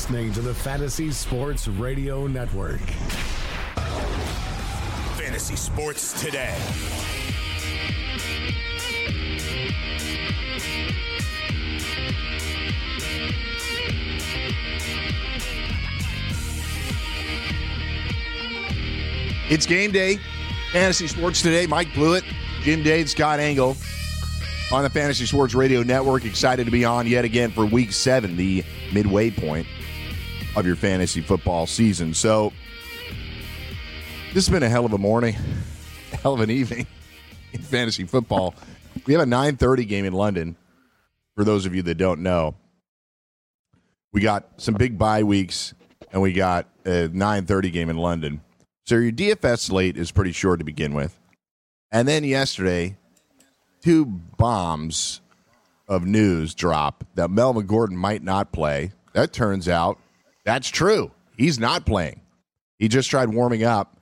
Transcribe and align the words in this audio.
You're 0.00 0.18
listening 0.18 0.32
to 0.32 0.40
the 0.40 0.54
Fantasy 0.54 1.10
Sports 1.10 1.68
Radio 1.68 2.26
Network. 2.26 2.80
Fantasy 5.18 5.56
Sports 5.56 6.18
Today. 6.22 6.56
It's 19.50 19.66
game 19.66 19.90
day. 19.90 20.18
Fantasy 20.72 21.08
Sports 21.08 21.42
Today. 21.42 21.66
Mike 21.66 21.88
Blewitt, 21.88 22.24
Jim 22.62 22.82
Day, 22.82 23.04
Scott 23.04 23.38
Engel 23.38 23.76
on 24.72 24.82
the 24.82 24.90
Fantasy 24.90 25.26
Sports 25.26 25.54
Radio 25.54 25.82
Network. 25.82 26.24
Excited 26.24 26.64
to 26.64 26.70
be 26.70 26.86
on 26.86 27.06
yet 27.06 27.26
again 27.26 27.50
for 27.50 27.66
week 27.66 27.92
seven, 27.92 28.36
the 28.36 28.64
midway 28.92 29.30
point 29.30 29.66
of 30.56 30.66
your 30.66 30.76
fantasy 30.76 31.20
football 31.20 31.66
season. 31.66 32.14
So, 32.14 32.52
this 34.32 34.46
has 34.46 34.52
been 34.52 34.62
a 34.62 34.68
hell 34.68 34.84
of 34.84 34.92
a 34.92 34.98
morning, 34.98 35.36
hell 36.22 36.34
of 36.34 36.40
an 36.40 36.50
evening 36.50 36.86
in 37.52 37.60
fantasy 37.60 38.04
football. 38.04 38.54
We 39.06 39.14
have 39.14 39.22
a 39.22 39.26
9:30 39.26 39.88
game 39.88 40.04
in 40.04 40.12
London. 40.12 40.56
For 41.36 41.44
those 41.44 41.66
of 41.66 41.74
you 41.74 41.82
that 41.82 41.94
don't 41.94 42.20
know, 42.20 42.54
we 44.12 44.20
got 44.20 44.48
some 44.58 44.74
big 44.74 44.98
bye 44.98 45.22
weeks, 45.22 45.74
and 46.12 46.20
we 46.20 46.32
got 46.32 46.68
a 46.84 47.08
9:30 47.08 47.72
game 47.72 47.88
in 47.90 47.96
London. 47.96 48.40
So 48.86 48.96
your 48.96 49.12
DFS 49.12 49.60
slate 49.60 49.96
is 49.96 50.10
pretty 50.10 50.32
short 50.32 50.58
to 50.58 50.64
begin 50.64 50.94
with, 50.94 51.18
and 51.92 52.06
then 52.06 52.24
yesterday, 52.24 52.96
two 53.82 54.04
bombs 54.04 55.20
of 55.88 56.06
news 56.06 56.54
drop 56.54 57.04
that 57.14 57.30
Melvin 57.30 57.66
Gordon 57.66 57.96
might 57.96 58.22
not 58.22 58.52
play. 58.52 58.92
That 59.12 59.32
turns 59.32 59.68
out 59.68 59.98
that's 60.50 60.68
true. 60.68 61.12
He's 61.36 61.60
not 61.60 61.86
playing. 61.86 62.20
He 62.80 62.88
just 62.88 63.08
tried 63.08 63.28
warming 63.28 63.62
up, 63.62 63.96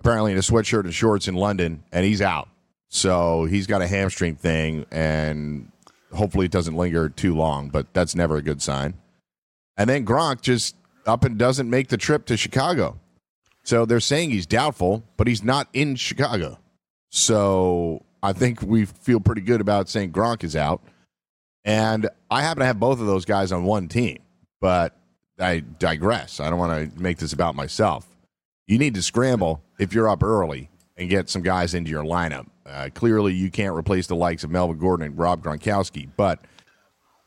apparently 0.00 0.32
in 0.32 0.38
a 0.38 0.42
sweatshirt 0.42 0.84
and 0.84 0.92
shorts 0.92 1.28
in 1.28 1.34
London, 1.34 1.82
and 1.90 2.04
he's 2.04 2.20
out. 2.20 2.48
So 2.90 3.46
he's 3.46 3.66
got 3.66 3.80
a 3.80 3.86
hamstring 3.86 4.36
thing, 4.36 4.84
and 4.90 5.72
hopefully 6.12 6.44
it 6.44 6.52
doesn't 6.52 6.76
linger 6.76 7.08
too 7.08 7.34
long, 7.34 7.70
but 7.70 7.86
that's 7.94 8.14
never 8.14 8.36
a 8.36 8.42
good 8.42 8.60
sign. 8.60 8.94
And 9.78 9.88
then 9.88 10.04
Gronk 10.04 10.42
just 10.42 10.76
up 11.06 11.24
and 11.24 11.38
doesn't 11.38 11.70
make 11.70 11.88
the 11.88 11.96
trip 11.96 12.26
to 12.26 12.36
Chicago. 12.36 13.00
So 13.64 13.86
they're 13.86 13.98
saying 13.98 14.30
he's 14.30 14.44
doubtful, 14.44 15.04
but 15.16 15.26
he's 15.26 15.42
not 15.42 15.68
in 15.72 15.96
Chicago. 15.96 16.58
So 17.10 18.04
I 18.22 18.34
think 18.34 18.60
we 18.60 18.84
feel 18.84 19.20
pretty 19.20 19.40
good 19.40 19.62
about 19.62 19.88
saying 19.88 20.12
Gronk 20.12 20.44
is 20.44 20.54
out. 20.54 20.82
And 21.64 22.10
I 22.30 22.42
happen 22.42 22.60
to 22.60 22.66
have 22.66 22.78
both 22.78 23.00
of 23.00 23.06
those 23.06 23.24
guys 23.24 23.52
on 23.52 23.64
one 23.64 23.88
team, 23.88 24.18
but 24.60 24.97
I 25.38 25.60
digress. 25.60 26.40
I 26.40 26.50
don't 26.50 26.58
want 26.58 26.94
to 26.94 27.00
make 27.00 27.18
this 27.18 27.32
about 27.32 27.54
myself. 27.54 28.06
You 28.66 28.78
need 28.78 28.94
to 28.94 29.02
scramble 29.02 29.62
if 29.78 29.92
you're 29.92 30.08
up 30.08 30.22
early 30.22 30.70
and 30.96 31.08
get 31.08 31.30
some 31.30 31.42
guys 31.42 31.74
into 31.74 31.90
your 31.90 32.04
lineup. 32.04 32.46
Uh, 32.66 32.90
clearly, 32.92 33.32
you 33.32 33.50
can't 33.50 33.74
replace 33.74 34.06
the 34.06 34.16
likes 34.16 34.44
of 34.44 34.50
Melvin 34.50 34.78
Gordon 34.78 35.06
and 35.06 35.18
Rob 35.18 35.42
Gronkowski, 35.42 36.08
but 36.16 36.40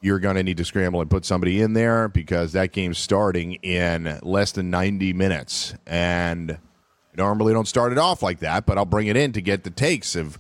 you're 0.02 0.20
going 0.20 0.36
to 0.36 0.44
need 0.44 0.58
to 0.58 0.66
scramble 0.66 1.02
and 1.02 1.10
put 1.10 1.26
somebody 1.26 1.62
in 1.62 1.74
there 1.74 2.08
because 2.10 2.54
that 2.54 2.72
game's 2.72 2.98
starting 2.98 3.54
in 3.56 4.20
less 4.24 4.52
than 4.52 4.70
90 4.70 5.14
minutes. 5.14 5.74
And 5.88 6.52
I 6.52 6.58
normally 7.16 7.54
don't 7.54 7.68
start 7.68 7.92
it 7.92 7.98
off 7.98 8.22
like 8.22 8.40
that, 8.40 8.66
but 8.66 8.78
I'll 8.78 8.86
bring 8.86 9.08
it 9.08 9.16
in 9.16 9.32
to 9.34 9.42
get 9.42 9.64
the 9.64 9.70
takes 9.70 10.16
of 10.16 10.38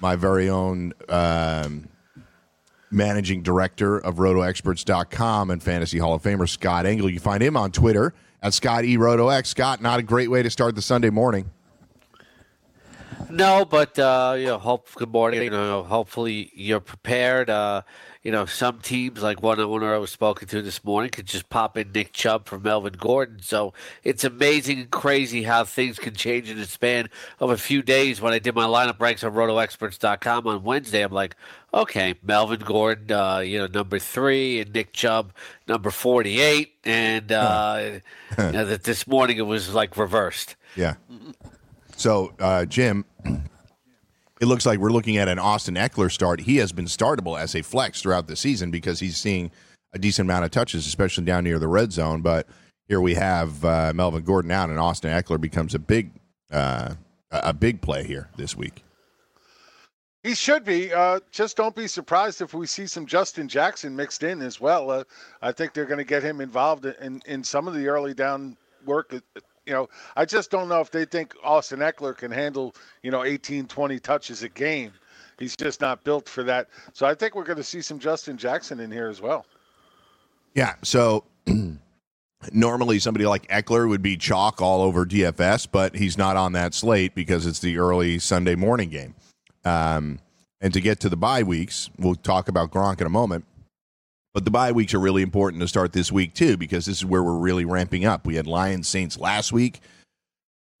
my 0.00 0.16
very 0.16 0.48
own 0.48 0.92
um, 1.08 1.88
managing 2.92 3.42
director 3.42 3.98
of 3.98 4.16
rotoexperts.com 4.16 5.50
and 5.50 5.62
fantasy 5.62 5.98
hall 5.98 6.14
of 6.14 6.22
famer 6.22 6.48
scott 6.48 6.86
engel 6.86 7.08
you 7.08 7.18
find 7.18 7.42
him 7.42 7.56
on 7.56 7.70
twitter 7.70 8.12
at 8.42 8.52
scott 8.54 8.84
e 8.84 8.96
rotox 8.96 9.46
scott 9.46 9.80
not 9.80 9.98
a 9.98 10.02
great 10.02 10.30
way 10.30 10.42
to 10.42 10.50
start 10.50 10.74
the 10.74 10.82
sunday 10.82 11.10
morning 11.10 11.50
No, 13.30 13.64
but 13.64 13.98
uh, 13.98 14.34
you 14.36 14.46
know, 14.46 14.58
hope 14.58 14.92
good 14.94 15.10
morning. 15.10 15.42
You 15.42 15.50
know, 15.50 15.82
hopefully 15.82 16.50
you're 16.54 16.80
prepared. 16.80 17.48
Uh, 17.48 17.80
you 18.22 18.30
know, 18.30 18.46
some 18.46 18.78
teams 18.78 19.22
like 19.22 19.42
one 19.42 19.58
owner 19.58 19.94
I 19.94 19.98
was 19.98 20.10
spoken 20.10 20.46
to 20.48 20.62
this 20.62 20.84
morning 20.84 21.10
could 21.10 21.26
just 21.26 21.48
pop 21.50 21.76
in 21.76 21.90
Nick 21.92 22.12
Chubb 22.12 22.46
for 22.46 22.58
Melvin 22.58 22.92
Gordon. 22.92 23.40
So 23.42 23.72
it's 24.04 24.22
amazing 24.22 24.78
and 24.78 24.90
crazy 24.90 25.42
how 25.42 25.64
things 25.64 25.98
can 25.98 26.14
change 26.14 26.48
in 26.48 26.56
the 26.56 26.66
span 26.66 27.08
of 27.40 27.50
a 27.50 27.56
few 27.56 27.82
days. 27.82 28.20
When 28.20 28.32
I 28.32 28.38
did 28.38 28.54
my 28.54 28.66
lineup 28.66 29.00
ranks 29.00 29.24
on 29.24 29.32
RotoExperts.com 29.32 30.46
on 30.46 30.62
Wednesday, 30.62 31.02
I'm 31.02 31.12
like, 31.12 31.34
okay, 31.74 32.14
Melvin 32.22 32.60
Gordon, 32.60 33.10
uh, 33.10 33.38
you 33.38 33.58
know, 33.58 33.66
number 33.66 33.98
three, 33.98 34.60
and 34.60 34.72
Nick 34.72 34.92
Chubb, 34.92 35.32
number 35.66 35.90
forty-eight, 35.90 36.74
and 36.84 37.32
uh, 37.32 37.98
you 38.38 38.52
know, 38.52 38.64
that 38.66 38.84
this 38.84 39.06
morning 39.06 39.38
it 39.38 39.46
was 39.46 39.74
like 39.74 39.96
reversed. 39.96 40.56
yeah 40.76 40.94
so 41.96 42.32
uh, 42.40 42.64
jim 42.64 43.04
it 44.42 44.46
looks 44.46 44.66
like 44.66 44.80
we're 44.80 44.90
looking 44.90 45.16
at 45.16 45.28
an 45.28 45.38
austin 45.38 45.76
ekeler 45.76 46.10
start 46.10 46.40
he 46.40 46.56
has 46.56 46.72
been 46.72 46.86
startable 46.86 47.40
as 47.40 47.54
a 47.54 47.62
flex 47.62 48.02
throughout 48.02 48.26
the 48.26 48.36
season 48.36 48.70
because 48.70 49.00
he's 49.00 49.16
seeing 49.16 49.50
a 49.94 49.98
decent 49.98 50.26
amount 50.26 50.44
of 50.44 50.50
touches 50.50 50.86
especially 50.86 51.24
down 51.24 51.44
near 51.44 51.58
the 51.58 51.68
red 51.68 51.92
zone 51.92 52.20
but 52.20 52.46
here 52.88 53.00
we 53.00 53.14
have 53.14 53.64
uh, 53.64 53.92
melvin 53.94 54.22
gordon 54.22 54.50
out 54.50 54.68
and 54.68 54.78
austin 54.80 55.10
ekeler 55.10 55.40
becomes 55.40 55.74
a 55.74 55.78
big 55.78 56.10
uh, 56.50 56.94
a 57.30 57.54
big 57.54 57.80
play 57.80 58.04
here 58.04 58.28
this 58.36 58.56
week 58.56 58.82
He 60.22 60.34
should 60.34 60.64
be. 60.64 60.92
Uh, 60.92 61.20
just 61.32 61.56
don't 61.56 61.74
be 61.74 61.88
surprised 61.88 62.42
if 62.42 62.54
we 62.54 62.66
see 62.66 62.86
some 62.86 63.06
Justin 63.06 63.48
Jackson 63.48 63.96
mixed 63.96 64.22
in 64.22 64.40
as 64.42 64.60
well. 64.60 64.90
Uh, 64.90 65.04
I 65.40 65.50
think 65.50 65.72
they're 65.72 65.86
going 65.86 65.98
to 65.98 66.04
get 66.04 66.22
him 66.22 66.40
involved 66.40 66.86
in, 66.86 67.20
in 67.26 67.42
some 67.42 67.66
of 67.66 67.74
the 67.74 67.88
early 67.88 68.14
down 68.14 68.56
work. 68.86 69.14
You 69.66 69.72
know, 69.72 69.88
I 70.16 70.24
just 70.24 70.50
don't 70.50 70.68
know 70.68 70.80
if 70.80 70.90
they 70.90 71.04
think 71.04 71.34
Austin 71.42 71.80
Ekeler 71.80 72.16
can 72.16 72.30
handle, 72.30 72.74
you 73.02 73.10
know, 73.10 73.24
18, 73.24 73.66
20 73.66 73.98
touches 74.00 74.42
a 74.42 74.48
game. 74.48 74.92
He's 75.38 75.56
just 75.56 75.80
not 75.80 76.04
built 76.04 76.28
for 76.28 76.42
that. 76.44 76.68
So 76.92 77.06
I 77.06 77.14
think 77.14 77.34
we're 77.34 77.44
going 77.44 77.56
to 77.58 77.64
see 77.64 77.80
some 77.80 77.98
Justin 77.98 78.36
Jackson 78.36 78.80
in 78.80 78.90
here 78.90 79.08
as 79.08 79.20
well. 79.20 79.46
Yeah. 80.54 80.74
So 80.82 81.24
normally 82.52 82.98
somebody 82.98 83.26
like 83.26 83.48
Ekeler 83.48 83.88
would 83.88 84.02
be 84.02 84.16
chalk 84.16 84.60
all 84.60 84.82
over 84.82 85.06
DFS, 85.06 85.68
but 85.70 85.94
he's 85.94 86.18
not 86.18 86.36
on 86.36 86.52
that 86.52 86.74
slate 86.74 87.14
because 87.14 87.46
it's 87.46 87.60
the 87.60 87.78
early 87.78 88.18
Sunday 88.18 88.54
morning 88.54 88.90
game. 88.90 89.14
Um, 89.64 90.18
and 90.60 90.72
to 90.74 90.80
get 90.80 91.00
to 91.00 91.08
the 91.08 91.16
bye 91.16 91.42
weeks, 91.42 91.90
we'll 91.98 92.14
talk 92.14 92.48
about 92.48 92.70
Gronk 92.70 93.00
in 93.00 93.06
a 93.06 93.10
moment. 93.10 93.44
But 94.34 94.44
the 94.44 94.50
bye 94.50 94.72
weeks 94.72 94.94
are 94.94 94.98
really 94.98 95.22
important 95.22 95.60
to 95.60 95.68
start 95.68 95.92
this 95.92 96.10
week 96.10 96.34
too, 96.34 96.56
because 96.56 96.86
this 96.86 96.98
is 96.98 97.04
where 97.04 97.22
we're 97.22 97.38
really 97.38 97.64
ramping 97.64 98.04
up. 98.04 98.26
We 98.26 98.36
had 98.36 98.46
Lions 98.46 98.88
Saints 98.88 99.18
last 99.18 99.52
week. 99.52 99.80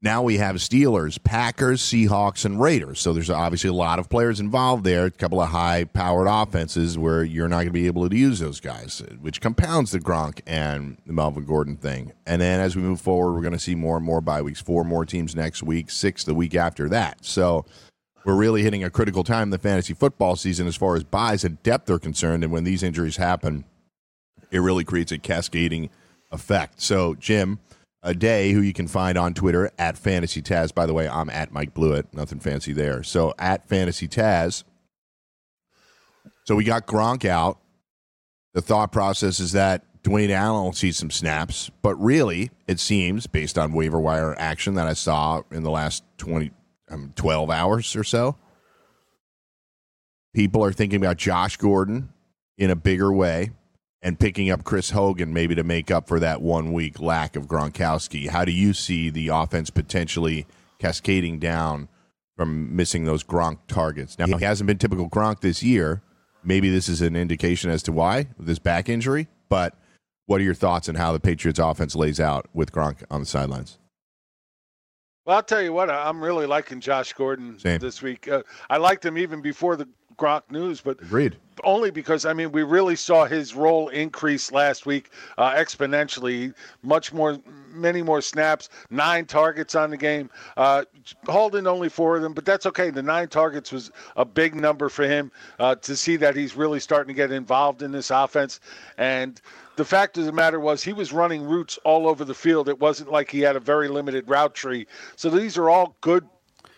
Now 0.04 0.20
we 0.20 0.38
have 0.38 0.56
Steelers, 0.56 1.22
Packers, 1.22 1.80
Seahawks, 1.80 2.44
and 2.44 2.60
Raiders. 2.60 2.98
So 2.98 3.12
there's 3.12 3.30
obviously 3.30 3.70
a 3.70 3.74
lot 3.74 4.00
of 4.00 4.08
players 4.08 4.40
involved 4.40 4.82
there. 4.82 5.04
A 5.04 5.10
couple 5.12 5.40
of 5.40 5.50
high 5.50 5.84
powered 5.84 6.26
offenses 6.28 6.98
where 6.98 7.22
you're 7.22 7.46
not 7.46 7.58
going 7.58 7.66
to 7.66 7.72
be 7.72 7.86
able 7.86 8.08
to 8.08 8.16
use 8.16 8.40
those 8.40 8.58
guys, 8.58 9.00
which 9.20 9.40
compounds 9.40 9.92
the 9.92 10.00
Gronk 10.00 10.40
and 10.44 10.98
the 11.06 11.12
Melvin 11.12 11.44
Gordon 11.44 11.76
thing. 11.76 12.10
And 12.26 12.42
then 12.42 12.58
as 12.58 12.74
we 12.74 12.82
move 12.82 13.00
forward, 13.00 13.34
we're 13.34 13.42
going 13.42 13.52
to 13.52 13.60
see 13.60 13.76
more 13.76 13.96
and 13.96 14.04
more 14.04 14.20
bye 14.20 14.42
weeks. 14.42 14.60
Four 14.60 14.82
more 14.82 15.06
teams 15.06 15.36
next 15.36 15.62
week, 15.62 15.88
six 15.88 16.24
the 16.24 16.34
week 16.34 16.56
after 16.56 16.88
that. 16.88 17.24
So 17.24 17.64
we're 18.24 18.36
really 18.36 18.62
hitting 18.62 18.84
a 18.84 18.90
critical 18.90 19.24
time 19.24 19.44
in 19.44 19.50
the 19.50 19.58
fantasy 19.58 19.94
football 19.94 20.36
season 20.36 20.66
as 20.66 20.76
far 20.76 20.96
as 20.96 21.04
buys 21.04 21.44
and 21.44 21.62
depth 21.62 21.90
are 21.90 21.98
concerned. 21.98 22.44
And 22.44 22.52
when 22.52 22.64
these 22.64 22.82
injuries 22.82 23.16
happen, 23.16 23.64
it 24.50 24.60
really 24.60 24.84
creates 24.84 25.12
a 25.12 25.18
cascading 25.18 25.90
effect. 26.30 26.80
So, 26.80 27.14
Jim, 27.14 27.58
a 28.02 28.14
day 28.14 28.52
who 28.52 28.60
you 28.60 28.72
can 28.72 28.88
find 28.88 29.16
on 29.16 29.34
Twitter 29.34 29.70
at 29.78 29.96
Fantasy 29.96 30.42
Taz. 30.42 30.74
By 30.74 30.86
the 30.86 30.94
way, 30.94 31.08
I'm 31.08 31.30
at 31.30 31.52
Mike 31.52 31.74
Blewitt. 31.74 32.12
Nothing 32.12 32.40
fancy 32.40 32.72
there. 32.72 33.02
So 33.02 33.34
at 33.38 33.68
Fantasy 33.68 34.08
Taz. 34.08 34.64
So 36.44 36.56
we 36.56 36.64
got 36.64 36.86
Gronk 36.86 37.24
out. 37.24 37.58
The 38.54 38.60
thought 38.60 38.92
process 38.92 39.40
is 39.40 39.52
that 39.52 39.84
Dwayne 40.02 40.30
Allen 40.30 40.64
will 40.64 40.72
see 40.72 40.90
some 40.90 41.10
snaps, 41.10 41.70
but 41.80 41.94
really, 41.94 42.50
it 42.66 42.80
seems 42.80 43.28
based 43.28 43.56
on 43.56 43.72
waiver 43.72 44.00
wire 44.00 44.34
action 44.36 44.74
that 44.74 44.88
I 44.88 44.94
saw 44.94 45.42
in 45.52 45.62
the 45.62 45.70
last 45.70 46.02
20, 46.18 46.50
um, 46.92 47.12
12 47.16 47.50
hours 47.50 47.96
or 47.96 48.04
so, 48.04 48.36
people 50.34 50.64
are 50.64 50.72
thinking 50.72 51.02
about 51.02 51.16
Josh 51.16 51.56
Gordon 51.56 52.10
in 52.58 52.70
a 52.70 52.76
bigger 52.76 53.12
way 53.12 53.50
and 54.02 54.18
picking 54.18 54.50
up 54.50 54.64
Chris 54.64 54.90
Hogan 54.90 55.32
maybe 55.32 55.54
to 55.54 55.62
make 55.62 55.90
up 55.90 56.08
for 56.08 56.18
that 56.20 56.42
one 56.42 56.72
week 56.72 57.00
lack 57.00 57.36
of 57.36 57.46
Gronkowski. 57.46 58.28
How 58.28 58.44
do 58.44 58.52
you 58.52 58.74
see 58.74 59.10
the 59.10 59.28
offense 59.28 59.70
potentially 59.70 60.46
cascading 60.78 61.38
down 61.38 61.88
from 62.36 62.74
missing 62.74 63.04
those 63.04 63.22
Gronk 63.22 63.58
targets? 63.68 64.18
Now, 64.18 64.26
he 64.26 64.44
hasn't 64.44 64.66
been 64.66 64.78
typical 64.78 65.08
Gronk 65.08 65.40
this 65.40 65.62
year. 65.62 66.02
Maybe 66.44 66.70
this 66.70 66.88
is 66.88 67.00
an 67.00 67.14
indication 67.14 67.70
as 67.70 67.84
to 67.84 67.92
why, 67.92 68.26
this 68.38 68.58
back 68.58 68.88
injury. 68.88 69.28
But 69.48 69.76
what 70.26 70.40
are 70.40 70.44
your 70.44 70.54
thoughts 70.54 70.88
on 70.88 70.96
how 70.96 71.12
the 71.12 71.20
Patriots 71.20 71.60
offense 71.60 71.94
lays 71.94 72.18
out 72.18 72.46
with 72.52 72.72
Gronk 72.72 73.04
on 73.10 73.20
the 73.20 73.26
sidelines? 73.26 73.78
Well, 75.24 75.36
I'll 75.36 75.42
tell 75.42 75.62
you 75.62 75.72
what, 75.72 75.88
I'm 75.88 76.22
really 76.22 76.46
liking 76.46 76.80
Josh 76.80 77.12
Gordon 77.12 77.58
Same. 77.58 77.78
this 77.78 78.02
week. 78.02 78.26
Uh, 78.26 78.42
I 78.68 78.76
liked 78.78 79.04
him 79.04 79.16
even 79.16 79.40
before 79.40 79.76
the 79.76 79.88
Gronk 80.18 80.42
news, 80.50 80.80
but 80.80 81.00
Agreed. 81.00 81.36
only 81.64 81.90
because 81.90 82.26
I 82.26 82.32
mean 82.32 82.52
we 82.52 82.62
really 82.64 82.96
saw 82.96 83.24
his 83.24 83.54
role 83.54 83.88
increase 83.88 84.52
last 84.52 84.84
week 84.84 85.10
uh, 85.38 85.52
exponentially. 85.52 86.54
Much 86.82 87.12
more, 87.12 87.38
many 87.70 88.02
more 88.02 88.20
snaps, 88.20 88.68
nine 88.90 89.24
targets 89.26 89.74
on 89.74 89.90
the 89.90 89.96
game. 89.96 90.28
Uh, 90.56 90.84
Holden 91.26 91.66
only 91.66 91.88
four 91.88 92.16
of 92.16 92.22
them, 92.22 92.34
but 92.34 92.44
that's 92.44 92.66
okay. 92.66 92.90
The 92.90 93.02
nine 93.02 93.28
targets 93.28 93.72
was 93.72 93.90
a 94.16 94.24
big 94.24 94.54
number 94.54 94.88
for 94.88 95.04
him 95.04 95.30
uh, 95.58 95.76
to 95.76 95.96
see 95.96 96.16
that 96.16 96.36
he's 96.36 96.56
really 96.56 96.80
starting 96.80 97.08
to 97.08 97.16
get 97.16 97.32
involved 97.32 97.82
in 97.82 97.90
this 97.90 98.10
offense. 98.10 98.60
And 98.98 99.40
the 99.76 99.84
fact 99.84 100.18
of 100.18 100.26
the 100.26 100.32
matter 100.32 100.60
was 100.60 100.82
he 100.82 100.92
was 100.92 101.12
running 101.12 101.42
routes 101.42 101.78
all 101.84 102.08
over 102.08 102.24
the 102.24 102.34
field. 102.34 102.68
It 102.68 102.78
wasn't 102.78 103.10
like 103.10 103.30
he 103.30 103.40
had 103.40 103.56
a 103.56 103.60
very 103.60 103.88
limited 103.88 104.28
route 104.28 104.54
tree. 104.54 104.86
So 105.16 105.30
these 105.30 105.56
are 105.56 105.70
all 105.70 105.96
good 106.00 106.26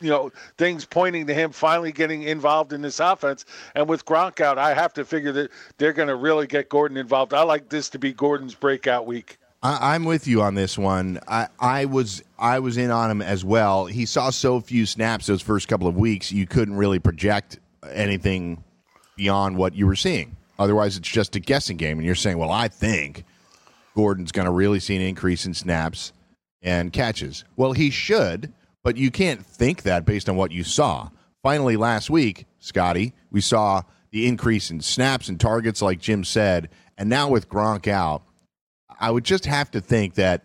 you 0.00 0.10
know 0.10 0.30
things 0.58 0.84
pointing 0.84 1.26
to 1.26 1.34
him 1.34 1.50
finally 1.50 1.92
getting 1.92 2.24
involved 2.24 2.72
in 2.72 2.82
this 2.82 3.00
offense. 3.00 3.44
And 3.74 3.88
with 3.88 4.04
Gronk 4.04 4.40
out, 4.40 4.58
I 4.58 4.74
have 4.74 4.92
to 4.94 5.04
figure 5.04 5.32
that 5.32 5.50
they're 5.78 5.92
going 5.92 6.08
to 6.08 6.16
really 6.16 6.46
get 6.46 6.68
Gordon 6.68 6.96
involved. 6.96 7.32
I 7.32 7.42
like 7.42 7.68
this 7.68 7.88
to 7.90 7.98
be 7.98 8.12
Gordon's 8.12 8.54
breakout 8.54 9.06
week. 9.06 9.38
I, 9.62 9.94
I'm 9.94 10.04
with 10.04 10.26
you 10.26 10.42
on 10.42 10.54
this 10.54 10.76
one. 10.76 11.20
I, 11.26 11.48
I 11.58 11.86
was 11.86 12.22
I 12.38 12.58
was 12.58 12.76
in 12.76 12.90
on 12.90 13.10
him 13.10 13.22
as 13.22 13.44
well. 13.44 13.86
He 13.86 14.04
saw 14.06 14.30
so 14.30 14.60
few 14.60 14.86
snaps 14.86 15.26
those 15.26 15.42
first 15.42 15.68
couple 15.68 15.88
of 15.88 15.96
weeks, 15.96 16.30
you 16.30 16.46
couldn't 16.46 16.76
really 16.76 16.98
project 16.98 17.58
anything 17.90 18.62
beyond 19.16 19.56
what 19.56 19.74
you 19.74 19.86
were 19.86 19.96
seeing. 19.96 20.36
Otherwise, 20.58 20.96
it's 20.96 21.08
just 21.08 21.36
a 21.36 21.40
guessing 21.40 21.76
game, 21.76 21.98
and 21.98 22.06
you're 22.06 22.14
saying, 22.14 22.38
"Well, 22.38 22.50
I 22.50 22.68
think 22.68 23.24
Gordon's 23.94 24.32
going 24.32 24.46
to 24.46 24.52
really 24.52 24.80
see 24.80 24.96
an 24.96 25.02
increase 25.02 25.46
in 25.46 25.54
snaps 25.54 26.12
and 26.62 26.92
catches." 26.92 27.44
Well, 27.56 27.72
he 27.72 27.90
should, 27.90 28.52
but 28.82 28.96
you 28.96 29.10
can't 29.10 29.44
think 29.44 29.82
that 29.82 30.04
based 30.04 30.28
on 30.28 30.36
what 30.36 30.52
you 30.52 30.64
saw. 30.64 31.10
Finally, 31.42 31.76
last 31.76 32.08
week, 32.10 32.46
Scotty, 32.58 33.12
we 33.30 33.40
saw 33.40 33.82
the 34.12 34.26
increase 34.26 34.70
in 34.70 34.80
snaps 34.80 35.28
and 35.28 35.40
targets, 35.40 35.82
like 35.82 35.98
Jim 35.98 36.24
said, 36.24 36.70
and 36.96 37.08
now 37.08 37.28
with 37.28 37.48
Gronk 37.48 37.88
out, 37.88 38.22
I 39.00 39.10
would 39.10 39.24
just 39.24 39.46
have 39.46 39.70
to 39.72 39.80
think 39.80 40.14
that 40.14 40.44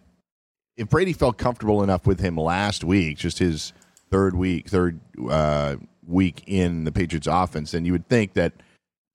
if 0.76 0.90
Brady 0.90 1.14
felt 1.14 1.38
comfortable 1.38 1.84
enough 1.84 2.08
with 2.08 2.20
him 2.20 2.36
last 2.36 2.84
week, 2.84 3.18
just 3.18 3.40
his 3.40 3.74
third 4.10 4.36
week, 4.36 4.68
third 4.68 5.00
uh, 5.30 5.76
week 6.08 6.44
in 6.48 6.86
the 6.86 6.92
Patriots 6.92 7.28
offense, 7.28 7.72
then 7.72 7.86
you 7.86 7.92
would 7.92 8.08
think 8.08 8.34
that 8.34 8.54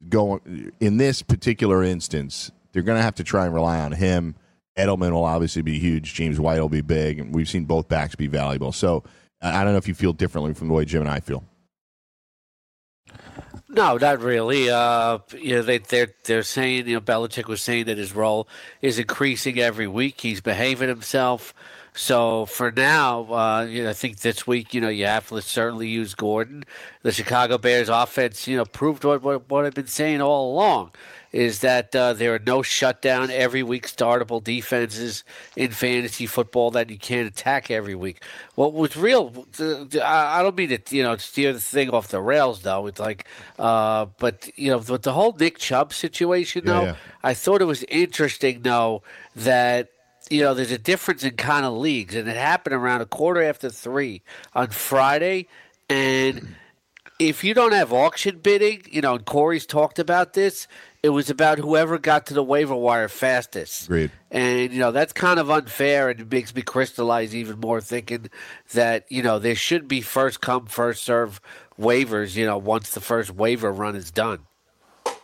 going 0.09 0.73
in 0.81 0.97
this 0.97 1.23
particular 1.23 1.83
instance, 1.83 2.51
they're 2.73 2.83
going 2.83 2.99
to 2.99 3.03
have 3.03 3.15
to 3.17 3.25
try 3.25 3.47
and 3.47 3.55
rely 3.55 3.81
on 3.81 3.93
him. 3.93 4.35
Edelman 4.77 5.13
will 5.13 5.25
obviously 5.25 5.63
be 5.63 5.79
huge. 5.79 6.15
James 6.15 6.41
White 6.41 6.61
will 6.61 6.69
be 6.69 6.81
big, 6.81 7.21
and 7.21 7.33
we've 7.35 7.49
seen 7.49 7.65
both 7.65 7.89
backs 7.89 8.17
be 8.17 8.27
valuable. 8.27 8.73
So 8.73 9.05
I 9.41 9.63
don't 9.63 9.73
know 9.73 9.79
if 9.79 9.87
you 9.87 9.95
feel 9.95 10.13
differently 10.13 10.55
from 10.55 10.69
the 10.69 10.75
way 10.75 10.85
Jim 10.85 11.03
and 11.03 11.11
I 11.11 11.21
feel. 11.21 11.45
No, 13.69 13.97
not 13.97 14.21
really. 14.21 14.71
Uh, 14.71 15.19
you 15.37 15.57
know, 15.57 15.63
they, 15.63 15.79
they're 15.79 16.13
they're 16.25 16.43
saying 16.43 16.87
you 16.87 16.95
know 16.95 17.01
Belichick 17.01 17.47
was 17.47 17.61
saying 17.63 17.87
that 17.87 17.99
his 17.99 18.15
role 18.15 18.49
is 18.81 18.99
increasing 18.99 19.59
every 19.59 19.89
week. 19.89 20.21
He's 20.21 20.41
behaving 20.41 20.89
himself. 20.89 21.55
So 21.97 22.47
for 22.47 22.73
now, 22.73 23.33
uh, 23.33 23.67
you 23.71 23.85
know, 23.85 23.91
I 23.91 23.93
think 23.93 24.19
this 24.19 24.49
week, 24.49 24.75
you 24.75 24.81
know, 24.81 24.89
you 24.89 25.07
have 25.07 25.29
to 25.29 25.41
certainly 25.41 25.87
use 25.87 26.17
Gordon. 26.17 26.65
The 27.03 27.13
Chicago 27.13 27.57
Bears 27.57 27.89
offense, 27.89 28.49
you 28.49 28.57
know, 28.57 28.65
proved 28.65 29.05
what 29.05 29.23
what, 29.23 29.49
what 29.49 29.65
I've 29.65 29.75
been 29.75 29.87
saying 29.87 30.21
all 30.21 30.53
along 30.53 30.91
is 31.31 31.61
that 31.61 31.95
uh, 31.95 32.13
there 32.13 32.35
are 32.35 32.41
no 32.41 32.63
shutdown 32.63 33.29
every 33.31 33.63
week 33.63 33.89
startable 33.89 34.43
defenses 34.43 35.25
in 35.57 35.71
fantasy 35.71 36.27
football 36.27 36.71
that 36.73 36.91
you 36.91 36.99
can't 36.99 37.29
attack 37.29 37.71
every 37.71 37.95
week. 37.95 38.23
What 38.55 38.73
was 38.73 38.97
real? 38.97 39.47
I 40.03 40.43
don't 40.43 40.57
mean 40.57 40.71
to 40.71 40.97
you 40.97 41.05
know 41.05 41.17
steer 41.17 41.53
the 41.53 41.61
thing 41.61 41.91
off 41.91 42.09
the 42.09 42.21
rails 42.21 42.63
though. 42.63 42.89
It's 42.89 43.01
like, 43.01 43.25
uh, 43.59 44.07
but 44.19 44.51
you 44.57 44.71
know, 44.71 44.79
with 44.79 45.03
the 45.03 45.13
whole 45.13 45.33
Nick 45.39 45.59
Chubb 45.59 45.93
situation 45.93 46.63
Yeah, 46.67 46.73
though, 46.73 46.85
yeah. 46.87 46.97
I 47.23 47.35
thought 47.35 47.63
it 47.63 47.67
was 47.67 47.85
interesting 47.85 48.63
though 48.63 49.03
that 49.37 49.91
you 50.31 50.43
know 50.43 50.55
there's 50.55 50.73
a 50.73 50.79
difference 50.79 51.25
in 51.25 51.37
kind 51.37 51.65
of 51.65 51.75
leagues, 51.75 52.15
and 52.15 52.29
it 52.29 52.37
happened 52.37 52.75
around 52.75 53.01
a 53.01 53.07
quarter 53.07 53.43
after 53.43 53.71
three 53.71 54.23
on 54.55 54.69
Friday, 54.69 55.49
and 55.89 56.57
if 57.19 57.45
you 57.45 57.55
don't 57.55 57.73
have 57.73 57.93
auction 57.93 58.39
bidding, 58.39 58.83
you 58.91 59.01
know, 59.01 59.15
and 59.15 59.25
Corey's 59.25 59.67
talked 59.67 59.99
about 59.99 60.33
this, 60.33 60.67
it 61.03 61.11
was 61.11 61.31
about 61.31 61.59
whoever 61.59 61.99
got 61.99 62.27
to 62.27 62.35
the 62.35 62.43
waiver 62.43 62.75
wire 62.75 63.09
fastest. 63.09 63.85
Agreed. 63.85 64.11
And, 64.31 64.73
you 64.73 64.81
know, 64.81 64.91
that's 64.91 65.13
kind 65.13 65.39
of 65.39 65.51
unfair 65.51 66.09
and 66.09 66.21
it 66.21 66.31
makes 66.31 66.55
me 66.55 66.63
crystallize 66.63 67.35
even 67.35 67.61
more 67.61 67.81
thinking 67.81 68.31
that, 68.73 69.05
you 69.11 69.23
know, 69.23 69.39
there 69.39 69.55
should 69.55 69.87
be 69.87 70.01
first 70.01 70.41
come, 70.41 70.67
first 70.67 71.05
serve 71.05 71.41
waivers, 71.79 72.35
you 72.35 72.47
know, 72.47 72.59
once 72.59 72.91
the 72.91 73.01
first 73.01 73.31
waiver 73.31 73.73
run 73.73 73.95
is 73.95 74.11
done. 74.11 74.41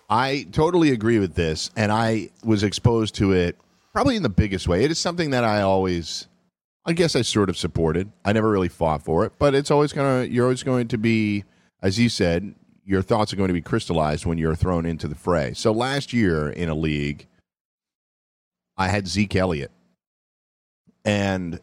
I 0.09 0.47
totally 0.51 0.91
agree 0.91 1.21
with 1.21 1.35
this, 1.35 1.71
and 1.77 1.93
I 1.93 2.31
was 2.45 2.65
exposed 2.65 3.15
to 3.17 3.33
it 3.33 3.57
probably 3.93 4.17
in 4.17 4.23
the 4.23 4.29
biggest 4.29 4.69
way. 4.69 4.85
It 4.85 4.91
is 4.91 4.99
something 4.99 5.31
that 5.31 5.45
I 5.45 5.63
always, 5.63 6.29
I 6.85 6.93
guess, 6.93 7.17
I 7.17 7.23
sort 7.23 7.51
of 7.51 7.57
supported. 7.57 8.11
I 8.25 8.33
never 8.33 8.51
really 8.51 8.69
fought 8.69 9.03
for 9.03 9.25
it, 9.25 9.33
but 9.39 9.55
it's 9.55 9.71
always 9.71 9.93
gonna. 9.93 10.25
You're 10.25 10.45
always 10.45 10.63
going 10.63 10.89
to 10.89 10.99
be, 10.99 11.45
as 11.83 11.99
you 11.99 12.09
said, 12.09 12.55
your 12.85 13.03
thoughts 13.03 13.33
are 13.33 13.37
going 13.37 13.49
to 13.49 13.55
be 13.55 13.61
crystallized 13.61 14.27
when 14.27 14.39
you're 14.39 14.55
thrown 14.55 14.87
into 14.87 15.09
the 15.09 15.15
fray. 15.15 15.53
So 15.55 15.73
last 15.73 16.13
year 16.13 16.49
in 16.49 16.69
a 16.69 16.75
league, 16.75 17.27
I 18.77 18.89
had 18.89 19.07
Zeke 19.07 19.37
Elliott, 19.37 19.71
and 21.05 21.61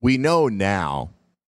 we 0.00 0.18
know 0.18 0.48
now. 0.48 1.10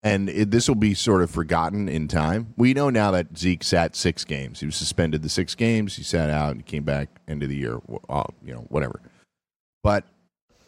And 0.03 0.29
it, 0.29 0.49
this 0.49 0.67
will 0.67 0.73
be 0.73 0.95
sort 0.95 1.21
of 1.21 1.29
forgotten 1.29 1.87
in 1.87 2.07
time. 2.07 2.55
We 2.57 2.73
know 2.73 2.89
now 2.89 3.11
that 3.11 3.37
Zeke 3.37 3.63
sat 3.63 3.95
six 3.95 4.25
games. 4.25 4.59
He 4.59 4.65
was 4.65 4.75
suspended 4.75 5.21
the 5.21 5.29
six 5.29 5.53
games. 5.53 5.95
He 5.95 6.01
sat 6.01 6.31
out 6.31 6.55
and 6.55 6.65
came 6.65 6.81
back 6.81 7.21
end 7.27 7.43
of 7.43 7.49
the 7.49 7.55
year. 7.55 7.79
Uh, 8.09 8.23
you 8.43 8.51
know, 8.51 8.65
whatever. 8.69 8.99
But 9.83 10.05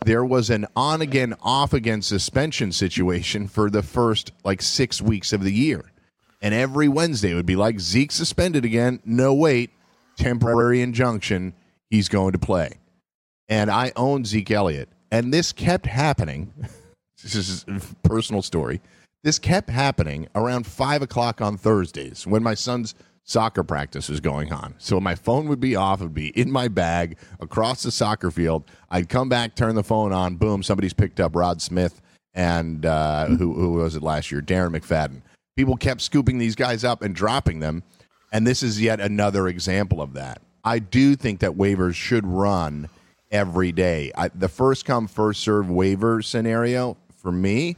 there 0.05 0.25
was 0.25 0.49
an 0.49 0.67
on 0.75 1.01
again, 1.01 1.33
off 1.41 1.73
again 1.73 2.01
suspension 2.01 2.71
situation 2.71 3.47
for 3.47 3.69
the 3.69 3.83
first 3.83 4.31
like 4.43 4.61
six 4.61 5.01
weeks 5.01 5.33
of 5.33 5.43
the 5.43 5.53
year. 5.53 5.91
And 6.41 6.53
every 6.53 6.89
Wednesday 6.89 7.31
it 7.31 7.35
would 7.35 7.45
be 7.45 7.55
like 7.55 7.79
Zeke 7.79 8.11
suspended 8.11 8.65
again. 8.65 8.99
No, 9.05 9.33
wait, 9.33 9.71
temporary 10.17 10.81
injunction. 10.81 11.53
He's 11.89 12.09
going 12.09 12.33
to 12.33 12.39
play. 12.39 12.79
And 13.47 13.71
I 13.71 13.91
own 13.95 14.25
Zeke 14.25 14.51
Elliott. 14.51 14.89
And 15.11 15.33
this 15.33 15.51
kept 15.51 15.85
happening. 15.85 16.51
this 17.23 17.35
is 17.35 17.65
a 17.67 17.79
personal 18.07 18.41
story. 18.41 18.81
This 19.23 19.39
kept 19.39 19.69
happening 19.69 20.27
around 20.35 20.67
five 20.67 21.01
o'clock 21.01 21.39
on 21.39 21.57
Thursdays 21.57 22.27
when 22.27 22.43
my 22.43 22.55
son's 22.55 22.93
soccer 23.23 23.63
practice 23.63 24.09
was 24.09 24.19
going 24.19 24.51
on. 24.51 24.75
So 24.77 24.99
my 24.99 25.15
phone 25.15 25.47
would 25.47 25.59
be 25.59 25.75
off, 25.75 26.01
it 26.01 26.05
would 26.05 26.13
be 26.13 26.29
in 26.37 26.51
my 26.51 26.67
bag 26.67 27.17
across 27.39 27.83
the 27.83 27.91
soccer 27.91 28.31
field. 28.31 28.69
I'd 28.89 29.09
come 29.09 29.29
back, 29.29 29.55
turn 29.55 29.75
the 29.75 29.83
phone 29.83 30.11
on, 30.11 30.35
boom, 30.35 30.63
somebody's 30.63 30.93
picked 30.93 31.19
up 31.19 31.35
Rod 31.35 31.61
Smith 31.61 32.01
and 32.33 32.85
uh, 32.85 33.27
who, 33.27 33.53
who 33.53 33.73
was 33.73 33.95
it 33.95 34.03
last 34.03 34.31
year? 34.31 34.41
Darren 34.41 34.75
McFadden. 34.75 35.21
People 35.55 35.75
kept 35.75 36.01
scooping 36.01 36.37
these 36.37 36.55
guys 36.55 36.83
up 36.83 37.01
and 37.01 37.15
dropping 37.15 37.59
them. 37.59 37.83
And 38.31 38.47
this 38.47 38.63
is 38.63 38.81
yet 38.81 38.99
another 38.99 39.47
example 39.47 40.01
of 40.01 40.13
that. 40.13 40.41
I 40.63 40.79
do 40.79 41.15
think 41.15 41.41
that 41.41 41.51
waivers 41.51 41.93
should 41.93 42.25
run 42.25 42.89
every 43.31 43.71
day. 43.71 44.11
I, 44.15 44.29
the 44.29 44.47
first 44.47 44.85
come, 44.85 45.07
first 45.07 45.41
serve 45.41 45.69
waiver 45.69 46.21
scenario 46.21 46.97
for 47.21 47.31
me 47.31 47.77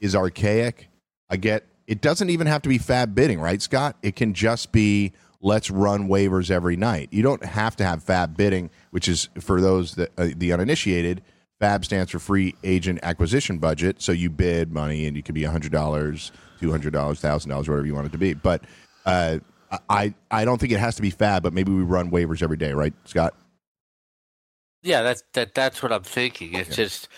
is 0.00 0.16
archaic. 0.16 0.88
I 1.28 1.36
get 1.36 1.66
it 1.86 2.00
doesn't 2.00 2.30
even 2.30 2.46
have 2.46 2.62
to 2.62 2.68
be 2.68 2.78
FAAB 2.78 3.14
bidding, 3.14 3.40
right, 3.40 3.60
Scott? 3.62 3.96
It 4.02 4.16
can 4.16 4.34
just 4.34 4.72
be 4.72 5.12
let's 5.40 5.70
run 5.70 6.08
waivers 6.08 6.50
every 6.50 6.76
night. 6.76 7.08
You 7.12 7.22
don't 7.22 7.44
have 7.44 7.76
to 7.76 7.84
have 7.84 8.04
FAAB 8.04 8.36
bidding, 8.36 8.70
which 8.90 9.08
is 9.08 9.28
for 9.40 9.60
those 9.60 9.94
that 9.94 10.10
uh, 10.18 10.28
the 10.36 10.52
uninitiated. 10.52 11.22
FAAB 11.60 11.84
stands 11.86 12.10
for 12.10 12.18
free 12.18 12.54
agent 12.64 13.00
acquisition 13.02 13.56
budget, 13.58 14.02
so 14.02 14.12
you 14.12 14.28
bid 14.28 14.72
money, 14.72 15.06
and 15.06 15.16
you 15.16 15.22
could 15.22 15.34
be 15.34 15.44
hundred 15.44 15.72
dollars, 15.72 16.30
two 16.60 16.70
hundred 16.70 16.92
dollars, 16.92 17.20
thousand 17.20 17.50
dollars, 17.50 17.68
whatever 17.68 17.86
you 17.86 17.94
want 17.94 18.06
it 18.06 18.12
to 18.12 18.18
be. 18.18 18.34
But 18.34 18.64
uh, 19.06 19.38
I 19.88 20.14
I 20.30 20.44
don't 20.44 20.58
think 20.60 20.72
it 20.72 20.80
has 20.80 20.96
to 20.96 21.02
be 21.02 21.10
FAAB, 21.10 21.42
but 21.42 21.52
maybe 21.52 21.72
we 21.72 21.82
run 21.82 22.10
waivers 22.10 22.42
every 22.42 22.58
day, 22.58 22.72
right, 22.72 22.92
Scott? 23.04 23.34
Yeah, 24.82 25.02
that's 25.02 25.22
that. 25.32 25.54
That's 25.54 25.82
what 25.82 25.92
I'm 25.92 26.02
thinking. 26.02 26.54
It's 26.54 26.76
just, 26.76 27.08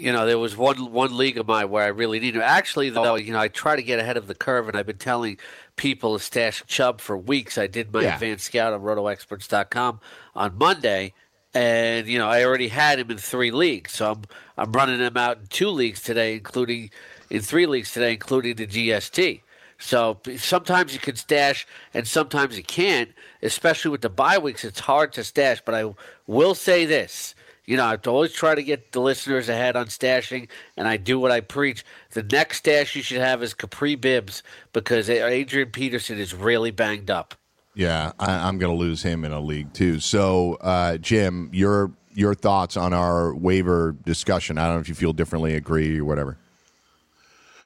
you 0.00 0.12
know, 0.12 0.26
there 0.26 0.38
was 0.38 0.56
one 0.56 0.92
one 0.92 1.16
league 1.16 1.38
of 1.38 1.46
mine 1.46 1.70
where 1.70 1.84
I 1.84 1.88
really 1.88 2.20
needed. 2.20 2.38
To. 2.38 2.44
Actually, 2.44 2.90
though, 2.90 3.12
oh. 3.12 3.14
you 3.16 3.32
know, 3.32 3.38
I 3.38 3.48
try 3.48 3.76
to 3.76 3.82
get 3.82 3.98
ahead 3.98 4.16
of 4.16 4.26
the 4.26 4.34
curve, 4.34 4.68
and 4.68 4.76
I've 4.76 4.86
been 4.86 4.98
telling 4.98 5.38
people 5.76 6.16
to 6.18 6.24
stash 6.24 6.62
Chubb 6.66 7.00
for 7.00 7.16
weeks. 7.16 7.58
I 7.58 7.66
did 7.66 7.92
my 7.92 8.02
Yeah. 8.02 8.14
advanced 8.14 8.46
scout 8.46 8.72
on 8.72 8.80
RotoExperts.com 8.82 10.00
on 10.34 10.58
Monday, 10.58 11.12
and 11.54 12.06
you 12.06 12.18
know 12.18 12.28
I 12.28 12.44
already 12.44 12.68
had 12.68 12.98
him 12.98 13.10
in 13.10 13.18
three 13.18 13.50
leagues, 13.50 13.92
so 13.92 14.12
I'm 14.12 14.22
I'm 14.56 14.72
running 14.72 15.00
him 15.00 15.16
out 15.16 15.38
in 15.38 15.46
two 15.46 15.68
leagues 15.68 16.02
today, 16.02 16.34
including 16.34 16.90
in 17.28 17.40
three 17.40 17.66
leagues 17.66 17.92
today, 17.92 18.12
including 18.12 18.56
the 18.56 18.66
GST. 18.66 19.42
So 19.78 20.20
sometimes 20.36 20.92
you 20.92 21.00
can 21.00 21.16
stash, 21.16 21.66
and 21.94 22.06
sometimes 22.06 22.56
you 22.56 22.62
can't. 22.62 23.10
Especially 23.42 23.90
with 23.90 24.02
the 24.02 24.10
bye 24.10 24.36
weeks, 24.38 24.64
it's 24.64 24.80
hard 24.80 25.12
to 25.14 25.24
stash. 25.24 25.62
But 25.64 25.74
I 25.74 25.94
will 26.26 26.54
say 26.54 26.84
this: 26.84 27.34
you 27.70 27.76
know, 27.76 27.84
I 27.84 27.96
always 28.08 28.32
try 28.32 28.56
to 28.56 28.64
get 28.64 28.90
the 28.90 29.00
listeners 29.00 29.48
ahead 29.48 29.76
on 29.76 29.86
stashing, 29.86 30.48
and 30.76 30.88
I 30.88 30.96
do 30.96 31.20
what 31.20 31.30
I 31.30 31.40
preach. 31.40 31.84
The 32.10 32.24
next 32.24 32.58
stash 32.58 32.96
you 32.96 33.02
should 33.02 33.20
have 33.20 33.44
is 33.44 33.54
Kapri 33.54 33.98
Bibbs 33.98 34.42
because 34.72 35.08
Adrian 35.08 35.70
Peterson 35.70 36.18
is 36.18 36.34
really 36.34 36.72
banged 36.72 37.12
up. 37.12 37.36
Yeah, 37.76 38.10
I, 38.18 38.48
am 38.48 38.58
going 38.58 38.72
to 38.72 38.76
lose 38.76 39.04
him 39.04 39.24
in 39.24 39.30
a 39.30 39.38
league 39.38 39.72
too. 39.72 40.00
So, 40.00 40.54
uh, 40.54 40.96
Jim, 40.96 41.48
your 41.52 41.92
your 42.12 42.34
thoughts 42.34 42.76
on 42.76 42.92
our 42.92 43.32
waiver 43.32 43.94
discussion? 44.04 44.58
I 44.58 44.66
don't 44.66 44.74
know 44.74 44.80
if 44.80 44.88
you 44.88 44.96
feel 44.96 45.12
differently, 45.12 45.54
agree, 45.54 46.00
or 46.00 46.04
whatever. 46.04 46.38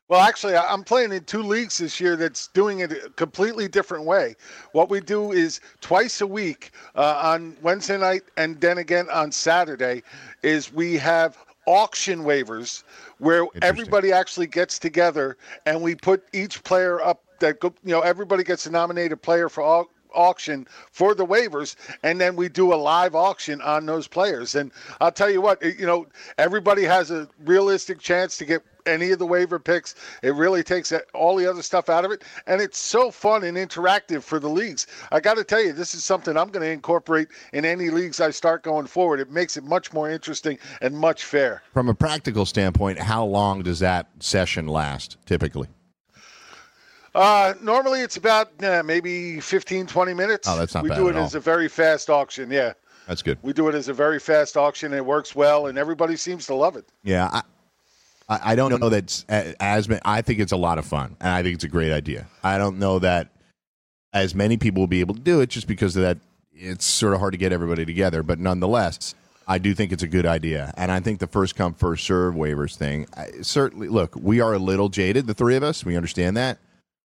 Well, 0.09 0.21
actually, 0.21 0.55
I'm 0.55 0.85
playing 0.85 1.13
in 1.13 1.25
two 1.25 1.43
leagues 1.43 1.79
this 1.79 1.99
year 1.99 2.15
that's 2.15 2.49
doing 2.49 2.81
it 2.81 2.93
a 2.93 3.09
completely 3.11 3.69
different 3.69 4.05
way. 4.05 4.37
What 4.73 4.91
we 4.91 5.01
do 5.01 5.33
is 5.33 5.61
twice 5.81 6.21
a 6.21 6.27
week 6.27 6.73
uh, 6.95 7.21
on 7.25 7.57
Wednesday 7.63 7.97
night 7.97 8.23
and 8.37 8.61
then 8.61 8.79
again 8.79 9.09
on 9.11 9.33
Saturday 9.33 10.03
is 10.43 10.71
we 10.73 10.99
have 10.99 11.39
auction 11.67 12.21
waivers 12.21 12.83
where 13.19 13.47
everybody 13.63 14.13
actually 14.13 14.47
gets 14.47 14.79
together 14.79 15.39
and 15.65 15.81
we 15.81 15.95
put 15.95 16.23
each 16.35 16.63
player 16.65 17.01
up 17.01 17.23
that 17.41 17.57
you 17.63 17.73
know 17.85 18.01
everybody 18.01 18.45
gets 18.45 18.67
a 18.67 18.71
nominated 18.71 19.23
player 19.23 19.49
for 19.49 19.63
all 19.63 19.89
auction 20.15 20.67
for 20.91 21.15
the 21.15 21.27
waivers, 21.27 21.77
and 22.03 22.21
then 22.21 22.37
we 22.37 22.49
do 22.49 22.73
a 22.73 22.77
live 22.77 23.15
auction 23.15 23.61
on 23.61 23.87
those 23.87 24.09
players. 24.09 24.55
And 24.55 24.73
I'll 25.01 25.13
tell 25.13 25.31
you 25.31 25.41
what, 25.41 25.63
you 25.63 25.87
know, 25.87 26.07
everybody 26.39 26.83
has 26.83 27.11
a 27.11 27.29
realistic 27.45 27.99
chance 27.99 28.37
to 28.39 28.45
get 28.45 28.63
any 28.87 29.11
of 29.13 29.19
the 29.19 29.27
waiver 29.27 29.59
picks. 29.59 29.95
It 30.23 30.35
really 30.35 30.63
takes 30.63 30.93
all 31.15 31.37
the 31.37 31.49
other 31.49 31.63
stuff 31.63 31.89
out 31.89 32.05
of 32.05 32.11
it, 32.11 32.23
and 32.47 32.61
it's 32.61 32.79
so 32.79 33.11
fun 33.11 33.45
and 33.45 33.57
interactive 33.57 34.23
for 34.23 34.39
the 34.39 34.49
leagues. 34.49 34.87
I 35.11 35.21
got 35.21 35.37
to 35.37 35.45
tell 35.45 35.63
you, 35.63 35.73
this 35.73 35.95
is 35.95 36.05
something 36.05 36.37
I'm 36.37 36.49
going 36.49 36.65
to 36.65 36.71
incorporate 36.71 37.29
in 37.53 37.65
any 37.65 37.91
leagues 37.91 38.21
I 38.21 38.31
start 38.31 38.63
going 38.63 38.87
forward. 38.87 39.21
It 39.21 39.31
makes 39.31 39.57
it 39.57 39.65
much 39.65 39.93
more 39.93 40.11
interesting 40.11 40.59
and 40.83 40.97
much 40.97 41.25
fair. 41.25 41.63
From 41.73 41.89
a 41.89 41.95
practical 41.95 42.45
standpoint, 42.45 42.99
how 42.99 43.25
long 43.25 43.63
does 43.63 43.79
that 43.79 44.09
session 44.21 44.69
last 44.69 45.17
typically? 45.25 45.69
Uh, 47.15 47.55
normally 47.63 48.01
it's 48.01 48.17
about 48.17 48.51
maybe 48.85 49.41
15, 49.41 49.87
20 49.87 50.15
minutes. 50.15 50.49
Oh, 50.49 50.59
that's 50.59 50.75
not 50.75 50.83
we 50.83 50.89
bad. 50.89 50.99
We 50.99 51.05
do 51.05 51.09
it 51.11 51.17
all. 51.17 51.25
as 51.25 51.35
a 51.35 51.41
very 51.41 51.69
fast 51.69 52.11
auction. 52.11 52.51
Yeah. 52.51 52.73
That's 53.07 53.23
good. 53.23 53.39
We 53.43 53.53
do 53.53 53.69
it 53.69 53.75
as 53.75 53.89
a 53.89 53.93
very 53.93 54.19
fast 54.19 54.57
auction. 54.57 54.93
It 54.93 55.05
works 55.05 55.35
well, 55.35 55.67
and 55.67 55.77
everybody 55.79 56.17
seems 56.17 56.47
to 56.47 56.55
love 56.55 56.77
it. 56.77 56.87
Yeah, 57.03 57.43
I, 58.29 58.41
I 58.43 58.55
don't 58.55 58.81
know 58.81 58.89
that 58.89 59.25
as 59.61 59.89
I 60.05 60.23
think 60.23 60.41
it's 60.41 60.53
a 60.53 60.57
lot 60.57 60.79
of 60.79 60.87
fun, 60.87 61.17
and 61.21 61.29
I 61.29 61.43
think 61.43 61.55
it's 61.57 61.65
a 61.65 61.69
great 61.69 61.93
idea. 61.93 62.27
I 62.43 62.57
don't 62.57 62.79
know 62.79 62.99
that 63.01 63.29
as 64.15 64.35
many 64.35 64.57
people 64.57 64.81
will 64.81 64.87
be 64.87 65.01
able 65.01 65.15
to 65.15 65.21
do 65.21 65.41
it 65.41 65.51
just 65.51 65.67
because 65.67 65.97
of 65.97 66.03
that. 66.03 66.19
It's 66.55 66.85
sort 66.85 67.15
of 67.15 67.21
hard 67.21 67.33
to 67.33 67.39
get 67.39 67.53
everybody 67.53 67.85
together, 67.85 68.23
but 68.23 68.39
nonetheless, 68.39 69.15
I 69.47 69.59
do 69.59 69.75
think 69.75 69.93
it's 69.93 70.05
a 70.05 70.09
good 70.09 70.25
idea, 70.25 70.73
and 70.77 70.91
I 70.91 71.01
think 71.01 71.19
the 71.19 71.27
first 71.27 71.57
come 71.57 71.75
first 71.75 72.07
serve 72.07 72.35
waivers 72.35 72.75
thing. 72.75 73.07
I, 73.17 73.43
certainly, 73.43 73.89
look, 73.89 74.17
we 74.17 74.41
are 74.41 74.55
a 74.55 74.59
little 74.59 74.89
jaded, 74.89 75.27
the 75.27 75.35
three 75.35 75.57
of 75.57 75.63
us. 75.63 75.85
We 75.85 75.95
understand 75.95 76.39
that 76.39 76.59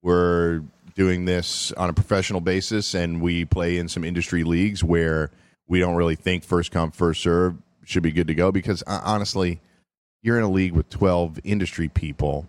we're 0.02 0.62
doing 0.94 1.24
this 1.24 1.72
on 1.72 1.90
a 1.90 1.92
professional 1.92 2.40
basis, 2.40 2.94
and 2.94 3.20
we 3.20 3.44
play 3.44 3.78
in 3.78 3.88
some 3.88 4.04
industry 4.04 4.44
leagues 4.44 4.82
where 4.82 5.30
we 5.68 5.78
don't 5.78 5.94
really 5.94 6.16
think 6.16 6.44
first 6.44 6.70
come, 6.70 6.90
first 6.90 7.22
serve 7.22 7.56
should 7.84 8.02
be 8.02 8.12
good 8.12 8.26
to 8.28 8.34
go 8.34 8.52
because 8.52 8.82
uh, 8.86 9.00
honestly, 9.04 9.60
you're 10.22 10.36
in 10.36 10.44
a 10.44 10.50
league 10.50 10.72
with 10.72 10.88
12 10.90 11.40
industry 11.44 11.88
people. 11.88 12.46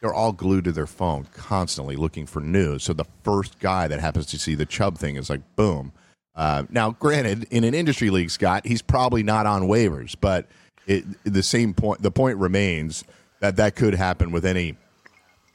They're 0.00 0.14
all 0.14 0.32
glued 0.32 0.64
to 0.64 0.72
their 0.72 0.86
phone 0.86 1.26
constantly 1.32 1.96
looking 1.96 2.26
for 2.26 2.40
news. 2.40 2.84
So 2.84 2.92
the 2.92 3.06
first 3.22 3.58
guy 3.58 3.88
that 3.88 4.00
happens 4.00 4.26
to 4.26 4.38
see 4.38 4.54
the 4.54 4.66
Chubb 4.66 4.98
thing 4.98 5.16
is 5.16 5.30
like, 5.30 5.40
boom. 5.56 5.92
Uh, 6.34 6.64
now, 6.68 6.90
granted, 6.90 7.46
in 7.50 7.64
an 7.64 7.74
industry 7.74 8.10
league, 8.10 8.30
Scott, 8.30 8.66
he's 8.66 8.82
probably 8.82 9.22
not 9.22 9.46
on 9.46 9.62
waivers, 9.62 10.14
but 10.20 10.46
it, 10.86 11.04
the 11.24 11.42
same 11.42 11.72
point, 11.72 12.02
the 12.02 12.10
point 12.10 12.38
remains 12.38 13.04
that 13.40 13.56
that 13.56 13.76
could 13.76 13.94
happen 13.94 14.30
with 14.30 14.44
any 14.44 14.76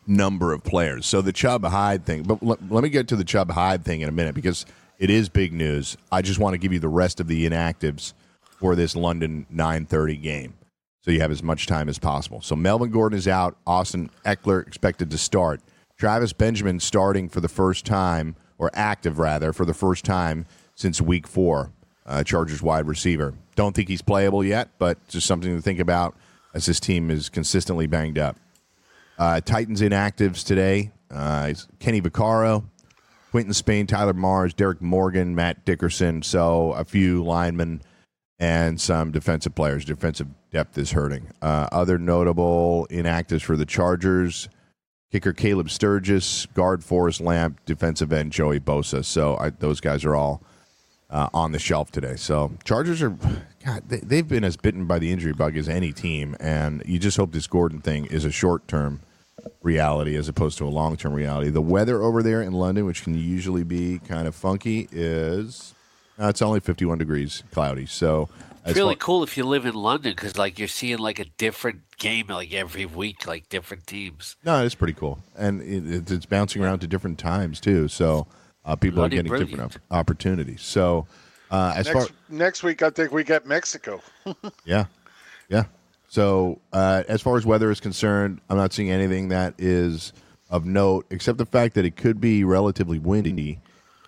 number 0.10 0.52
of 0.52 0.64
players. 0.64 1.06
So 1.06 1.22
the 1.22 1.32
Chubb 1.32 1.64
Hyde 1.64 2.06
thing, 2.06 2.24
but 2.24 2.42
l- 2.44 2.58
let 2.70 2.84
me 2.84 2.90
get 2.90 3.08
to 3.10 3.16
the 3.16 3.24
Chubb 3.24 3.52
Hyde 3.52 3.86
thing 3.86 4.02
in 4.02 4.10
a 4.10 4.12
minute 4.12 4.36
because 4.36 4.66
it 4.98 5.10
is 5.10 5.30
big 5.30 5.54
news. 5.54 5.96
I 6.12 6.22
just 6.22 6.40
want 6.40 6.56
to 6.56 6.58
give 6.58 6.74
you 6.74 6.80
the 6.80 6.90
rest 6.90 7.20
of 7.20 7.28
the 7.28 7.48
inactives 7.48 8.14
for 8.60 8.76
this 8.76 8.96
London 8.96 9.46
9:30 9.54 10.22
game, 10.22 10.56
so 11.02 11.12
you 11.12 11.22
have 11.22 11.32
as 11.32 11.44
much 11.44 11.68
time 11.68 11.88
as 11.88 12.00
possible. 12.00 12.42
So 12.42 12.56
Melvin 12.56 12.90
Gordon 12.90 13.18
is 13.18 13.28
out. 13.28 13.56
Austin 13.66 14.10
Ekeler 14.26 14.66
expected 14.68 15.12
to 15.12 15.18
start. 15.18 15.62
Travis 15.98 16.34
Benjamin 16.34 16.80
starting 16.80 17.30
for 17.30 17.40
the 17.40 17.48
first 17.48 17.86
time, 17.86 18.36
or 18.58 18.70
active 18.74 19.20
rather, 19.20 19.54
for 19.54 19.66
the 19.66 19.74
first 19.74 20.04
time 20.04 20.46
since 20.76 21.00
Week 21.00 21.28
Four. 21.28 21.72
Uh, 22.06 22.24
Chargers 22.24 22.64
wide 22.64 22.88
receiver. 22.88 23.36
Don't 23.56 23.76
think 23.76 23.88
he's 23.88 24.02
playable 24.02 24.44
yet, 24.44 24.70
but 24.80 24.98
just 25.08 25.28
something 25.28 25.56
to 25.56 25.62
think 25.62 25.80
about 25.80 26.16
as 26.56 26.66
this 26.66 26.80
team 26.80 27.12
is 27.12 27.30
consistently 27.30 27.86
banged 27.86 28.18
up. 28.18 28.36
Uh, 29.20 29.42
Titans 29.42 29.82
inactives 29.82 30.46
today. 30.46 30.92
Uh, 31.12 31.54
Kenny 31.80 32.02
Vaccaro, 32.02 32.64
Quinton 33.32 33.54
Spain, 33.54 33.86
Tyler 33.86 34.14
Marz, 34.14 34.56
Derrick 34.56 34.82
Morgan, 34.82 35.36
Matt 35.36 35.66
Dickerson. 35.66 36.22
So 36.22 36.72
a 36.72 36.86
few 36.86 37.24
linemen 37.24 37.82
and 38.40 38.80
some 38.80 39.12
defensive 39.12 39.54
players. 39.54 39.84
Defensive 39.84 40.28
depth 40.52 40.78
is 40.78 40.92
hurting. 40.92 41.28
Uh, 41.42 41.68
other 41.72 41.98
notable 41.98 42.88
inactives 42.90 43.42
for 43.42 43.58
the 43.58 43.66
Chargers 43.66 44.48
kicker 45.12 45.34
Caleb 45.34 45.70
Sturgis, 45.70 46.46
guard 46.54 46.84
Forrest 46.84 47.20
Lamp, 47.20 47.60
defensive 47.66 48.14
end 48.14 48.32
Joey 48.32 48.60
Bosa. 48.60 49.04
So 49.04 49.38
I, 49.38 49.50
those 49.50 49.82
guys 49.82 50.06
are 50.06 50.16
all 50.16 50.44
uh, 51.10 51.28
on 51.34 51.52
the 51.52 51.60
shelf 51.60 51.92
today. 51.92 52.16
So 52.16 52.52
Chargers 52.64 53.02
are, 53.02 53.18
God, 53.66 53.90
they, 53.90 54.18
have 54.18 54.28
been 54.28 54.44
as 54.44 54.56
bitten 54.56 54.86
by 54.86 55.00
the 55.00 55.12
injury 55.12 55.34
bug 55.34 55.58
as 55.58 55.68
any 55.68 55.92
team, 55.92 56.38
and 56.40 56.84
you 56.86 57.00
just 57.00 57.18
hope 57.18 57.32
this 57.32 57.48
Gordon 57.48 57.82
thing 57.82 58.06
is 58.06 58.24
a 58.24 58.32
short 58.32 58.68
term 58.68 59.02
reality 59.62 60.16
as 60.16 60.28
opposed 60.28 60.58
to 60.60 60.66
a 60.66 60.70
long 60.70 60.98
term 60.98 61.14
reality. 61.14 61.50
The 61.50 61.62
weather 61.62 62.02
over 62.02 62.24
there 62.24 62.42
in 62.42 62.54
London, 62.54 62.86
which 62.86 63.04
can 63.04 63.16
usually 63.16 63.64
be 63.64 64.00
kind 64.00 64.28
of 64.28 64.36
funky, 64.36 64.88
is 64.92 65.74
uh, 66.20 66.28
it's 66.28 66.42
only 66.42 66.60
51 66.60 66.98
degrees, 66.98 67.44
cloudy. 67.52 67.86
So 67.86 68.30
it's 68.66 68.76
really 68.78 68.96
far- 68.96 69.00
cool 69.00 69.24
if 69.24 69.38
you 69.38 69.46
live 69.46 69.66
in 69.66 69.74
London 69.74 70.12
because 70.12 70.38
like 70.38 70.60
you're 70.60 70.68
seeing 70.68 70.98
like 70.98 71.20
a 71.20 71.26
different 71.38 71.82
game 71.98 72.28
like 72.28 72.54
every 72.54 72.86
week, 72.86 73.26
like 73.26 73.50
different 73.50 73.88
teams. 73.88 74.36
No, 74.44 74.64
it's 74.64 74.76
pretty 74.76 74.94
cool, 74.94 75.20
and 75.38 75.62
it, 75.62 76.12
it's 76.12 76.26
bouncing 76.26 76.64
around 76.64 76.80
to 76.80 76.88
different 76.88 77.18
times 77.20 77.60
too. 77.60 77.88
So 77.88 78.28
uh, 78.66 78.76
people 78.76 78.98
Bloody 78.98 79.16
are 79.16 79.24
getting 79.24 79.30
brilliant. 79.30 79.52
different 79.52 79.84
opportunities. 79.92 80.62
So 80.62 81.08
uh, 81.52 81.74
as 81.76 81.88
next, 81.88 82.08
far 82.08 82.18
next 82.30 82.64
week, 82.64 82.82
I 82.84 82.90
think 82.90 83.12
we 83.12 83.24
get 83.24 83.46
Mexico. 83.46 84.02
yeah, 84.66 84.86
yeah. 85.48 85.66
So, 86.10 86.60
uh, 86.74 87.04
as 87.08 87.22
far 87.22 87.38
as 87.38 87.46
weather 87.46 87.70
is 87.70 87.80
concerned, 87.80 88.42
I'm 88.50 88.58
not 88.58 88.74
seeing 88.74 88.90
anything 88.90 89.30
that 89.30 89.54
is 89.60 90.12
of 90.50 90.66
note, 90.66 91.06
except 91.12 91.38
the 91.38 91.46
fact 91.46 91.76
that 91.76 91.86
it 91.86 91.96
could 91.96 92.20
be 92.20 92.44
relatively 92.44 92.98
windy 92.98 93.60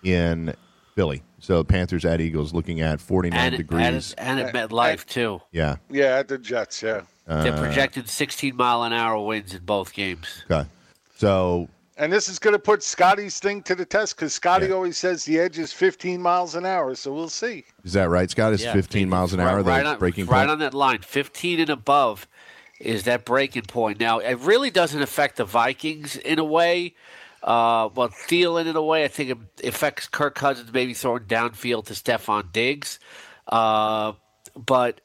in 0.02 0.52
Philly. 0.96 1.22
So, 1.38 1.62
Panthers 1.62 2.04
at 2.04 2.20
Eagles 2.20 2.52
looking 2.52 2.80
at 2.80 3.00
49 3.00 3.38
and, 3.38 3.56
degrees. 3.56 4.14
And, 4.18 4.40
and 4.40 4.48
at 4.48 4.52
MetLife, 4.52 5.06
too. 5.06 5.40
Yeah. 5.52 5.76
Yeah, 5.88 6.18
at 6.18 6.26
the 6.26 6.38
Jets, 6.38 6.82
yeah. 6.82 7.02
Uh, 7.28 7.44
They're 7.44 7.56
projected 7.56 8.08
16 8.08 8.56
mile 8.56 8.82
an 8.82 8.92
hour 8.92 9.24
winds 9.24 9.54
in 9.54 9.64
both 9.64 9.92
games. 9.92 10.44
Okay. 10.50 10.68
So, 11.16 11.68
and 11.96 12.12
this 12.12 12.28
is 12.28 12.38
going 12.38 12.52
to 12.52 12.58
put 12.58 12.82
Scotty's 12.82 13.38
thing 13.38 13.62
to 13.64 13.74
the 13.74 13.84
test 13.84 14.16
because 14.16 14.32
Scotty 14.32 14.66
yeah. 14.66 14.72
always 14.72 14.96
says 14.96 15.24
the 15.24 15.38
edge 15.38 15.58
is 15.58 15.72
15 15.72 16.20
miles 16.22 16.54
an 16.54 16.64
hour. 16.64 16.94
So 16.94 17.12
we'll 17.12 17.28
see. 17.28 17.64
Is 17.84 17.92
that 17.92 18.08
right, 18.08 18.30
Scott? 18.30 18.52
Is 18.52 18.64
yeah, 18.64 18.72
15 18.72 19.08
miles 19.08 19.32
an 19.32 19.40
right, 19.40 19.50
hour 19.50 19.62
right 19.62 19.84
on, 19.84 19.98
breaking 19.98 20.26
right 20.26 20.40
point? 20.40 20.50
on 20.50 20.58
that 20.60 20.74
line? 20.74 21.00
15 21.00 21.60
and 21.60 21.70
above 21.70 22.26
is 22.80 23.04
that 23.04 23.24
breaking 23.24 23.62
point. 23.62 24.00
Now, 24.00 24.18
it 24.18 24.38
really 24.40 24.70
doesn't 24.70 25.02
affect 25.02 25.36
the 25.36 25.44
Vikings 25.44 26.16
in 26.16 26.38
a 26.38 26.44
way. 26.44 26.94
Uh, 27.42 27.88
well, 27.94 28.08
Thielen 28.08 28.66
in 28.66 28.76
a 28.76 28.82
way, 28.82 29.04
I 29.04 29.08
think 29.08 29.30
it 29.30 29.66
affects 29.68 30.08
Kirk 30.08 30.34
Cousins 30.34 30.72
maybe 30.72 30.94
throwing 30.94 31.24
downfield 31.24 31.86
to 31.86 31.94
Stefon 31.94 32.52
Diggs. 32.52 32.98
Uh, 33.48 34.12
but 34.54 35.00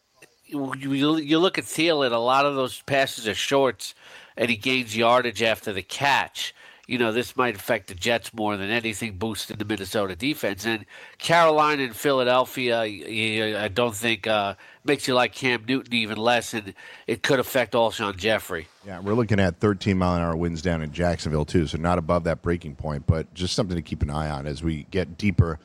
you, 0.46 1.17
you 1.17 1.39
look 1.39 1.58
at 1.58 1.65
Thielen, 1.65 2.12
a 2.12 2.17
lot 2.17 2.46
of 2.46 2.56
those 2.56 2.82
passes 2.84 3.27
are 3.27 3.34
shorts, 3.34 3.94
and 4.38 4.50
he 4.50 4.56
gains 4.56 4.96
yardage 4.96 5.44
after 5.44 5.74
the 5.74 5.82
catch 5.82 6.53
you 6.88 6.98
know, 6.98 7.12
this 7.12 7.36
might 7.36 7.56
affect 7.56 7.88
the 7.88 7.96
Jets 7.96 8.34
more 8.34 8.56
than 8.56 8.70
anything, 8.70 9.17
boosting 9.17 9.58
the 9.58 9.65
Minnesota 9.65 10.15
defense. 10.15 10.65
And 10.65 10.86
Carolina 11.17 11.84
and 11.84 11.96
Philadelphia, 11.96 12.79
I 12.79 13.67
don't 13.67 13.94
think 13.94 14.25
uh, 14.25 14.56
makes 14.86 15.06
you 15.06 15.13
like 15.13 15.34
Cam 15.34 15.65
Newton 15.67 15.94
even 15.94 16.17
less, 16.17 16.53
and 16.53 16.74
it 17.06 17.24
could 17.24 17.39
affect 17.39 17.74
Alshon 17.74 18.15
Jeffery. 18.15 18.67
Yeah, 18.86 19.01
we're 19.01 19.15
looking 19.15 19.39
at 19.39 19.60
13 19.60 19.98
mile 19.98 20.15
an 20.15 20.22
hour 20.22 20.38
winds 20.38 20.62
down 20.62 20.82
in 20.82 20.94
Jacksonville 20.94 21.46
too, 21.46 21.67
so 21.67 21.77
not 21.77 21.98
above 21.98 22.24
that 22.24 22.41
breaking 22.41 22.75
point, 22.75 23.06
but 23.06 23.34
just 23.34 23.53
something 23.53 23.75
to 23.75 23.82
keep 23.82 24.01
an 24.01 24.10
eye 24.10 24.29
on 24.29 24.48
as 24.48 24.63
we 24.63 24.88
get 24.89 25.17
deeper 25.17 25.60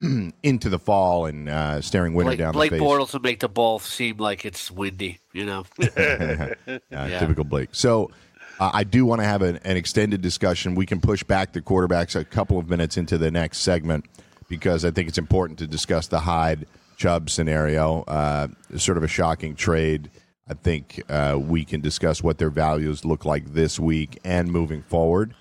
into 0.42 0.68
the 0.68 0.78
fall 0.80 1.26
and 1.26 1.48
uh, 1.48 1.80
staring 1.80 2.14
winter 2.14 2.30
Blake, 2.30 2.38
down 2.38 2.52
Blake 2.52 2.70
the 2.72 2.78
face. 2.78 2.86
Bortles 2.86 3.12
will 3.12 3.20
make 3.20 3.38
the 3.40 3.48
ball 3.48 3.78
seem 3.78 4.16
like 4.16 4.44
it's 4.44 4.72
windy. 4.72 5.18
You 5.32 5.46
know. 5.46 5.64
Yeah, 6.90 7.18
Typical 7.20 7.44
Blake. 7.44 7.70
So 7.72 8.10
uh, 8.58 8.70
I 8.72 8.84
do 8.84 9.06
want 9.06 9.20
to 9.20 9.26
have 9.26 9.42
an, 9.42 9.58
an 9.64 9.76
extended 9.76 10.20
discussion. 10.20 10.74
We 10.74 10.86
can 10.86 11.00
push 11.00 11.22
back 11.22 11.52
the 11.52 11.60
quarterbacks 11.60 12.18
a 12.18 12.24
couple 12.24 12.58
of 12.58 12.68
minutes 12.68 12.96
into 12.96 13.18
the 13.18 13.30
next 13.30 13.58
segment 13.58 14.06
because 14.48 14.84
I 14.84 14.90
think 14.90 15.08
it's 15.08 15.18
important 15.18 15.58
to 15.60 15.66
discuss 15.66 16.08
the 16.08 16.20
Hyde 16.20 16.66
Chubb 16.96 17.30
scenario. 17.30 18.02
Uh, 18.02 18.48
sort 18.76 18.96
of 18.98 19.04
a 19.04 19.08
shocking 19.08 19.54
trade. 19.54 20.10
I 20.48 20.54
think 20.54 21.02
uh, 21.08 21.38
we 21.40 21.64
can 21.64 21.80
discuss 21.80 22.22
what 22.22 22.38
their 22.38 22.50
values 22.50 23.04
look 23.04 23.24
like 23.24 23.52
this 23.52 23.78
week 23.78 24.18
and 24.24 24.50
moving 24.50 24.82
forward. 24.82 25.34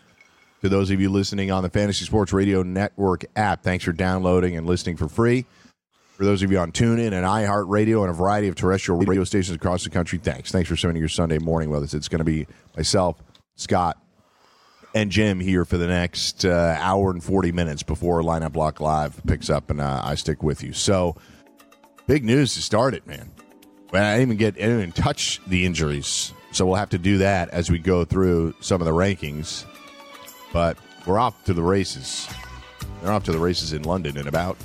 To 0.61 0.69
those 0.69 0.91
of 0.91 0.99
you 0.99 1.09
listening 1.09 1.51
on 1.51 1.63
the 1.63 1.69
Fantasy 1.69 2.03
Sports 2.03 2.33
Radio 2.33 2.61
Network 2.61 3.25
app, 3.35 3.63
thanks 3.63 3.85
for 3.85 3.93
downloading 3.93 4.57
and 4.57 4.67
listening 4.67 4.97
for 4.97 5.07
free. 5.07 5.45
For 6.17 6.25
those 6.25 6.41
of 6.41 6.51
you 6.51 6.57
on 6.57 6.71
TuneIn 6.71 7.13
and 7.13 7.23
iHeartRadio 7.27 8.01
and 8.01 8.09
a 8.09 8.13
variety 8.13 8.47
of 8.47 8.55
terrestrial 8.55 8.97
radio 8.97 9.23
stations 9.23 9.55
across 9.55 9.83
the 9.83 9.91
country, 9.91 10.17
thanks. 10.17 10.51
Thanks 10.51 10.67
for 10.67 10.75
spending 10.75 10.99
your 10.99 11.09
Sunday 11.09 11.37
morning 11.37 11.69
with 11.69 11.83
us. 11.83 11.93
It's 11.93 12.07
going 12.07 12.17
to 12.17 12.25
be 12.25 12.47
myself, 12.75 13.21
Scott, 13.55 13.99
and 14.95 15.11
Jim 15.11 15.39
here 15.39 15.63
for 15.63 15.77
the 15.77 15.85
next 15.85 16.43
uh, 16.43 16.75
hour 16.79 17.11
and 17.11 17.23
40 17.23 17.51
minutes 17.51 17.83
before 17.83 18.23
Lineup 18.23 18.53
Block 18.53 18.79
Live 18.79 19.21
picks 19.27 19.51
up 19.51 19.69
and 19.69 19.79
uh, 19.79 20.01
I 20.03 20.15
stick 20.15 20.41
with 20.41 20.63
you. 20.63 20.73
So, 20.73 21.15
big 22.07 22.25
news 22.25 22.55
to 22.55 22.63
start 22.63 22.95
it, 22.95 23.05
man. 23.05 23.31
I 23.93 24.17
didn't 24.17 24.21
even 24.21 24.37
get 24.37 24.55
I 24.57 24.73
even 24.73 24.91
touch 24.93 25.39
the 25.45 25.67
injuries. 25.67 26.33
So, 26.51 26.65
we'll 26.65 26.77
have 26.77 26.89
to 26.89 26.97
do 26.97 27.19
that 27.19 27.49
as 27.49 27.69
we 27.69 27.77
go 27.77 28.05
through 28.05 28.55
some 28.59 28.81
of 28.81 28.85
the 28.85 28.91
rankings. 28.91 29.65
But 30.51 30.77
we're 31.05 31.19
off 31.19 31.43
to 31.43 31.53
the 31.53 31.61
races. 31.61 32.27
They're 33.03 33.11
off 33.11 33.25
to 33.25 33.31
the 33.31 33.37
races 33.37 33.71
in 33.71 33.83
London 33.83 34.17
in 34.17 34.27
about 34.27 34.57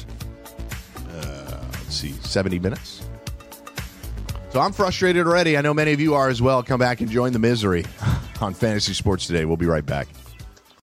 see, 1.93 2.13
70 2.13 2.59
minutes. 2.59 3.03
So 4.51 4.61
I'm 4.61 4.73
frustrated 4.73 5.27
already. 5.27 5.57
I 5.57 5.63
know 5.63 5.73
many 5.73 5.93
of 5.93 6.01
you 6.01 6.15
are 6.15 6.29
as 6.29 6.43
well. 6.43 6.63
Come 6.63 6.79
back 6.79 7.01
and 7.01 7.11
join 7.11 7.33
the 7.33 7.39
misery 7.39 7.85
on 8.41 8.53
Fantasy 8.53 8.93
Sports 8.93 9.27
Today. 9.27 9.45
We'll 9.47 9.57
be 9.57 9.67
right 9.67 9.85
back. 9.85 10.09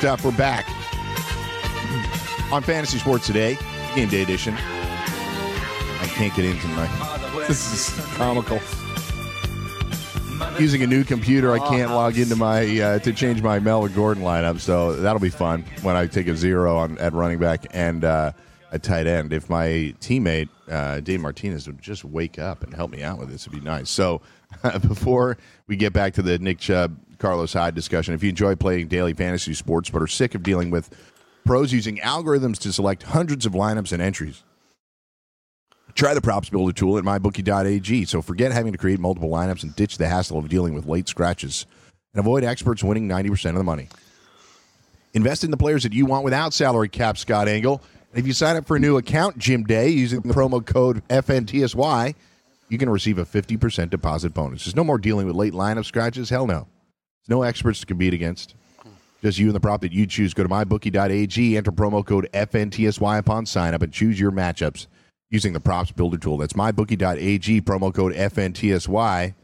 Stuff, 0.00 0.24
we're 0.24 0.32
back 0.32 0.66
on 2.50 2.62
Fantasy 2.62 2.96
Sports 2.96 3.26
Today, 3.26 3.58
Game 3.94 4.08
Day 4.08 4.22
Edition. 4.22 4.54
I 4.54 6.06
can't 6.14 6.34
get 6.34 6.46
into 6.46 6.66
my. 6.68 6.86
This 7.46 7.90
is 7.90 8.06
comical. 8.14 8.58
Using 10.58 10.82
a 10.82 10.86
new 10.86 11.04
computer, 11.04 11.52
I 11.52 11.58
can't 11.58 11.90
log 11.90 12.16
into 12.16 12.34
my 12.34 12.80
uh, 12.80 12.98
to 13.00 13.12
change 13.12 13.42
my 13.42 13.58
Mel 13.58 13.80
Melvin 13.82 13.92
Gordon 13.94 14.22
lineup. 14.22 14.60
So 14.60 14.96
that'll 14.96 15.20
be 15.20 15.28
fun 15.28 15.66
when 15.82 15.96
I 15.96 16.06
take 16.06 16.28
a 16.28 16.34
zero 16.34 16.78
on 16.78 16.96
at 16.96 17.12
running 17.12 17.38
back 17.38 17.66
and 17.72 18.02
uh, 18.02 18.32
a 18.72 18.78
tight 18.78 19.06
end. 19.06 19.34
If 19.34 19.50
my 19.50 19.94
teammate 20.00 20.48
uh, 20.70 21.00
Dave 21.00 21.20
Martinez 21.20 21.66
would 21.66 21.82
just 21.82 22.06
wake 22.06 22.38
up 22.38 22.62
and 22.62 22.72
help 22.72 22.90
me 22.90 23.02
out 23.02 23.18
with 23.18 23.28
this, 23.28 23.46
it'd 23.46 23.52
be 23.52 23.62
nice. 23.62 23.90
So 23.90 24.22
before 24.80 25.36
we 25.66 25.76
get 25.76 25.92
back 25.92 26.14
to 26.14 26.22
the 26.22 26.38
Nick 26.38 26.58
Chubb 26.58 26.96
Carlos 27.20 27.52
Hyde 27.52 27.74
discussion, 27.74 28.14
if 28.14 28.22
you 28.22 28.30
enjoy 28.30 28.56
playing 28.56 28.88
daily 28.88 29.14
fantasy 29.14 29.54
sports 29.54 29.90
but 29.90 30.02
are 30.02 30.08
sick 30.08 30.34
of 30.34 30.42
dealing 30.42 30.70
with 30.70 30.90
pros 31.44 31.72
using 31.72 31.98
algorithms 31.98 32.58
to 32.58 32.72
select 32.72 33.04
hundreds 33.04 33.46
of 33.46 33.52
lineups 33.52 33.92
and 33.92 34.02
entries. 34.02 34.42
Try 35.94 36.14
the 36.14 36.20
props 36.20 36.48
builder 36.48 36.72
tool 36.72 36.98
at 36.98 37.04
mybookie.ag. 37.04 38.04
So 38.06 38.22
forget 38.22 38.52
having 38.52 38.72
to 38.72 38.78
create 38.78 39.00
multiple 39.00 39.30
lineups 39.30 39.62
and 39.62 39.74
ditch 39.76 39.98
the 39.98 40.08
hassle 40.08 40.38
of 40.38 40.48
dealing 40.48 40.74
with 40.74 40.86
late 40.86 41.08
scratches 41.08 41.66
and 42.14 42.20
avoid 42.20 42.44
experts 42.44 42.82
winning 42.82 43.08
90% 43.08 43.50
of 43.50 43.56
the 43.56 43.64
money. 43.64 43.88
Invest 45.12 45.44
in 45.44 45.50
the 45.50 45.56
players 45.56 45.82
that 45.82 45.92
you 45.92 46.06
want 46.06 46.24
without 46.24 46.54
salary 46.54 46.88
cap, 46.88 47.18
Scott 47.18 47.48
Engel. 47.48 47.82
If 48.14 48.26
you 48.26 48.32
sign 48.32 48.56
up 48.56 48.66
for 48.66 48.76
a 48.76 48.80
new 48.80 48.96
account, 48.96 49.38
Jim 49.38 49.64
Day, 49.64 49.88
using 49.88 50.20
the 50.20 50.32
promo 50.32 50.64
code 50.64 51.06
FNTSY, 51.08 52.14
you 52.68 52.78
can 52.78 52.88
receive 52.88 53.18
a 53.18 53.24
50% 53.24 53.90
deposit 53.90 54.32
bonus. 54.32 54.64
There's 54.64 54.76
no 54.76 54.84
more 54.84 54.98
dealing 54.98 55.26
with 55.26 55.36
late 55.36 55.52
lineup 55.52 55.84
scratches. 55.84 56.30
Hell 56.30 56.46
no. 56.46 56.66
No 57.28 57.42
experts 57.42 57.80
to 57.80 57.86
compete 57.86 58.14
against. 58.14 58.54
Just 59.22 59.38
you 59.38 59.46
and 59.46 59.54
the 59.54 59.60
prop 59.60 59.82
that 59.82 59.92
you 59.92 60.06
choose. 60.06 60.32
Go 60.32 60.42
to 60.42 60.48
mybookie.ag, 60.48 61.56
enter 61.56 61.72
promo 61.72 62.04
code 62.04 62.28
FNTSY 62.32 63.18
upon 63.18 63.46
sign 63.46 63.74
up, 63.74 63.82
and 63.82 63.92
choose 63.92 64.18
your 64.18 64.32
matchups 64.32 64.86
using 65.28 65.52
the 65.52 65.60
props 65.60 65.92
builder 65.92 66.16
tool. 66.16 66.38
That's 66.38 66.54
mybookie.ag, 66.54 67.60
promo 67.62 67.94
code 67.94 68.14
FNTSY. 68.14 69.34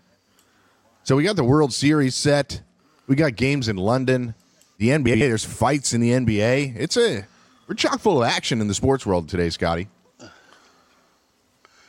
So 1.04 1.16
we 1.16 1.24
got 1.24 1.36
the 1.36 1.44
World 1.44 1.72
Series 1.72 2.14
set. 2.14 2.62
We 3.06 3.16
got 3.16 3.36
games 3.36 3.68
in 3.68 3.76
London. 3.76 4.34
The 4.78 4.88
NBA, 4.88 5.20
there's 5.20 5.44
fights 5.44 5.92
in 5.92 6.00
the 6.00 6.10
NBA. 6.10 6.74
It's 6.76 6.96
a 6.96 7.24
we're 7.68 7.74
chock 7.74 8.00
full 8.00 8.22
of 8.22 8.28
action 8.28 8.60
in 8.60 8.68
the 8.68 8.74
sports 8.74 9.04
world 9.04 9.28
today, 9.28 9.50
Scotty. 9.50 9.88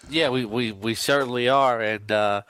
Yeah, 0.09 0.29
we, 0.29 0.45
we, 0.45 0.71
we 0.71 0.95
certainly 0.95 1.49
are, 1.49 1.81
and 1.81 2.11
uh, 2.11 2.41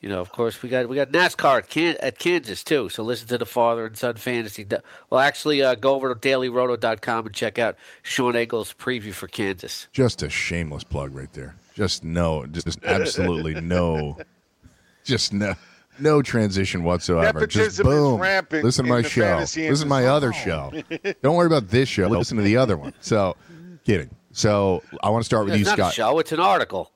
you 0.00 0.08
know, 0.08 0.20
of 0.20 0.30
course, 0.30 0.62
we 0.62 0.68
got 0.68 0.88
we 0.88 0.96
got 0.96 1.10
NASCAR 1.10 1.58
at, 1.58 1.68
Can- 1.68 1.96
at 2.00 2.18
Kansas 2.18 2.62
too. 2.62 2.88
So 2.88 3.02
listen 3.02 3.26
to 3.28 3.38
the 3.38 3.46
father 3.46 3.86
and 3.86 3.96
son 3.96 4.14
fantasy. 4.14 4.66
Well, 5.10 5.20
actually, 5.20 5.62
uh, 5.62 5.74
go 5.74 5.94
over 5.94 6.14
to 6.14 6.20
dailyroto.com 6.28 7.26
and 7.26 7.34
check 7.34 7.58
out 7.58 7.76
Sean 8.02 8.36
Engel's 8.36 8.72
preview 8.74 9.12
for 9.12 9.26
Kansas. 9.28 9.88
Just 9.92 10.22
a 10.22 10.28
shameless 10.30 10.84
plug 10.84 11.14
right 11.14 11.32
there. 11.32 11.56
Just 11.74 12.04
no, 12.04 12.46
just 12.46 12.78
absolutely 12.84 13.54
no, 13.60 14.16
just 15.04 15.32
no, 15.32 15.54
no 15.98 16.22
transition 16.22 16.84
whatsoever. 16.84 17.46
Just 17.46 17.56
Nepotism 17.80 17.86
is 17.88 17.92
boom. 17.92 18.20
rampant 18.20 18.64
Listen 18.64 18.84
to 18.84 18.90
my 18.90 19.02
show. 19.02 19.22
fantasy 19.22 19.68
Listen 19.68 19.86
to 19.86 19.88
my 19.88 20.02
industry. 20.16 20.52
other 20.52 20.82
show. 21.02 21.12
Don't 21.22 21.34
worry 21.36 21.46
about 21.46 21.68
this 21.68 21.88
show. 21.88 22.06
Listen 22.08 22.36
to 22.36 22.42
the 22.42 22.56
other 22.56 22.76
one. 22.76 22.94
So, 23.00 23.36
kidding. 23.84 24.10
So 24.32 24.82
I 25.02 25.10
want 25.10 25.22
to 25.22 25.26
start 25.26 25.44
with 25.46 25.54
It's 25.54 25.60
you, 25.60 25.66
not 25.66 25.76
Scott. 25.76 25.90
a 25.92 25.94
show; 25.94 26.18
it's 26.20 26.30
an 26.32 26.40
article. 26.40 26.92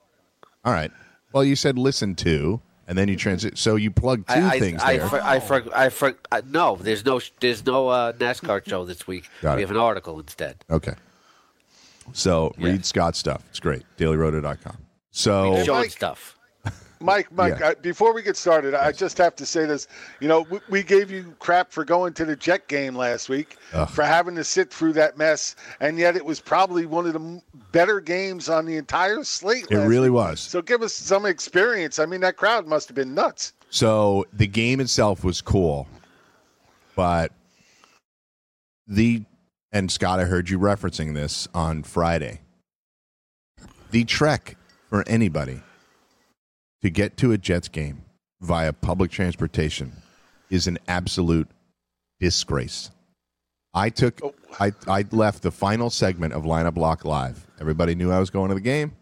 All 0.64 0.72
right. 0.72 0.92
Well, 1.32 1.42
you 1.44 1.56
said 1.56 1.78
listen 1.78 2.14
to, 2.16 2.60
and 2.88 2.96
then 2.98 3.08
you 3.08 3.16
transit. 3.16 3.58
So 3.58 3.76
you 3.76 3.90
plug 3.90 4.26
two 4.26 4.34
I, 4.34 4.50
I, 4.50 4.58
things 4.60 4.82
I, 4.82 4.96
there. 4.98 5.08
for, 5.08 5.22
I, 5.22 5.40
for, 5.40 5.76
I, 5.76 5.88
for, 5.88 6.14
I, 6.30 6.42
no, 6.48 6.76
there's 6.76 7.04
no, 7.04 7.20
there's 7.40 7.64
no 7.64 7.88
uh, 7.88 8.12
NASCAR 8.12 8.66
show 8.68 8.84
this 8.84 9.06
week. 9.06 9.28
Got 9.40 9.56
we 9.56 9.62
it. 9.62 9.66
have 9.68 9.70
an 9.76 9.80
article 9.82 10.18
instead. 10.20 10.64
okay. 10.70 10.94
So 12.12 12.52
Yeah. 12.58 12.66
read 12.66 12.84
Scott's 12.84 13.18
stuff. 13.18 13.42
It's 13.50 13.60
great. 13.60 13.82
DailyRoto.com. 13.96 14.76
So 15.12 15.54
Hey, 15.54 15.64
Showing 15.64 15.90
stuff. 15.90 16.36
Mike, 17.02 17.30
Mike, 17.32 17.58
Yeah. 17.58 17.68
uh, 17.68 17.74
before 17.82 18.14
we 18.14 18.22
get 18.22 18.36
started, 18.36 18.74
I 18.74 18.92
just 18.92 19.18
have 19.18 19.34
to 19.36 19.46
say 19.46 19.66
this. 19.66 19.88
You 20.20 20.28
know, 20.28 20.42
we, 20.42 20.60
we 20.68 20.82
gave 20.82 21.10
you 21.10 21.34
crap 21.38 21.70
for 21.72 21.84
going 21.84 22.12
to 22.14 22.24
the 22.24 22.36
Jet 22.36 22.68
game 22.68 22.94
last 22.94 23.28
week, 23.28 23.56
Ugh. 23.72 23.88
for 23.90 24.02
having 24.04 24.34
to 24.36 24.44
sit 24.44 24.72
through 24.72 24.92
that 24.94 25.18
mess, 25.18 25.56
and 25.80 25.98
yet 25.98 26.16
it 26.16 26.24
was 26.24 26.40
probably 26.40 26.86
one 26.86 27.06
of 27.06 27.12
the 27.12 27.42
better 27.72 28.00
games 28.00 28.48
on 28.48 28.64
the 28.66 28.76
entire 28.76 29.24
slate. 29.24 29.66
it 29.70 29.76
really 29.76 30.10
week. 30.10 30.16
was. 30.16 30.40
So 30.40 30.62
give 30.62 30.82
us 30.82 30.92
some 30.94 31.26
experience. 31.26 31.98
I 31.98 32.06
mean, 32.06 32.20
that 32.22 32.36
crowd 32.36 32.66
must 32.66 32.88
have 32.88 32.94
been 32.94 33.14
nuts. 33.14 33.52
So 33.70 34.26
the 34.32 34.46
game 34.46 34.80
itself 34.80 35.24
was 35.24 35.40
cool, 35.40 35.86
but 36.94 37.32
the 38.86 39.22
and 39.74 39.90
Scott, 39.90 40.20
I 40.20 40.24
heard 40.24 40.50
you 40.50 40.58
referencing 40.58 41.14
this 41.14 41.48
on 41.54 41.82
Friday. 41.82 42.40
The 43.90 44.04
trek 44.04 44.56
for 44.90 45.02
anybody 45.06 45.62
to 46.82 46.90
get 46.90 47.16
to 47.18 47.32
a 47.32 47.38
Jets 47.38 47.68
game 47.68 48.04
via 48.40 48.72
public 48.72 49.10
transportation 49.10 49.92
is 50.50 50.66
an 50.66 50.78
absolute 50.86 51.48
disgrace. 52.20 52.90
I 53.74 53.88
took 53.88 54.20
oh. 54.22 54.34
I, 54.60 54.72
I 54.86 55.04
left 55.12 55.42
the 55.42 55.50
final 55.50 55.88
segment 55.88 56.34
of 56.34 56.42
Lineup 56.42 56.74
Block 56.74 57.04
Live. 57.04 57.46
Everybody 57.60 57.94
knew 57.94 58.10
I 58.12 58.18
was 58.18 58.30
going 58.30 58.50
to 58.50 58.54
the 58.54 58.60
game. 58.60 58.92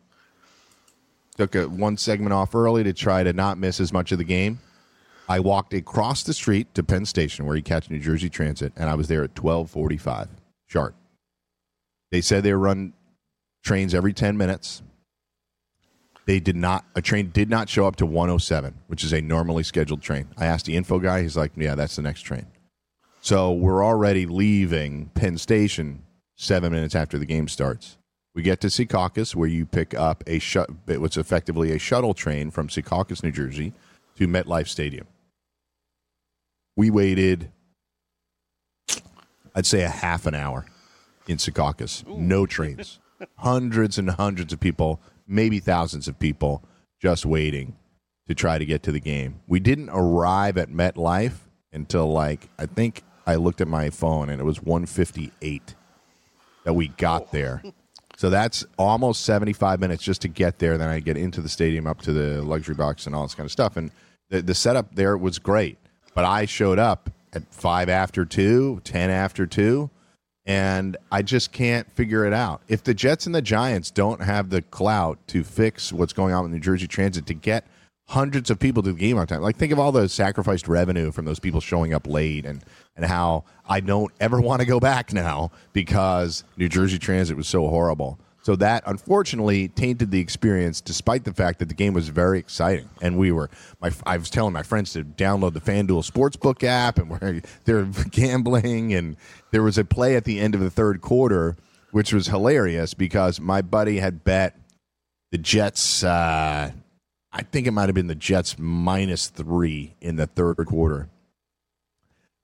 Took 1.37 1.55
a, 1.55 1.69
one 1.69 1.97
segment 1.97 2.33
off 2.33 2.55
early 2.55 2.85
to 2.85 2.93
try 2.93 3.25
to 3.25 3.33
not 3.33 3.59
miss 3.59 3.81
as 3.81 3.93
much 3.93 4.13
of 4.13 4.19
the 4.19 4.25
game. 4.25 4.61
I 5.29 5.41
walked 5.41 5.75
across 5.75 6.23
the 6.23 6.35
street 6.35 6.75
to 6.75 6.83
Penn 6.83 7.07
Station 7.07 7.47
where 7.47 7.57
you 7.57 7.63
catch 7.63 7.89
New 7.89 7.99
Jersey 8.01 8.29
Transit, 8.29 8.73
and 8.77 8.91
I 8.91 8.95
was 8.95 9.09
there 9.09 9.25
at 9.25 9.35
twelve 9.35 9.71
forty-five 9.71 10.29
sharp. 10.67 10.95
They 12.13 12.21
said 12.21 12.43
they 12.43 12.53
run 12.53 12.93
trains 13.65 13.95
every 13.95 14.13
ten 14.13 14.37
minutes. 14.37 14.83
They 16.31 16.39
did 16.39 16.55
not. 16.55 16.85
A 16.95 17.03
train 17.03 17.31
did 17.31 17.51
not 17.51 17.69
show 17.69 17.89
up 17.89 17.97
to 17.97 18.07
one 18.07 18.31
oh 18.31 18.39
seven, 18.39 18.75
which 18.87 19.03
is 19.03 19.13
a 19.13 19.21
normally 19.21 19.65
scheduled 19.65 20.01
train. 20.01 20.29
I 20.39 20.47
asked 20.47 20.65
the 20.65 20.77
info 20.77 21.01
guy. 21.01 21.23
He's 21.23 21.37
like, 21.37 21.51
"Yeah, 21.57 21.75
that's 21.75 21.97
the 21.97 22.03
next 22.03 22.21
train." 22.21 22.47
So 23.21 23.51
we're 23.53 23.85
already 23.85 24.27
leaving 24.27 25.07
Penn 25.07 25.39
Station 25.39 26.05
seven 26.37 26.71
minutes 26.71 26.95
after 26.95 27.19
the 27.19 27.27
game 27.27 27.49
starts. 27.49 27.99
We 28.33 28.43
get 28.43 28.61
to 28.61 28.69
Secaucus, 28.69 29.35
where 29.35 29.49
you 29.49 29.67
pick 29.67 29.93
up 29.93 30.23
a 30.29 30.39
sh- 30.39 30.59
what's 30.87 31.17
effectively 31.17 31.73
a 31.73 31.81
shuttle 31.81 32.15
train 32.15 32.53
from 32.53 32.69
Secaucus, 32.69 33.25
New 33.25 33.33
Jersey, 33.33 33.73
to 34.15 34.29
MetLife 34.29 34.69
Stadium. 34.69 35.09
We 36.77 36.91
waited, 36.91 37.51
I'd 39.53 39.67
say, 39.67 39.83
a 39.83 39.89
half 39.89 40.27
an 40.27 40.37
hour 40.37 40.67
in 41.27 41.39
Secaucus. 41.39 42.07
No 42.07 42.47
trains. 42.47 43.01
hundreds 43.39 43.99
and 43.99 44.11
hundreds 44.11 44.53
of 44.53 44.61
people, 44.61 45.01
maybe 45.31 45.61
thousands 45.61 46.09
of 46.09 46.19
people, 46.19 46.63
just 47.01 47.25
waiting 47.25 47.77
to 48.29 48.35
try 48.35 48.59
to 48.59 48.67
get 48.67 48.83
to 48.83 48.93
the 48.93 49.01
game. 49.01 49.41
We 49.47 49.61
didn't 49.61 49.91
arrive 49.91 50.59
at 50.59 50.69
MetLife 50.69 51.35
until 51.73 52.13
like 52.13 52.49
I 52.59 52.67
think 52.67 53.03
I 53.27 53.37
looked 53.37 53.61
at 53.61 53.69
my 53.69 53.91
phone 53.91 54.29
and 54.29 54.41
it 54.41 54.45
was 54.45 54.63
158 54.63 55.75
that 56.65 56.75
we 56.75 56.89
got 56.89 57.23
oh. 57.23 57.29
there. 57.33 57.63
So 58.17 58.29
that's 58.29 58.67
almost 58.77 59.25
75 59.25 59.81
minutes 59.81 60.03
just 60.03 60.21
to 60.23 60.29
get 60.29 60.59
there. 60.59 60.77
Then 60.77 60.89
I 60.89 61.01
get 61.01 61.17
into 61.17 61.41
the 61.41 61.49
stadium, 61.49 61.87
up 61.87 62.03
to 62.03 62.13
the 62.13 62.43
luxury 62.43 62.75
box, 62.75 63.07
and 63.07 63.15
all 63.15 63.23
this 63.23 63.35
kind 63.35 63.47
of 63.47 63.51
stuff. 63.51 63.79
And 63.79 63.91
the, 64.29 64.43
the 64.43 64.55
setup 64.55 64.95
there 64.95 65.17
was 65.17 65.39
great. 65.39 65.79
But 66.15 66.27
I 66.27 66.45
showed 66.45 66.79
up 66.79 67.09
at 67.33 67.55
five 67.55 67.89
after 67.89 68.27
two, 68.27 68.81
10 68.85 69.09
after 69.09 69.47
two, 69.47 69.91
and 70.51 70.97
I 71.13 71.23
just 71.23 71.53
can't 71.53 71.89
figure 71.93 72.25
it 72.25 72.33
out. 72.33 72.61
If 72.67 72.83
the 72.83 72.93
Jets 72.93 73.25
and 73.25 73.33
the 73.33 73.41
Giants 73.41 73.93
don't 73.93 74.21
have 74.21 74.51
the 74.51 74.63
clout 74.63 75.17
to 75.29 75.45
fix 75.45 75.93
what's 75.93 76.13
going 76.13 76.35
on 76.35 76.43
with 76.43 76.51
New 76.51 76.59
Jersey 76.59 76.89
Transit 76.89 77.25
to 77.27 77.35
get 77.35 77.69
hundreds 78.09 78.51
of 78.51 78.59
people 78.59 78.83
to 78.83 78.93
the 78.93 78.99
game 78.99 79.17
on 79.17 79.29
time, 79.29 79.43
like 79.43 79.55
think 79.55 79.71
of 79.73 79.79
all 79.79 79.93
the 79.93 80.09
sacrificed 80.09 80.67
revenue 80.67 81.13
from 81.13 81.25
those 81.25 81.39
people 81.39 81.61
showing 81.61 81.95
up 81.95 82.05
late 82.05 82.45
and, 82.45 82.65
and 82.97 83.05
how 83.05 83.45
I 83.69 83.79
don't 83.79 84.11
ever 84.19 84.41
want 84.49 84.61
to 84.61 84.67
go 84.67 84.81
back 84.81 85.13
now 85.13 85.53
because 85.73 86.43
New 86.57 86.69
Jersey 86.69 86.99
Transit 86.99 87.37
was 87.37 87.47
so 87.47 87.69
horrible. 87.69 88.19
So 88.43 88.57
that 88.57 88.83
unfortunately 88.87 89.69
tainted 89.69 90.11
the 90.11 90.19
experience, 90.19 90.81
despite 90.81 91.25
the 91.25 91.35
fact 91.35 91.59
that 91.59 91.69
the 91.69 91.75
game 91.75 91.93
was 91.93 92.09
very 92.09 92.39
exciting. 92.39 92.89
And 93.03 93.19
we 93.19 93.33
were, 93.33 93.51
my, 93.81 93.93
I 94.07 94.17
was 94.17 94.31
telling 94.31 94.53
my 94.53 94.63
friends 94.63 94.93
to 94.95 95.05
download 95.05 95.53
the 95.53 95.61
FanDuel 95.61 96.11
Sportsbook 96.11 96.65
app, 96.65 96.99
and 96.99 97.11
we're, 97.21 97.43
they're 97.65 97.85
gambling. 98.11 98.95
And 98.95 99.17
there 99.51 99.63
was 99.63 99.79
a 99.79 99.85
play 99.85 100.17
at 100.17 100.25
the 100.25 100.41
end 100.41 100.55
of 100.55 100.61
the 100.61 100.71
third 100.71 101.01
quarter, 101.01 101.57
which 101.91 102.13
was 102.13 102.29
hilarious 102.29 102.95
because 102.95 103.41
my 103.41 103.63
buddy 103.63 103.99
had 103.99 104.25
bet 104.25 104.57
the 105.33 105.39
Jets. 105.39 106.05
Uh, 106.05 106.73
I 107.33 107.43
think 107.43 107.67
it 107.67 107.73
might 107.73 107.89
have 107.89 107.95
been 107.95 108.09
the 108.09 108.15
Jets 108.15 108.59
minus 108.59 109.29
three 109.29 109.95
in 110.01 110.17
the 110.17 110.27
third 110.27 110.57
quarter. 110.67 111.09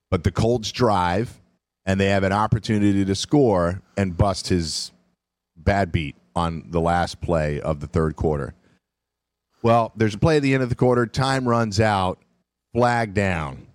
But 0.09 0.23
the 0.23 0.31
Colts 0.31 0.71
drive, 0.71 1.41
and 1.85 1.99
they 1.99 2.07
have 2.07 2.23
an 2.23 2.31
opportunity 2.31 3.03
to 3.03 3.15
score 3.15 3.81
and 3.97 4.15
bust 4.15 4.47
his 4.47 4.91
bad 5.55 5.91
beat 5.91 6.15
on 6.35 6.65
the 6.69 6.79
last 6.79 7.19
play 7.19 7.59
of 7.59 7.79
the 7.79 7.87
third 7.87 8.15
quarter. 8.15 8.53
Well, 9.63 9.91
there's 9.95 10.13
a 10.13 10.19
play 10.19 10.37
at 10.37 10.43
the 10.43 10.53
end 10.53 10.63
of 10.63 10.69
the 10.69 10.75
quarter. 10.75 11.05
Time 11.05 11.47
runs 11.47 11.79
out. 11.79 12.19
Flag 12.73 13.13
down. 13.13 13.66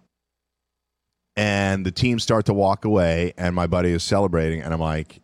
And 1.37 1.87
the 1.87 1.90
team 1.90 2.18
start 2.18 2.47
to 2.47 2.55
walk 2.55 2.85
away, 2.85 3.33
and 3.38 3.55
my 3.55 3.66
buddy 3.66 3.90
is 3.90 4.03
celebrating, 4.03 4.61
and 4.61 4.75
I'm 4.75 4.81
like, 4.81 5.21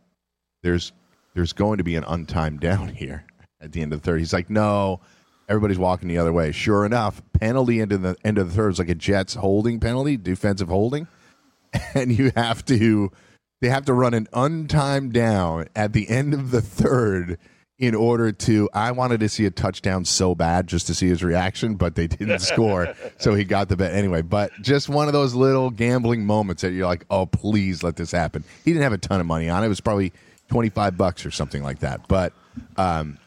"There's, 0.63 0.93
there's 1.35 1.53
going 1.53 1.79
to 1.79 1.85
be 1.85 1.97
an 1.97 2.05
untimed 2.05 2.61
down 2.61 2.89
here 2.95 3.25
at 3.61 3.73
the 3.73 3.83
end 3.83 3.93
of 3.93 4.01
the 4.01 4.05
third." 4.07 4.19
He's 4.21 4.33
like, 4.33 4.49
"No, 4.49 5.01
everybody's 5.49 5.79
walking 5.79 6.09
the 6.09 6.19
other 6.19 6.33
way." 6.33 6.53
Sure 6.53 6.87
enough, 6.87 7.21
penalty 7.35 7.81
into 7.81 7.99
the 7.99 8.17
end 8.25 8.39
of 8.39 8.49
the 8.49 8.55
third 8.55 8.71
is 8.71 8.79
like 8.79 8.89
a 8.89 8.95
Jets 8.95 9.35
holding 9.35 9.81
penalty, 9.81 10.17
defensive 10.17 10.69
holding, 10.69 11.09
and 11.95 12.17
you 12.17 12.33
have 12.35 12.65
to 12.67 13.13
they 13.61 13.69
have 13.69 13.85
to 13.87 13.93
run 13.93 14.15
an 14.15 14.29
untimed 14.33 15.13
down 15.13 15.67
at 15.75 15.93
the 15.93 16.09
end 16.09 16.33
of 16.33 16.51
the 16.51 16.63
third 16.63 17.39
in 17.79 17.95
order 17.95 18.33
to 18.33 18.69
I 18.75 18.91
wanted 18.91 19.21
to 19.21 19.29
see 19.29 19.47
a 19.47 19.51
touchdown 19.51 20.05
so 20.05 20.35
bad 20.35 20.67
just 20.67 20.87
to 20.89 20.95
see 20.95 21.09
his 21.09 21.23
reaction, 21.23 21.77
but 21.77 21.95
they 21.95 22.07
didn't 22.07 22.39
score. 22.41 22.95
So 23.19 23.35
he 23.35 23.45
got 23.45 23.69
the 23.69 23.77
bet 23.77 23.93
anyway. 23.93 24.23
But 24.23 24.51
just 24.61 24.89
one 24.89 25.07
of 25.07 25.13
those 25.13 25.35
little 25.35 25.71
gambling 25.71 26.25
moments 26.27 26.63
that 26.63 26.73
you're 26.73 26.87
like, 26.87 27.05
oh 27.11 27.27
please 27.27 27.83
let 27.83 27.97
this 27.97 28.11
happen. 28.11 28.45
He 28.65 28.73
didn't 28.73 28.83
have 28.83 28.93
a 28.93 28.99
ton 28.99 29.21
of 29.21 29.27
money 29.27 29.49
on 29.49 29.63
it. 29.63 29.67
It 29.67 29.69
was 29.69 29.81
probably 29.81 30.13
twenty 30.49 30.71
five 30.71 30.97
bucks 30.97 31.25
or 31.25 31.31
something 31.31 31.63
like 31.63 31.81
that. 31.81 32.09
But 32.09 32.33
um, 32.77 33.19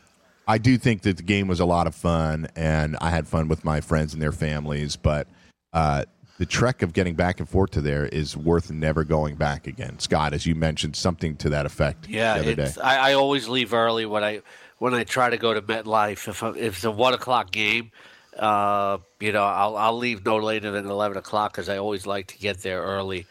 I 0.47 0.57
do 0.57 0.77
think 0.77 1.03
that 1.03 1.17
the 1.17 1.23
game 1.23 1.47
was 1.47 1.59
a 1.59 1.65
lot 1.65 1.87
of 1.87 1.95
fun 1.95 2.47
and 2.55 2.97
I 2.99 3.09
had 3.09 3.27
fun 3.27 3.47
with 3.47 3.63
my 3.63 3.79
friends 3.79 4.13
and 4.13 4.21
their 4.21 4.33
families, 4.33 4.97
but 4.97 5.27
uh, 5.71 6.03
the 6.41 6.47
trek 6.47 6.81
of 6.81 6.91
getting 6.91 7.13
back 7.13 7.39
and 7.39 7.47
forth 7.47 7.69
to 7.69 7.81
there 7.81 8.07
is 8.07 8.35
worth 8.35 8.71
never 8.71 9.03
going 9.03 9.35
back 9.35 9.67
again. 9.67 9.99
Scott, 9.99 10.33
as 10.33 10.43
you 10.43 10.55
mentioned, 10.55 10.95
something 10.95 11.35
to 11.35 11.49
that 11.49 11.67
effect. 11.67 12.09
Yeah, 12.09 12.33
the 12.33 12.39
other 12.39 12.55
day. 12.55 12.71
I, 12.83 13.11
I 13.11 13.13
always 13.13 13.47
leave 13.47 13.75
early 13.75 14.07
when 14.07 14.23
I 14.23 14.41
when 14.79 14.95
I 14.95 15.03
try 15.03 15.29
to 15.29 15.37
go 15.37 15.53
to 15.53 15.61
MetLife. 15.61 16.27
If, 16.27 16.41
I, 16.41 16.49
if 16.49 16.77
it's 16.77 16.83
a 16.83 16.89
one 16.89 17.13
o'clock 17.13 17.51
game, 17.51 17.91
uh, 18.39 18.97
you 19.19 19.31
know, 19.31 19.43
I'll 19.43 19.77
I'll 19.77 19.95
leave 19.95 20.25
no 20.25 20.37
later 20.37 20.71
than 20.71 20.87
eleven 20.87 21.15
o'clock 21.15 21.51
because 21.51 21.69
I 21.69 21.77
always 21.77 22.07
like 22.07 22.25
to 22.29 22.39
get 22.39 22.63
there 22.63 22.81
early. 22.81 23.27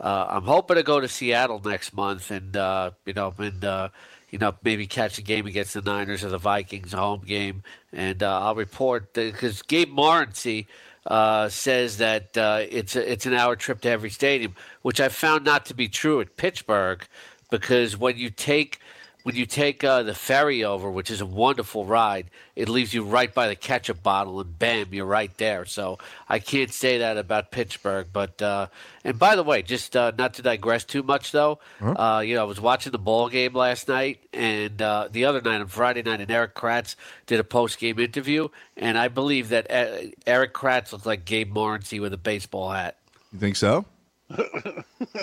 Uh, 0.00 0.24
I'm 0.30 0.44
hoping 0.44 0.76
to 0.76 0.82
go 0.82 1.00
to 1.00 1.06
Seattle 1.06 1.60
next 1.62 1.92
month 1.92 2.30
and 2.30 2.56
uh, 2.56 2.92
you 3.04 3.12
know 3.12 3.34
and 3.36 3.62
uh, 3.62 3.90
you 4.30 4.38
know 4.38 4.54
maybe 4.62 4.86
catch 4.86 5.18
a 5.18 5.22
game 5.22 5.46
against 5.46 5.74
the 5.74 5.82
Niners 5.82 6.24
or 6.24 6.30
the 6.30 6.38
Vikings, 6.38 6.94
a 6.94 6.96
home 6.96 7.24
game, 7.26 7.62
and 7.92 8.22
uh, 8.22 8.40
I'll 8.40 8.54
report 8.54 9.12
because 9.12 9.60
Gabe 9.60 9.90
Morency 9.90 10.64
uh, 11.06 11.48
says 11.48 11.98
that 11.98 12.36
uh, 12.36 12.64
it's 12.68 12.96
a, 12.96 13.12
it's 13.12 13.26
an 13.26 13.34
hour 13.34 13.56
trip 13.56 13.80
to 13.82 13.90
every 13.90 14.10
stadium, 14.10 14.54
which 14.82 15.00
I 15.00 15.08
found 15.08 15.44
not 15.44 15.66
to 15.66 15.74
be 15.74 15.88
true 15.88 16.20
at 16.20 16.36
Pittsburgh, 16.36 17.06
because 17.50 17.96
when 17.96 18.16
you 18.16 18.30
take 18.30 18.80
when 19.24 19.34
you 19.34 19.46
take 19.46 19.82
uh, 19.82 20.02
the 20.02 20.12
ferry 20.12 20.62
over, 20.62 20.90
which 20.90 21.10
is 21.10 21.22
a 21.22 21.26
wonderful 21.26 21.86
ride, 21.86 22.26
it 22.54 22.68
leaves 22.68 22.92
you 22.92 23.02
right 23.02 23.32
by 23.32 23.48
the 23.48 23.56
ketchup 23.56 24.02
bottle, 24.02 24.38
and 24.38 24.58
bam, 24.58 24.92
you're 24.92 25.06
right 25.06 25.34
there. 25.38 25.64
So 25.64 25.98
I 26.28 26.38
can't 26.38 26.70
say 26.70 26.98
that 26.98 27.16
about 27.16 27.50
Pittsburgh. 27.50 28.08
But 28.12 28.42
uh, 28.42 28.66
and 29.02 29.18
by 29.18 29.34
the 29.34 29.42
way, 29.42 29.62
just 29.62 29.96
uh, 29.96 30.12
not 30.18 30.34
to 30.34 30.42
digress 30.42 30.84
too 30.84 31.02
much, 31.02 31.32
though, 31.32 31.58
uh, 31.80 32.22
you 32.24 32.34
know, 32.34 32.42
I 32.42 32.44
was 32.44 32.60
watching 32.60 32.92
the 32.92 32.98
ball 32.98 33.30
game 33.30 33.54
last 33.54 33.88
night, 33.88 34.20
and 34.34 34.80
uh, 34.82 35.08
the 35.10 35.24
other 35.24 35.40
night 35.40 35.62
on 35.62 35.68
Friday 35.68 36.02
night, 36.02 36.20
and 36.20 36.30
Erik 36.30 36.54
Kratz 36.54 36.94
did 37.26 37.40
a 37.40 37.44
post 37.44 37.78
game 37.78 37.98
interview, 37.98 38.48
and 38.76 38.98
I 38.98 39.08
believe 39.08 39.48
that 39.48 39.70
uh, 39.70 40.10
Erik 40.26 40.52
Kratz 40.52 40.92
looked 40.92 41.06
like 41.06 41.24
Gabe 41.24 41.50
Morency 41.50 41.98
with 41.98 42.12
a 42.12 42.18
baseball 42.18 42.72
hat. 42.72 42.98
You 43.32 43.38
think 43.38 43.56
so? 43.56 43.86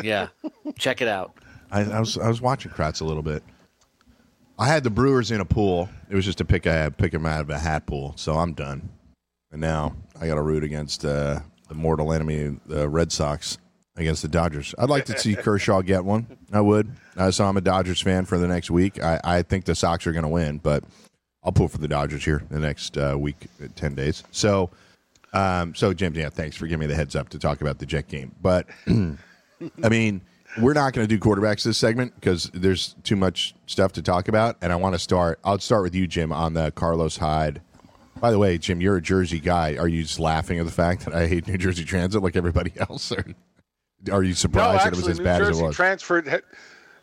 Yeah, 0.01 0.29
check 0.77 1.01
it 1.01 1.07
out. 1.07 1.35
I, 1.69 1.81
I 1.81 1.99
was 1.99 2.17
I 2.17 2.27
was 2.27 2.41
watching 2.41 2.71
Kratz 2.71 3.01
a 3.01 3.05
little 3.05 3.23
bit. 3.23 3.43
I 4.61 4.67
had 4.67 4.83
the 4.83 4.91
Brewers 4.91 5.31
in 5.31 5.41
a 5.41 5.45
pool. 5.45 5.89
It 6.07 6.13
was 6.13 6.23
just 6.23 6.37
to 6.37 6.45
pick 6.45 6.67
a 6.67 6.93
pick 6.95 7.13
them 7.13 7.25
out 7.25 7.41
of 7.41 7.49
a 7.49 7.57
hat 7.57 7.87
pool. 7.87 8.13
So 8.15 8.37
I'm 8.37 8.53
done. 8.53 8.89
And 9.51 9.59
now 9.59 9.95
I 10.19 10.27
got 10.27 10.35
to 10.35 10.43
root 10.43 10.63
against 10.63 11.03
uh, 11.03 11.39
the 11.67 11.73
mortal 11.73 12.13
enemy, 12.13 12.59
the 12.67 12.87
Red 12.87 13.11
Sox, 13.11 13.57
against 13.95 14.21
the 14.21 14.27
Dodgers. 14.27 14.75
I'd 14.77 14.87
like 14.87 15.05
to 15.05 15.17
see 15.17 15.35
Kershaw 15.35 15.81
get 15.81 16.05
one. 16.05 16.37
I 16.53 16.61
would. 16.61 16.91
Uh, 17.17 17.31
so 17.31 17.45
I'm 17.45 17.57
a 17.57 17.61
Dodgers 17.61 18.01
fan 18.01 18.25
for 18.25 18.37
the 18.37 18.47
next 18.47 18.69
week. 18.69 19.01
I, 19.03 19.19
I 19.23 19.41
think 19.41 19.65
the 19.65 19.73
Sox 19.73 20.05
are 20.05 20.11
going 20.11 20.25
to 20.25 20.29
win, 20.29 20.59
but 20.59 20.83
I'll 21.43 21.51
pull 21.51 21.67
for 21.67 21.79
the 21.79 21.87
Dodgers 21.87 22.23
here 22.23 22.43
the 22.51 22.59
next 22.59 22.99
uh, 22.99 23.15
week, 23.17 23.47
uh, 23.63 23.67
ten 23.75 23.95
days. 23.95 24.23
So, 24.29 24.69
um, 25.33 25.73
so 25.73 25.91
James, 25.91 26.15
yeah, 26.15 26.29
thanks 26.29 26.55
for 26.55 26.67
giving 26.67 26.81
me 26.81 26.85
the 26.85 26.95
heads 26.95 27.15
up 27.15 27.29
to 27.29 27.39
talk 27.39 27.61
about 27.61 27.79
the 27.79 27.87
Jet 27.87 28.07
game. 28.07 28.35
But 28.39 28.67
I 28.87 29.89
mean, 29.89 30.21
we're 30.59 30.73
not 30.73 30.93
going 30.93 31.07
to 31.07 31.17
do 31.17 31.19
quarterbacks 31.19 31.63
this 31.63 31.77
segment 31.77 32.13
because 32.15 32.49
there's 32.53 32.95
too 33.03 33.15
much 33.15 33.55
stuff 33.67 33.93
to 33.93 34.01
talk 34.01 34.27
about, 34.27 34.57
and 34.61 34.71
I 34.71 34.75
want 34.75 34.95
to 34.95 34.99
start. 34.99 35.39
I'll 35.43 35.59
start 35.59 35.83
with 35.83 35.95
you, 35.95 36.07
Jim, 36.07 36.31
on 36.31 36.53
the 36.53 36.71
Carlos 36.71 37.17
Hyde. 37.17 37.61
By 38.19 38.31
the 38.31 38.39
way, 38.39 38.57
Jim, 38.57 38.81
you're 38.81 38.97
a 38.97 39.01
Jersey 39.01 39.39
guy. 39.39 39.77
Are 39.77 39.87
you 39.87 40.03
just 40.03 40.19
laughing 40.19 40.59
at 40.59 40.65
the 40.65 40.71
fact 40.71 41.05
that 41.05 41.15
I 41.15 41.27
hate 41.27 41.47
New 41.47 41.57
Jersey 41.57 41.85
Transit 41.85 42.21
like 42.21 42.35
everybody 42.35 42.73
else, 42.77 43.11
or 43.11 43.25
are 44.11 44.23
you 44.23 44.33
surprised 44.33 44.85
no, 44.85 44.91
that 44.91 44.93
it 44.93 44.97
was 44.97 45.07
as 45.07 45.19
New 45.19 45.25
bad 45.25 45.39
Jersey 45.39 45.51
as 45.51 45.59
it 45.59 45.63
was? 45.63 45.75
transferred. 45.75 46.43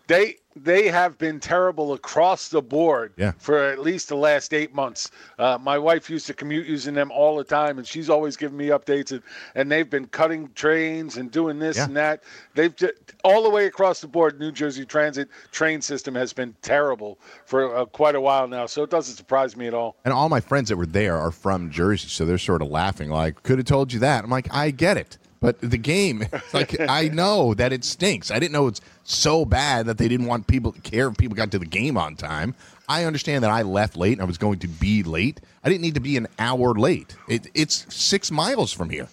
They 0.09 0.35
they 0.61 0.89
have 0.89 1.17
been 1.19 1.39
terrible 1.39 1.93
across 1.93 2.49
the 2.49 2.61
board 2.61 3.13
Yeah. 3.17 3.31
for 3.39 3.57
at 3.63 3.79
least 3.79 4.09
the 4.09 4.17
last 4.17 4.53
eight 4.53 4.75
months. 4.75 5.13
Uh, 5.39 5.57
my 5.61 5.79
wife 5.79 6.11
used 6.11 6.27
to 6.27 6.35
commute 6.35 6.67
using 6.67 6.95
them 6.95 7.13
all 7.13 7.37
the 7.37 7.45
time, 7.45 7.79
and 7.79 7.87
she's 7.87 8.11
always 8.11 8.37
giving 8.37 8.57
me 8.57 8.69
updates. 8.69 9.13
And, 9.13 9.23
and 9.55 9.71
they've 9.71 9.89
been 9.89 10.07
cutting 10.09 10.51
trains 10.57 11.17
and 11.17 11.31
doing 11.31 11.61
this 11.61 11.77
Yeah. 11.77 11.85
and 11.85 11.97
that. 11.97 12.25
They've 12.57 12.75
ju- 12.75 12.91
all 13.23 13.45
the 13.45 13.51
way 13.51 13.67
across 13.67 14.01
the 14.01 14.09
board. 14.09 14.41
New 14.41 14.51
Jersey 14.51 14.85
Transit 14.85 15.29
train 15.53 15.81
system 15.81 16.13
has 16.17 16.33
been 16.33 16.57
terrible 16.61 17.21
for 17.47 17.77
uh, 17.77 17.85
quite 17.85 18.17
a 18.17 18.21
while 18.21 18.49
now, 18.49 18.67
so 18.67 18.83
it 18.83 18.91
doesn't 18.91 19.15
surprise 19.15 19.57
me 19.57 19.69
at 19.69 19.75
all. 19.75 19.95
And 20.05 20.13
all 20.13 20.29
my 20.29 20.41
friends 20.41 20.71
that 20.71 20.77
were 20.77 20.87
there 20.87 21.17
are 21.17 21.31
from 21.31 21.71
Jersey, 21.71 22.09
so 22.09 22.25
they're 22.25 22.37
sort 22.37 22.63
of 22.63 22.69
laughing, 22.69 23.11
like, 23.11 23.45
could 23.45 23.59
have 23.59 23.67
told 23.67 23.93
you 23.93 24.01
that. 24.01 24.25
I'm 24.25 24.31
like, 24.31 24.53
I 24.53 24.73
get 24.73 24.97
it. 24.97 25.19
But 25.41 25.61
the 25.61 25.79
game, 25.79 26.27
like, 26.53 26.79
I 26.89 27.09
know 27.09 27.55
that 27.55 27.73
it 27.73 27.85
stinks. 27.85 28.31
I 28.31 28.39
didn't 28.39 28.53
know 28.53 28.67
it's 28.67 28.81
so 29.05 29.45
bad 29.45 29.87
that 29.87 29.99
they 29.99 30.09
didn't 30.09 30.27
want 30.27 30.47
people 30.47 30.73
to 30.73 30.81
care 30.81 31.09
if 31.09 31.17
people 31.17 31.37
got 31.37 31.51
to 31.53 31.59
the 31.59 31.67
game 31.67 31.97
on 31.97 32.17
time. 32.17 32.55
I 32.89 33.05
understand 33.05 33.45
that 33.45 33.51
I 33.51 33.63
left 33.63 33.97
late 33.97 34.15
and 34.15 34.23
I 34.23 34.25
was 34.25 34.39
going 34.39 34.59
to 34.61 34.69
be 34.69 35.03
late. 35.03 35.41
I 35.63 35.69
didn't 35.69 35.83
need 35.83 35.95
to 35.95 36.01
be 36.01 36.17
an 36.17 36.27
hour 36.39 36.75
late. 36.75 37.15
It, 37.29 37.49
it's 37.55 37.87
six 37.95 38.31
miles 38.31 38.73
from 38.73 38.91
here. 38.91 39.09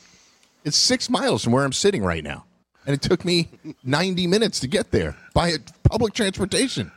It's 0.64 0.78
six 0.78 1.10
miles 1.10 1.44
from 1.44 1.54
where 1.54 1.64
I'm 1.64 1.74
sitting 1.74 2.04
right 2.04 2.24
now. 2.24 2.46
And 2.88 2.94
it 2.94 3.02
took 3.02 3.26
me 3.26 3.50
90 3.84 4.28
minutes 4.28 4.60
to 4.62 4.68
get 4.68 4.92
there 4.92 5.16
by 5.34 5.56
public 5.84 6.14
transportation. 6.14 6.92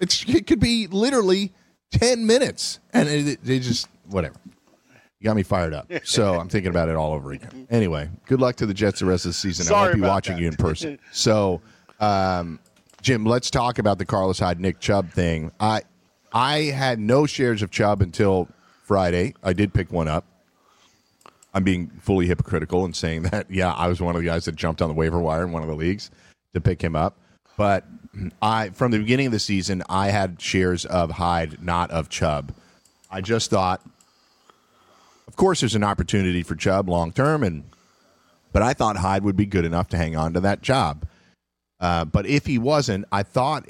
It's, 0.00 0.24
it 0.28 0.46
could 0.46 0.60
be 0.60 0.86
literally 0.88 1.52
10 1.92 2.26
minutes. 2.26 2.80
And 2.92 3.08
it, 3.08 3.28
it, 3.28 3.38
it 3.48 3.60
just, 3.60 3.88
whatever. 4.08 4.36
You 5.24 5.30
got 5.30 5.36
me 5.36 5.42
fired 5.42 5.72
up. 5.72 5.90
So 6.04 6.34
I'm 6.38 6.50
thinking 6.50 6.68
about 6.68 6.90
it 6.90 6.96
all 6.96 7.14
over 7.14 7.32
again. 7.32 7.66
Anyway, 7.70 8.10
good 8.26 8.40
luck 8.42 8.56
to 8.56 8.66
the 8.66 8.74
Jets 8.74 9.00
the 9.00 9.06
rest 9.06 9.24
of 9.24 9.30
the 9.30 9.32
season. 9.32 9.64
Sorry 9.64 9.78
I 9.78 9.84
won't 9.86 9.94
be 9.94 10.00
watching 10.02 10.36
that. 10.36 10.42
you 10.42 10.48
in 10.48 10.56
person. 10.56 10.98
So, 11.12 11.62
um, 11.98 12.58
Jim, 13.00 13.24
let's 13.24 13.50
talk 13.50 13.78
about 13.78 13.96
the 13.96 14.04
Carlos 14.04 14.38
Hyde 14.38 14.60
Nick 14.60 14.80
Chubb 14.80 15.10
thing. 15.10 15.50
I 15.58 15.80
I 16.30 16.64
had 16.64 16.98
no 16.98 17.24
shares 17.24 17.62
of 17.62 17.70
Chubb 17.70 18.02
until 18.02 18.48
Friday. 18.82 19.34
I 19.42 19.54
did 19.54 19.72
pick 19.72 19.90
one 19.90 20.08
up. 20.08 20.26
I'm 21.54 21.64
being 21.64 21.88
fully 22.02 22.26
hypocritical 22.26 22.84
and 22.84 22.94
saying 22.94 23.22
that, 23.30 23.50
yeah, 23.50 23.72
I 23.72 23.88
was 23.88 24.02
one 24.02 24.14
of 24.14 24.20
the 24.20 24.28
guys 24.28 24.44
that 24.44 24.56
jumped 24.56 24.82
on 24.82 24.88
the 24.88 24.94
waiver 24.94 25.20
wire 25.20 25.44
in 25.44 25.52
one 25.52 25.62
of 25.62 25.68
the 25.68 25.74
leagues 25.74 26.10
to 26.52 26.60
pick 26.60 26.82
him 26.84 26.94
up. 26.94 27.16
But 27.56 27.86
I, 28.42 28.68
from 28.70 28.90
the 28.90 28.98
beginning 28.98 29.26
of 29.26 29.32
the 29.32 29.38
season, 29.38 29.82
I 29.88 30.08
had 30.08 30.38
shares 30.42 30.84
of 30.84 31.12
Hyde, 31.12 31.62
not 31.62 31.90
of 31.92 32.10
Chubb. 32.10 32.52
I 33.10 33.22
just 33.22 33.48
thought, 33.48 33.80
of 35.34 35.36
course, 35.36 35.58
there's 35.58 35.74
an 35.74 35.82
opportunity 35.82 36.44
for 36.44 36.54
Chubb 36.54 36.88
long 36.88 37.10
term, 37.10 37.42
and 37.42 37.64
but 38.52 38.62
I 38.62 38.72
thought 38.72 38.96
Hyde 38.96 39.24
would 39.24 39.34
be 39.34 39.46
good 39.46 39.64
enough 39.64 39.88
to 39.88 39.96
hang 39.96 40.14
on 40.14 40.32
to 40.34 40.40
that 40.42 40.62
job. 40.62 41.08
Uh, 41.80 42.04
but 42.04 42.24
if 42.24 42.46
he 42.46 42.56
wasn't, 42.56 43.04
I 43.10 43.24
thought 43.24 43.68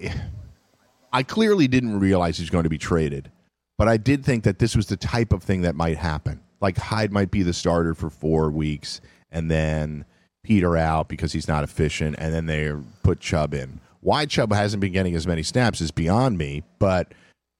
I 1.10 1.22
clearly 1.22 1.66
didn't 1.66 2.00
realize 2.00 2.36
he's 2.36 2.50
going 2.50 2.64
to 2.64 2.68
be 2.68 2.76
traded. 2.76 3.30
But 3.78 3.88
I 3.88 3.96
did 3.96 4.26
think 4.26 4.44
that 4.44 4.58
this 4.58 4.76
was 4.76 4.88
the 4.88 4.98
type 4.98 5.32
of 5.32 5.42
thing 5.42 5.62
that 5.62 5.74
might 5.74 5.96
happen. 5.96 6.42
Like 6.60 6.76
Hyde 6.76 7.12
might 7.12 7.30
be 7.30 7.42
the 7.42 7.54
starter 7.54 7.94
for 7.94 8.10
four 8.10 8.50
weeks 8.50 9.00
and 9.32 9.50
then 9.50 10.04
Peter 10.42 10.76
out 10.76 11.08
because 11.08 11.32
he's 11.32 11.48
not 11.48 11.64
efficient, 11.64 12.16
and 12.18 12.34
then 12.34 12.44
they 12.44 12.72
put 13.02 13.20
Chubb 13.20 13.54
in. 13.54 13.80
Why 14.00 14.26
Chubb 14.26 14.52
hasn't 14.52 14.82
been 14.82 14.92
getting 14.92 15.14
as 15.14 15.26
many 15.26 15.42
snaps 15.42 15.80
is 15.80 15.92
beyond 15.92 16.36
me. 16.36 16.62
But 16.78 17.14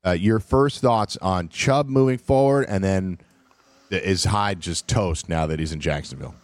uh, 0.07 0.11
your 0.11 0.41
first 0.41 0.83
thoughts 0.83 1.17
on 1.23 1.49
Chubb 1.49 1.89
moving 1.89 2.19
forward, 2.19 2.67
and 2.69 2.85
then 2.85 3.19
is 3.91 4.25
Hyde 4.25 4.61
just 4.61 4.89
toast 4.89 5.29
now 5.29 5.47
that 5.47 5.59
he's 5.59 5.73
in 5.73 5.81
Jacksonville? 5.81 6.35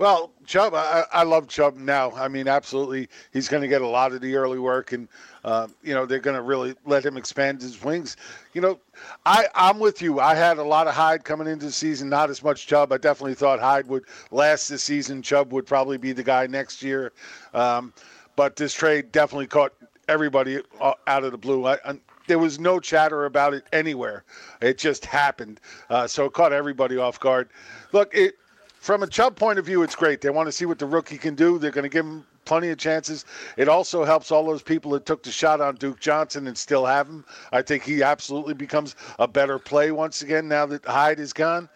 Well, 0.00 0.32
Chubb, 0.46 0.72
I, 0.74 1.04
I 1.12 1.24
love 1.24 1.46
Chubb 1.46 1.76
now. 1.76 2.10
I 2.12 2.26
mean, 2.26 2.48
absolutely, 2.48 3.06
he's 3.34 3.48
going 3.48 3.60
to 3.60 3.68
get 3.68 3.82
a 3.82 3.86
lot 3.86 4.12
of 4.12 4.22
the 4.22 4.34
early 4.34 4.58
work, 4.58 4.92
and 4.92 5.06
uh, 5.44 5.68
you 5.82 5.92
know 5.92 6.06
they're 6.06 6.20
going 6.20 6.36
to 6.36 6.42
really 6.42 6.74
let 6.86 7.04
him 7.04 7.18
expand 7.18 7.60
his 7.60 7.84
wings. 7.84 8.16
You 8.54 8.62
know, 8.62 8.80
I 9.26 9.48
I'm 9.54 9.78
with 9.78 10.00
you. 10.00 10.18
I 10.18 10.34
had 10.34 10.56
a 10.56 10.62
lot 10.62 10.86
of 10.86 10.94
Hyde 10.94 11.22
coming 11.24 11.46
into 11.46 11.66
the 11.66 11.72
season, 11.72 12.08
not 12.08 12.30
as 12.30 12.42
much 12.42 12.66
Chubb. 12.66 12.94
I 12.94 12.96
definitely 12.96 13.34
thought 13.34 13.60
Hyde 13.60 13.88
would 13.88 14.04
last 14.30 14.70
this 14.70 14.82
season. 14.82 15.20
Chubb 15.20 15.52
would 15.52 15.66
probably 15.66 15.98
be 15.98 16.12
the 16.12 16.24
guy 16.24 16.46
next 16.46 16.82
year, 16.82 17.12
um, 17.52 17.92
but 18.36 18.56
this 18.56 18.72
trade 18.72 19.12
definitely 19.12 19.48
caught 19.48 19.74
everybody 20.08 20.62
uh, 20.80 20.94
out 21.08 21.24
of 21.24 21.32
the 21.32 21.38
blue. 21.38 21.66
I, 21.66 21.74
I, 21.84 21.98
there 22.26 22.38
was 22.38 22.58
no 22.58 22.80
chatter 22.80 23.24
about 23.24 23.54
it 23.54 23.64
anywhere. 23.72 24.24
It 24.60 24.78
just 24.78 25.04
happened, 25.04 25.60
uh, 25.88 26.06
so 26.06 26.26
it 26.26 26.32
caught 26.32 26.52
everybody 26.52 26.96
off 26.96 27.18
guard. 27.20 27.48
Look, 27.92 28.14
it 28.14 28.34
from 28.80 29.02
a 29.02 29.06
Chubb 29.06 29.36
point 29.36 29.58
of 29.58 29.66
view, 29.66 29.82
it's 29.82 29.94
great. 29.94 30.22
They 30.22 30.30
want 30.30 30.46
to 30.46 30.52
see 30.52 30.64
what 30.64 30.78
the 30.78 30.86
rookie 30.86 31.18
can 31.18 31.34
do. 31.34 31.58
They're 31.58 31.70
going 31.70 31.82
to 31.82 31.90
give 31.90 32.06
him 32.06 32.24
plenty 32.46 32.70
of 32.70 32.78
chances. 32.78 33.26
It 33.58 33.68
also 33.68 34.04
helps 34.04 34.32
all 34.32 34.44
those 34.44 34.62
people 34.62 34.90
that 34.92 35.04
took 35.04 35.22
the 35.22 35.30
shot 35.30 35.60
on 35.60 35.76
Duke 35.76 36.00
Johnson 36.00 36.46
and 36.46 36.56
still 36.56 36.86
have 36.86 37.06
him. 37.06 37.24
I 37.52 37.60
think 37.62 37.82
he 37.82 38.02
absolutely 38.02 38.54
becomes 38.54 38.96
a 39.18 39.28
better 39.28 39.58
play 39.58 39.92
once 39.92 40.22
again 40.22 40.48
now 40.48 40.66
that 40.66 40.84
Hyde 40.84 41.20
is 41.20 41.32
gone. 41.32 41.68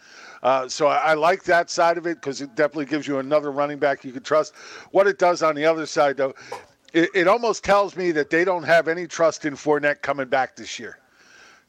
Uh, 0.43 0.69
so 0.69 0.87
I, 0.87 0.97
I 0.97 1.15
like 1.15 1.45
that 1.45 1.71
side 1.71 1.99
of 1.99 2.07
it 2.07 2.21
because 2.21 2.41
it 2.41 2.55
definitely 2.55 2.87
gives 2.87 3.07
you 3.07 3.19
another 3.19 3.51
running 3.53 3.79
back 3.79 4.05
you 4.05 4.13
can 4.13 4.23
trust. 4.23 4.55
What 4.91 5.07
it 5.07 5.19
does 5.19 5.43
on 5.43 5.55
the 5.55 5.65
other 5.65 5.87
side, 5.87 6.17
though, 6.17 6.35
it, 6.95 7.11
it 7.15 7.29
almost 7.29 7.65
tells 7.65 7.97
me 7.97 8.13
that 8.13 8.31
they 8.31 8.45
don't 8.45 8.63
have 8.63 8.89
any 8.89 9.07
trust 9.07 9.45
in 9.45 9.55
Fournette 9.55 10.01
coming 10.01 10.29
back 10.29 10.57
this 10.57 10.79
year 10.79 10.99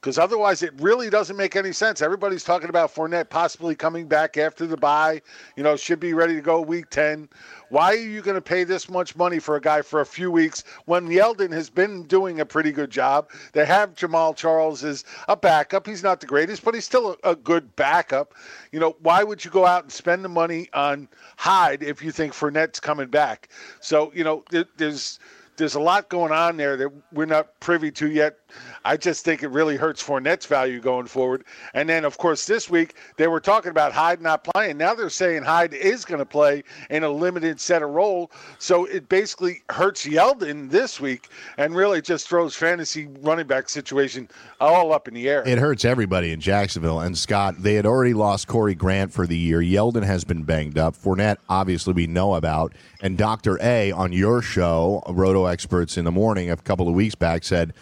because 0.06 0.20
otherwise 0.20 0.62
it 0.62 0.72
really 0.80 1.10
doesn't 1.10 1.36
make 1.36 1.56
any 1.56 1.72
sense. 1.72 2.00
Everybody's 2.00 2.44
talking 2.44 2.70
about 2.70 2.94
Fournette 2.94 3.28
possibly 3.28 3.74
coming 3.74 4.08
back 4.08 4.38
after 4.38 4.68
the 4.68 4.78
bye. 4.78 5.20
You 5.56 5.64
know, 5.64 5.76
should 5.76 6.00
be 6.00 6.14
ready 6.14 6.36
to 6.36 6.42
go 6.42 6.62
week 6.62 6.92
10. 6.92 7.28
Why 7.70 7.94
are 7.94 7.96
you 7.96 8.22
going 8.22 8.36
to 8.36 8.42
pay 8.42 8.66
this 8.66 8.88
much 8.88 9.16
money 9.16 9.40
for 9.40 9.56
a 9.56 9.62
guy 9.62 9.82
for 9.82 10.02
a 10.02 10.06
few 10.06 10.30
weeks 10.30 10.64
when 10.86 11.08
Yeldon 11.08 11.52
has 11.54 11.72
been 11.72 12.04
doing 12.04 12.40
a 12.40 12.46
pretty 12.46 12.72
good 12.72 12.92
job? 12.92 13.32
They 13.54 13.66
have 13.66 13.96
Jamaal 13.96 14.36
Charles 14.36 14.84
as 14.84 15.06
a 15.28 15.36
backup. 15.36 15.88
He's 15.88 16.04
not 16.04 16.20
the 16.20 16.28
greatest, 16.28 16.64
but 16.64 16.76
he's 16.76 16.86
still 16.86 17.18
a, 17.24 17.32
a 17.32 17.36
good 17.36 17.76
backup. 17.76 18.36
You 18.72 18.80
know, 18.80 18.98
why 19.02 19.24
would 19.24 19.44
you 19.44 19.50
go 19.50 19.66
out 19.66 19.82
and 19.82 19.92
spend 19.92 20.24
the 20.24 20.30
money 20.30 20.70
on 20.76 21.08
Hyde 21.38 21.82
if 21.82 22.04
you 22.04 22.12
think 22.12 22.34
Fournette's 22.34 22.80
coming 22.80 23.08
back? 23.08 23.50
So, 23.80 24.12
you 24.14 24.24
know, 24.24 24.44
there, 24.52 24.66
there's 24.78 25.18
there's 25.58 25.76
a 25.76 25.80
lot 25.80 26.10
going 26.10 26.32
on 26.32 26.58
there 26.58 26.78
that 26.78 26.92
we're 27.12 27.26
not 27.26 27.60
privy 27.60 27.92
to 27.92 28.10
yet. 28.10 28.38
I 28.86 28.98
just 28.98 29.26
think 29.26 29.42
it 29.42 29.48
really 29.48 29.78
hurts 29.78 30.02
Fournette's 30.04 30.46
value 30.46 30.80
going 30.80 31.08
forward. 31.08 31.44
And 31.74 31.90
then, 31.90 32.06
of 32.06 32.18
course, 32.20 32.46
this 32.46 32.70
week 32.70 32.96
they 33.18 33.28
were 33.28 33.40
talking 33.40 33.72
about 33.72 33.92
Hyde 33.92 34.22
not 34.22 34.44
playing. 34.44 34.78
Now 34.78 34.94
they're 34.94 35.10
saying 35.10 35.44
Hyde 35.44 35.74
is 35.74 36.06
going 36.06 36.20
to 36.20 36.26
play 36.26 36.64
in 36.92 37.04
a 37.04 37.10
limited 37.10 37.60
set 37.60 37.82
of 37.82 37.90
role. 37.90 38.32
So 38.60 38.86
it 38.86 39.10
basically 39.10 39.64
hurts 39.70 40.06
Yeldon 40.06 40.70
this 40.70 41.00
week 41.00 41.30
and 41.58 41.76
really 41.76 42.02
just 42.02 42.28
throws 42.28 42.56
fantasy 42.56 43.08
running 43.22 43.48
back 43.48 43.70
situation 43.70 44.30
all 44.60 44.94
up 44.94 45.08
in 45.08 45.16
the 45.16 45.28
air. 45.28 45.44
It 45.48 45.58
hurts 45.58 45.84
everybody 45.84 46.32
in 46.32 46.40
Jacksonville. 46.40 47.00
And 47.00 47.18
Scott, 47.18 47.56
they 47.58 47.74
had 47.74 47.88
already 47.88 48.14
lost 48.14 48.48
Corey 48.48 48.76
Grant 48.76 49.12
for 49.12 49.26
the 49.26 49.38
year. 49.38 49.62
Yeldon 49.62 50.04
has 50.04 50.24
been 50.24 50.44
banged 50.44 50.78
up. 50.78 50.96
Fournette, 50.96 51.38
obviously, 51.50 51.94
we 51.94 52.06
know 52.06 52.36
about. 52.36 52.74
And 53.02 53.18
Dr. 53.18 53.60
A 53.62 53.92
on 53.92 54.14
your 54.14 54.42
show, 54.42 55.02
Roto 55.10 55.46
Experts 55.46 55.98
in 55.98 56.06
the 56.06 56.12
Morning, 56.12 56.52
a 56.52 56.58
couple 56.58 56.88
of 56.88 56.94
weeks 56.94 57.16
back, 57.16 57.44
said 57.44 57.74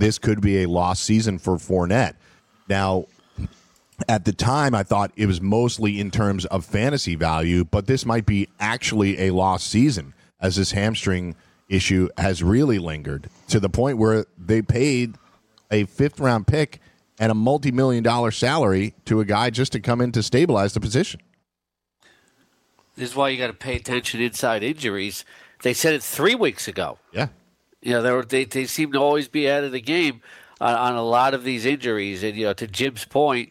this 0.00 0.18
could 0.18 0.40
be 0.40 0.62
a 0.62 0.66
lost 0.68 1.04
season 1.04 1.38
for 1.38 1.56
Fournette. 1.56 2.14
Now, 2.68 3.06
at 4.08 4.24
the 4.24 4.32
time, 4.32 4.74
I 4.74 4.82
thought 4.82 5.12
it 5.14 5.26
was 5.26 5.40
mostly 5.40 6.00
in 6.00 6.10
terms 6.10 6.46
of 6.46 6.64
fantasy 6.64 7.14
value, 7.14 7.64
but 7.64 7.86
this 7.86 8.06
might 8.06 8.24
be 8.24 8.48
actually 8.58 9.20
a 9.20 9.30
lost 9.30 9.66
season 9.66 10.14
as 10.40 10.56
this 10.56 10.72
hamstring 10.72 11.36
issue 11.68 12.08
has 12.16 12.42
really 12.42 12.78
lingered 12.78 13.28
to 13.48 13.60
the 13.60 13.68
point 13.68 13.98
where 13.98 14.24
they 14.38 14.62
paid 14.62 15.16
a 15.70 15.84
fifth 15.84 16.18
round 16.18 16.46
pick 16.46 16.80
and 17.18 17.30
a 17.30 17.34
multi 17.34 17.70
million 17.70 18.02
dollar 18.02 18.30
salary 18.30 18.94
to 19.04 19.20
a 19.20 19.24
guy 19.26 19.50
just 19.50 19.72
to 19.72 19.80
come 19.80 20.00
in 20.00 20.12
to 20.12 20.22
stabilize 20.22 20.72
the 20.72 20.80
position. 20.80 21.20
This 22.96 23.10
is 23.10 23.16
why 23.16 23.28
you 23.28 23.38
got 23.38 23.48
to 23.48 23.52
pay 23.52 23.76
attention 23.76 24.20
inside 24.20 24.62
injuries. 24.62 25.24
They 25.62 25.74
said 25.74 25.92
it 25.92 26.02
three 26.02 26.34
weeks 26.34 26.66
ago. 26.66 26.98
Yeah. 27.12 27.28
You 27.82 27.92
know, 27.92 28.02
they, 28.02 28.12
were, 28.12 28.24
they, 28.24 28.44
they 28.44 28.66
seem 28.66 28.92
to 28.92 28.98
always 28.98 29.28
be 29.28 29.50
out 29.50 29.64
of 29.64 29.72
the 29.72 29.80
game 29.80 30.20
on, 30.60 30.74
on 30.74 30.94
a 30.96 31.02
lot 31.02 31.34
of 31.34 31.44
these 31.44 31.64
injuries. 31.64 32.22
And, 32.22 32.36
you 32.36 32.44
know, 32.44 32.52
to 32.54 32.66
Jim's 32.66 33.04
point, 33.04 33.50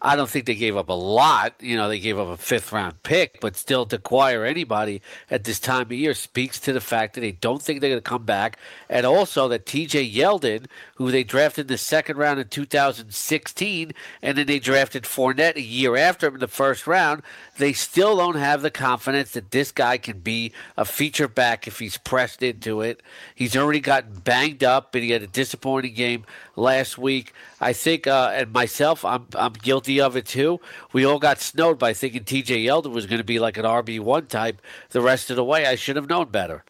I 0.00 0.14
don't 0.14 0.30
think 0.30 0.46
they 0.46 0.54
gave 0.54 0.76
up 0.76 0.88
a 0.88 0.94
lot. 0.94 1.54
You 1.60 1.76
know, 1.76 1.88
they 1.88 1.98
gave 1.98 2.18
up 2.18 2.28
a 2.28 2.36
fifth 2.36 2.72
round 2.72 3.02
pick, 3.02 3.40
but 3.40 3.56
still 3.56 3.84
to 3.86 3.96
acquire 3.96 4.44
anybody 4.44 5.02
at 5.30 5.44
this 5.44 5.58
time 5.58 5.82
of 5.82 5.92
year 5.92 6.14
speaks 6.14 6.60
to 6.60 6.72
the 6.72 6.80
fact 6.80 7.14
that 7.14 7.20
they 7.20 7.32
don't 7.32 7.60
think 7.60 7.80
they're 7.80 7.90
going 7.90 8.02
to 8.02 8.08
come 8.08 8.24
back. 8.24 8.58
And 8.88 9.04
also 9.04 9.48
that 9.48 9.66
TJ 9.66 10.12
Yeldon, 10.14 10.66
who 10.94 11.10
they 11.10 11.24
drafted 11.24 11.64
in 11.64 11.68
the 11.68 11.78
second 11.78 12.16
round 12.16 12.38
in 12.38 12.48
2016, 12.48 13.92
and 14.22 14.38
then 14.38 14.46
they 14.46 14.60
drafted 14.60 15.02
Fournette 15.02 15.56
a 15.56 15.62
year 15.62 15.96
after 15.96 16.28
him 16.28 16.34
in 16.34 16.40
the 16.40 16.48
first 16.48 16.86
round, 16.86 17.22
they 17.56 17.72
still 17.72 18.16
don't 18.16 18.36
have 18.36 18.62
the 18.62 18.70
confidence 18.70 19.32
that 19.32 19.50
this 19.50 19.72
guy 19.72 19.98
can 19.98 20.20
be 20.20 20.52
a 20.76 20.84
feature 20.84 21.28
back 21.28 21.66
if 21.66 21.80
he's 21.80 21.98
pressed 21.98 22.42
into 22.42 22.82
it. 22.82 23.02
He's 23.34 23.56
already 23.56 23.80
gotten 23.80 24.20
banged 24.20 24.62
up, 24.62 24.94
and 24.94 25.02
he 25.02 25.10
had 25.10 25.22
a 25.22 25.26
disappointing 25.26 25.94
game 25.94 26.24
last 26.58 26.98
week. 26.98 27.32
I 27.60 27.72
think, 27.72 28.06
uh, 28.06 28.32
and 28.34 28.52
myself, 28.52 29.04
I'm 29.04 29.26
I'm 29.34 29.52
guilty 29.52 30.00
of 30.00 30.16
it 30.16 30.26
too. 30.26 30.60
We 30.92 31.04
all 31.04 31.18
got 31.18 31.40
snowed 31.40 31.78
by 31.78 31.92
thinking 31.92 32.24
T.J. 32.24 32.64
Yeldon 32.64 32.92
was 32.92 33.06
going 33.06 33.18
to 33.18 33.24
be 33.24 33.38
like 33.38 33.56
an 33.56 33.64
RB 33.64 34.00
one 34.00 34.26
type 34.26 34.60
the 34.90 35.00
rest 35.00 35.30
of 35.30 35.36
the 35.36 35.44
way. 35.44 35.66
I 35.66 35.76
should 35.76 35.96
have 35.96 36.08
known 36.08 36.30
better. 36.30 36.64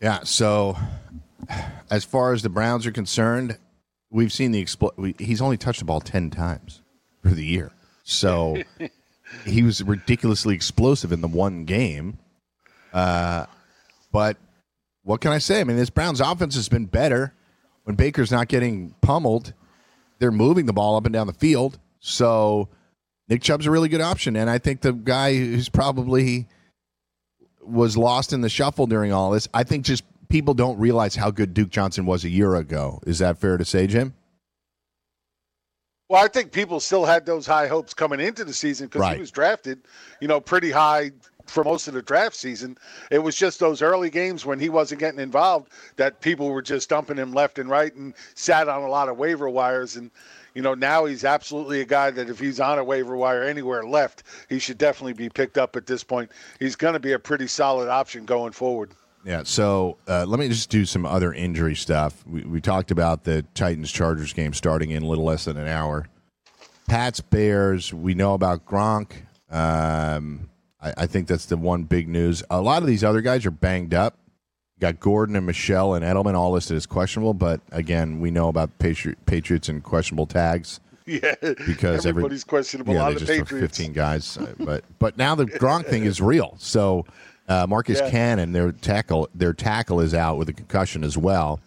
Yeah. 0.00 0.20
So, 0.22 0.76
as 1.90 2.04
far 2.04 2.32
as 2.32 2.42
the 2.42 2.48
Browns 2.48 2.86
are 2.86 2.92
concerned, 2.92 3.58
we've 4.10 4.32
seen 4.32 4.52
the 4.52 4.64
expl- 4.64 4.96
we, 4.96 5.14
He's 5.18 5.42
only 5.42 5.56
touched 5.56 5.80
the 5.80 5.84
ball 5.84 6.00
ten 6.00 6.30
times 6.30 6.82
for 7.22 7.30
the 7.30 7.44
year. 7.44 7.72
So, 8.04 8.62
he 9.44 9.62
was 9.62 9.82
ridiculously 9.82 10.54
explosive 10.54 11.12
in 11.12 11.20
the 11.20 11.28
one 11.28 11.64
game. 11.64 12.18
Uh, 12.92 13.44
but 14.10 14.38
what 15.02 15.20
can 15.20 15.32
I 15.32 15.38
say? 15.38 15.60
I 15.60 15.64
mean, 15.64 15.76
this 15.76 15.90
Browns 15.90 16.20
offense 16.20 16.54
has 16.54 16.68
been 16.68 16.86
better 16.86 17.34
when 17.88 17.96
Baker's 17.96 18.30
not 18.30 18.48
getting 18.48 18.94
pummeled. 19.00 19.54
They're 20.18 20.30
moving 20.30 20.66
the 20.66 20.74
ball 20.74 20.96
up 20.96 21.06
and 21.06 21.12
down 21.12 21.26
the 21.26 21.32
field. 21.32 21.78
So, 22.00 22.68
Nick 23.30 23.40
Chubb's 23.40 23.64
a 23.64 23.70
really 23.70 23.88
good 23.88 24.02
option, 24.02 24.36
and 24.36 24.50
I 24.50 24.58
think 24.58 24.82
the 24.82 24.92
guy 24.92 25.34
who's 25.34 25.70
probably 25.70 26.46
was 27.62 27.96
lost 27.96 28.34
in 28.34 28.42
the 28.42 28.50
shuffle 28.50 28.86
during 28.86 29.10
all 29.10 29.30
this. 29.30 29.48
I 29.54 29.64
think 29.64 29.86
just 29.86 30.04
people 30.28 30.52
don't 30.52 30.78
realize 30.78 31.14
how 31.16 31.30
good 31.30 31.54
Duke 31.54 31.70
Johnson 31.70 32.04
was 32.04 32.24
a 32.24 32.28
year 32.28 32.56
ago. 32.56 33.00
Is 33.06 33.20
that 33.20 33.38
fair 33.38 33.56
to 33.56 33.64
say, 33.64 33.86
Jim? 33.86 34.12
Well, 36.10 36.22
I 36.22 36.28
think 36.28 36.52
people 36.52 36.80
still 36.80 37.06
had 37.06 37.24
those 37.24 37.46
high 37.46 37.68
hopes 37.68 37.94
coming 37.94 38.20
into 38.20 38.44
the 38.44 38.52
season 38.52 38.88
because 38.88 39.00
Right. 39.00 39.14
he 39.14 39.20
was 39.20 39.30
drafted, 39.30 39.80
you 40.20 40.28
know, 40.28 40.40
pretty 40.42 40.70
high 40.70 41.12
for 41.48 41.64
most 41.64 41.88
of 41.88 41.94
the 41.94 42.02
draft 42.02 42.36
season. 42.36 42.76
It 43.10 43.18
was 43.18 43.36
just 43.36 43.58
those 43.58 43.82
early 43.82 44.10
games 44.10 44.46
when 44.46 44.60
he 44.60 44.68
wasn't 44.68 45.00
getting 45.00 45.20
involved 45.20 45.72
that 45.96 46.20
people 46.20 46.50
were 46.50 46.62
just 46.62 46.88
dumping 46.88 47.16
him 47.16 47.32
left 47.32 47.58
and 47.58 47.68
right 47.68 47.94
and 47.94 48.14
sat 48.34 48.68
on 48.68 48.82
a 48.82 48.88
lot 48.88 49.08
of 49.08 49.16
waiver 49.16 49.48
wires. 49.48 49.96
And, 49.96 50.10
you 50.54 50.62
know, 50.62 50.74
now 50.74 51.04
he's 51.06 51.24
absolutely 51.24 51.80
a 51.80 51.84
guy 51.84 52.10
that 52.10 52.28
if 52.28 52.38
he's 52.38 52.60
on 52.60 52.78
a 52.78 52.84
waiver 52.84 53.16
wire 53.16 53.42
anywhere 53.42 53.84
left, 53.84 54.24
he 54.48 54.58
should 54.58 54.78
definitely 54.78 55.14
be 55.14 55.28
picked 55.28 55.58
up 55.58 55.76
at 55.76 55.86
this 55.86 56.04
point. 56.04 56.30
He's 56.58 56.76
going 56.76 56.94
to 56.94 57.00
be 57.00 57.12
a 57.12 57.18
pretty 57.18 57.46
solid 57.46 57.88
option 57.88 58.24
going 58.24 58.52
forward. 58.52 58.92
Yeah. 59.24 59.42
So 59.44 59.98
uh, 60.06 60.24
let 60.26 60.38
me 60.38 60.48
just 60.48 60.70
do 60.70 60.84
some 60.84 61.04
other 61.04 61.32
injury 61.32 61.74
stuff. 61.74 62.24
We, 62.26 62.42
we 62.42 62.60
talked 62.60 62.90
about 62.90 63.24
the 63.24 63.42
Titans 63.54 63.90
Chargers 63.90 64.32
game 64.32 64.52
starting 64.52 64.90
in 64.90 65.02
a 65.02 65.06
little 65.06 65.24
less 65.24 65.44
than 65.44 65.56
an 65.56 65.66
hour. 65.66 66.06
Pats 66.88 67.20
Bears. 67.20 67.92
We 67.92 68.14
know 68.14 68.34
about 68.34 68.64
Gronk. 68.64 69.12
Um, 69.50 70.48
I, 70.80 70.94
I 70.98 71.06
think 71.06 71.28
that's 71.28 71.46
the 71.46 71.56
one 71.56 71.84
big 71.84 72.08
news. 72.08 72.42
A 72.50 72.60
lot 72.60 72.82
of 72.82 72.88
these 72.88 73.02
other 73.04 73.20
guys 73.20 73.44
are 73.46 73.50
banged 73.50 73.94
up. 73.94 74.16
You 74.76 74.80
got 74.82 75.00
Gordon 75.00 75.34
and 75.36 75.44
Michel 75.46 75.94
and 75.94 76.04
Edelman 76.04 76.34
all 76.34 76.52
listed 76.52 76.76
as 76.76 76.86
questionable, 76.86 77.34
but 77.34 77.60
again, 77.72 78.20
we 78.20 78.30
know 78.30 78.48
about 78.48 78.78
Patri- 78.78 79.16
Patriots 79.26 79.68
and 79.68 79.82
questionable 79.82 80.26
tags. 80.26 80.80
Yeah, 81.08 81.34
because 81.40 82.04
every- 82.04 82.20
everybody's 82.20 82.44
questionable 82.44 82.92
Yeah, 82.92 83.04
on 83.06 83.14
they 83.14 83.20
the 83.20 83.24
Patriots. 83.26 83.78
15 83.78 83.94
guys, 83.94 84.36
uh, 84.36 84.52
but 84.58 84.84
but 84.98 85.16
now 85.16 85.34
the 85.34 85.46
Gronk 85.46 85.86
thing 85.86 86.04
is 86.04 86.20
real. 86.20 86.54
So 86.58 87.06
uh, 87.48 87.66
Marcus 87.66 87.98
Yeah. 87.98 88.10
Cannon, 88.10 88.52
their 88.52 88.72
tackle, 88.72 89.26
their 89.34 89.54
tackle 89.54 90.00
is 90.00 90.12
out 90.12 90.36
with 90.36 90.50
a 90.50 90.52
concussion 90.52 91.02
as 91.02 91.16
well. 91.16 91.60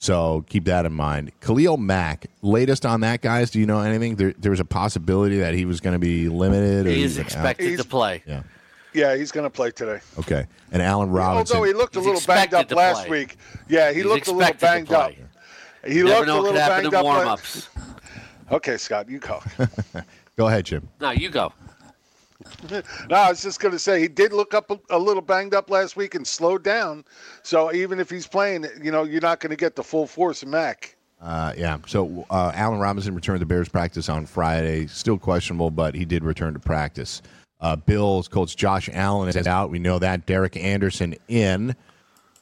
So 0.00 0.44
keep 0.48 0.64
that 0.66 0.86
in 0.86 0.92
mind. 0.92 1.32
Khalil 1.40 1.76
Mack, 1.76 2.26
latest 2.42 2.86
on 2.86 3.00
that, 3.00 3.20
guys. 3.20 3.50
Do 3.50 3.58
you 3.58 3.66
know 3.66 3.80
anything? 3.80 4.14
There, 4.16 4.32
there 4.38 4.50
was 4.50 4.60
a 4.60 4.64
possibility 4.64 5.38
that 5.40 5.54
he 5.54 5.64
was 5.64 5.80
going 5.80 5.94
to 5.94 5.98
be 5.98 6.28
limited. 6.28 6.86
Or 6.86 6.90
He 6.90 7.02
is 7.02 7.14
even 7.18 7.24
out. 7.24 7.26
expected 7.32 7.66
He's- 7.68 7.82
to 7.82 7.88
play. 7.88 8.22
Yeah. 8.26 8.42
Yeah, 8.94 9.16
he's 9.16 9.30
going 9.30 9.44
to 9.44 9.50
play 9.50 9.70
today. 9.70 10.00
Okay. 10.18 10.46
And 10.72 10.80
Allen 10.82 11.10
Robinson. 11.10 11.56
Although 11.56 11.66
he 11.68 11.74
looked 11.74 11.96
a 11.96 12.00
little 12.00 12.20
banged 12.26 12.54
up 12.54 12.70
last 12.72 13.06
play. 13.06 13.20
week. 13.20 13.36
Yeah, 13.68 13.90
he 13.90 13.96
He's 13.96 14.04
looked 14.06 14.28
a 14.28 14.32
little 14.32 14.54
banged 14.54 14.90
up. 14.90 15.12
He 15.86 16.02
never 16.02 16.08
looked 16.08 16.22
a 16.22 16.26
know 16.26 16.36
what 16.36 16.42
little 16.54 16.60
could 16.60 16.68
banged 16.68 16.94
up. 16.94 17.04
la- 17.04 17.14
warm-ups. 17.16 17.68
Okay, 18.50 18.78
Scott, 18.78 19.10
you 19.10 19.18
go. 19.18 19.42
Go 20.36 20.46
ahead, 20.48 20.64
Jim. 20.64 20.88
No, 21.02 21.10
you 21.10 21.28
go. 21.28 21.52
No, 22.70 23.16
I 23.16 23.30
was 23.30 23.42
just 23.42 23.60
going 23.60 23.72
to 23.72 23.78
say 23.78 24.00
he 24.00 24.08
did 24.08 24.32
look 24.32 24.54
up 24.54 24.70
a, 24.70 24.78
a 24.90 24.98
little 24.98 25.22
banged 25.22 25.54
up 25.54 25.70
last 25.70 25.96
week 25.96 26.14
and 26.14 26.26
slowed 26.26 26.62
down. 26.62 27.04
So 27.42 27.72
even 27.72 28.00
if 28.00 28.10
he's 28.10 28.26
playing, 28.26 28.66
you 28.82 28.90
know, 28.90 29.04
you're 29.04 29.20
not 29.20 29.40
going 29.40 29.50
to 29.50 29.56
get 29.56 29.76
the 29.76 29.82
full 29.82 30.06
force 30.06 30.42
of 30.42 30.48
Mack. 30.48 30.96
Uh, 31.20 31.52
yeah. 31.56 31.78
So 31.86 32.26
uh, 32.30 32.52
Allen 32.54 32.78
Robinson 32.78 33.14
returned 33.14 33.40
to 33.40 33.46
Bears 33.46 33.68
practice 33.68 34.08
on 34.08 34.26
Friday. 34.26 34.86
Still 34.86 35.18
questionable, 35.18 35.70
but 35.70 35.94
he 35.94 36.04
did 36.04 36.24
return 36.24 36.54
to 36.54 36.60
practice. 36.60 37.22
Uh, 37.60 37.74
Bills 37.74 38.28
coach 38.28 38.56
Josh 38.56 38.88
Allen 38.92 39.28
is 39.28 39.46
out. 39.46 39.70
We 39.70 39.80
know 39.80 39.98
that. 39.98 40.26
Derek 40.26 40.56
Anderson 40.56 41.16
in, 41.26 41.74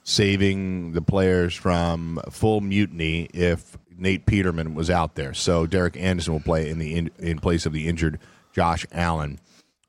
saving 0.04 0.92
the 0.92 1.00
players 1.00 1.54
from 1.54 2.20
full 2.30 2.60
mutiny 2.60 3.28
if 3.32 3.78
Nate 3.96 4.26
Peterman 4.26 4.74
was 4.74 4.90
out 4.90 5.14
there. 5.14 5.32
So 5.32 5.66
Derek 5.66 5.96
Anderson 5.96 6.34
will 6.34 6.40
play 6.40 6.68
in 6.68 6.78
the 6.78 6.94
in, 6.94 7.10
in 7.18 7.38
place 7.38 7.64
of 7.64 7.72
the 7.72 7.88
injured 7.88 8.18
Josh 8.52 8.86
Allen. 8.92 9.38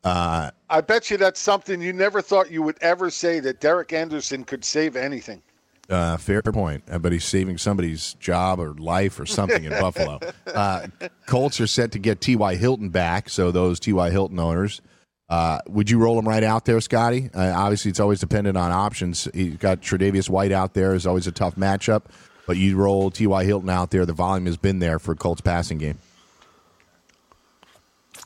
Uh, 0.03 0.51
I 0.69 0.81
bet 0.81 1.09
you 1.09 1.17
that's 1.17 1.39
something 1.39 1.81
you 1.81 1.93
never 1.93 2.21
thought 2.21 2.51
you 2.51 2.61
would 2.63 2.77
ever 2.81 3.09
say 3.09 3.39
that 3.41 3.59
Derek 3.59 3.91
Anderson 3.93 4.43
could 4.43 4.63
save 4.63 4.95
anything. 4.95 5.41
Uh, 5.89 6.17
fair 6.17 6.41
point, 6.41 6.83
uh, 6.91 6.99
but 6.99 7.13
he's 7.13 7.23
saving 7.23 7.57
somebody's 7.57 8.13
job 8.15 8.59
or 8.59 8.73
life 8.73 9.19
or 9.19 9.25
something 9.25 9.63
in 9.63 9.71
Buffalo. 9.81 10.19
Uh, 10.45 10.87
Colts 11.27 11.61
are 11.61 11.67
set 11.67 11.93
to 11.93 11.99
get 11.99 12.19
T.Y. 12.19 12.55
Hilton 12.55 12.89
back, 12.89 13.29
so 13.29 13.51
those 13.51 13.79
T.Y. 13.79 14.09
Hilton 14.09 14.37
owners, 14.37 14.81
uh, 15.29 15.59
would 15.67 15.89
you 15.89 15.97
roll 15.97 16.19
him 16.19 16.27
right 16.27 16.43
out 16.43 16.65
there, 16.65 16.81
Scotty? 16.81 17.29
Uh, 17.33 17.53
obviously, 17.55 17.89
it's 17.89 18.01
always 18.01 18.19
dependent 18.19 18.57
on 18.57 18.71
options. 18.71 19.29
He's 19.33 19.55
got 19.55 19.81
Tre'Davious 19.81 20.29
White 20.29 20.51
out 20.51 20.73
there 20.73 20.93
is 20.93 21.05
always 21.07 21.25
a 21.25 21.31
tough 21.31 21.55
matchup, 21.55 22.03
but 22.45 22.57
you 22.57 22.75
roll 22.75 23.09
T.Y. 23.09 23.45
Hilton 23.45 23.69
out 23.69 23.91
there. 23.91 24.05
The 24.05 24.13
volume 24.13 24.45
has 24.45 24.57
been 24.57 24.79
there 24.79 24.99
for 24.99 25.15
Colts 25.15 25.41
passing 25.41 25.77
game. 25.77 25.97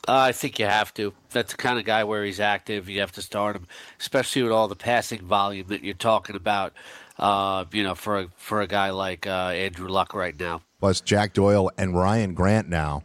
Uh, 0.08 0.12
I 0.18 0.32
think 0.32 0.58
you 0.58 0.66
have 0.66 0.92
to. 0.94 1.12
That's 1.30 1.52
the 1.52 1.58
kind 1.58 1.78
of 1.78 1.84
guy 1.84 2.02
where 2.04 2.24
he's 2.24 2.40
active. 2.40 2.88
You 2.88 3.00
have 3.00 3.12
to 3.12 3.22
start 3.22 3.54
him, 3.56 3.66
especially 4.00 4.42
with 4.42 4.52
all 4.52 4.66
the 4.68 4.74
passing 4.76 5.20
volume 5.22 5.68
that 5.68 5.84
you're 5.84 5.94
talking 5.94 6.34
about. 6.36 6.72
Uh, 7.18 7.64
you 7.72 7.82
know, 7.84 7.94
for 7.94 8.18
a, 8.20 8.28
for 8.36 8.60
a 8.62 8.66
guy 8.66 8.90
like 8.90 9.26
uh, 9.26 9.50
Andrew 9.54 9.86
Luck 9.88 10.12
right 10.14 10.38
now. 10.38 10.62
Plus 10.80 11.00
Jack 11.00 11.34
Doyle 11.34 11.70
and 11.78 11.94
Ryan 11.94 12.34
Grant 12.34 12.68
now. 12.68 13.02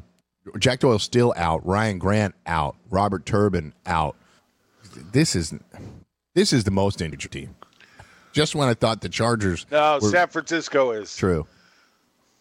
Jack 0.58 0.80
Doyle's 0.80 1.04
still 1.04 1.34
out. 1.38 1.64
Ryan 1.66 2.00
Grant 2.00 2.34
out. 2.48 2.76
Robert 2.90 3.26
Turbin 3.26 3.74
out. 3.86 4.16
This 5.12 5.36
is 5.36 5.54
this 6.34 6.52
is 6.54 6.64
the 6.64 6.72
most 6.72 7.02
injured 7.02 7.32
team. 7.32 7.56
Just 8.32 8.56
when 8.56 8.68
I 8.70 8.74
thought 8.74 9.02
the 9.02 9.10
Chargers 9.10 9.66
No, 9.70 10.00
were 10.02 10.10
San 10.10 10.28
Francisco 10.30 10.92
is. 10.92 11.16
true, 11.16 11.46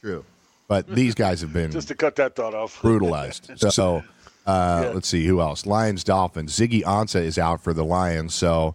true, 0.01 0.25
but 0.69 0.87
these 0.89 1.15
guys 1.15 1.41
have 1.41 1.53
been 1.53 1.71
Just 1.71 1.89
to 1.89 1.95
cut 1.95 2.17
that 2.17 2.37
thought 2.37 2.55
off. 2.55 2.81
brutalized. 2.81 3.51
So, 3.71 4.03
uh, 4.47 4.93
let's 4.95 5.09
see 5.09 5.27
who 5.27 5.41
else. 5.41 5.67
Lions, 5.67 6.05
Dolphins. 6.05 6.57
Ziggy 6.57 6.83
Ansah 6.83 7.23
is 7.23 7.39
out 7.39 7.63
for 7.63 7.73
the 7.73 7.85
Lions. 7.85 8.35
So 8.35 8.75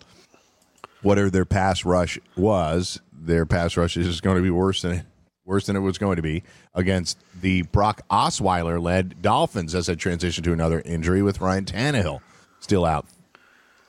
whatever 1.01 1.29
their 1.29 1.45
pass 1.45 1.85
rush 1.85 2.19
was, 2.35 2.99
their 3.13 3.45
pass 3.45 3.77
rush 3.77 3.97
is 3.97 4.21
going 4.21 4.37
to 4.37 4.43
be 4.43 4.49
worse 4.49 4.81
than 4.81 5.05
worse 5.45 5.65
than 5.65 5.75
it 5.75 5.79
was 5.79 5.97
going 5.97 6.17
to 6.17 6.21
be 6.21 6.43
against 6.75 7.17
the 7.41 7.63
Brock 7.63 8.01
Osweiler 8.09 8.81
led 8.81 9.21
Dolphins 9.21 9.73
as 9.73 9.87
they 9.87 9.95
transition 9.95 10.43
to 10.43 10.53
another 10.53 10.81
injury 10.85 11.21
with 11.21 11.41
Ryan 11.41 11.65
Tannehill 11.65 12.21
still 12.59 12.85
out. 12.85 13.05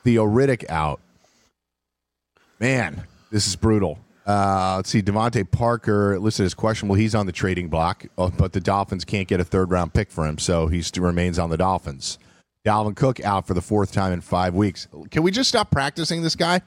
Theo 0.03 0.25
Riddick 0.25 0.69
out. 0.69 0.99
Man, 2.59 3.03
this 3.31 3.47
is 3.47 3.55
brutal. 3.55 3.99
Uh, 4.25 4.75
let's 4.77 4.89
see, 4.89 5.01
DeVante 5.01 5.49
Parker 5.49 6.17
listed 6.17 6.45
as 6.45 6.53
questionable. 6.53 6.95
He's 6.95 7.13
on 7.13 7.25
the 7.25 7.31
trading 7.31 7.67
block, 7.67 8.05
uh, 8.17 8.29
but 8.29 8.53
the 8.53 8.61
Dolphins 8.61 9.03
can't 9.03 9.27
get 9.27 9.39
a 9.39 9.43
third 9.43 9.69
round 9.69 9.93
pick 9.93 10.09
for 10.09 10.25
him, 10.25 10.37
so 10.37 10.67
he 10.67 10.81
still 10.81 11.03
remains 11.03 11.37
on 11.37 11.49
the 11.49 11.57
Dolphins. 11.57 12.17
Dalvin 12.65 12.95
Cook 12.95 13.19
out 13.19 13.45
for 13.45 13.53
the 13.53 13.61
fourth 13.61 13.91
time 13.91 14.13
in 14.13 14.21
five 14.21 14.53
weeks. 14.53 14.87
Can 15.11 15.23
we 15.23 15.31
just 15.31 15.49
stop 15.49 15.69
practicing 15.69 16.21
this 16.21 16.35
guy? 16.35 16.61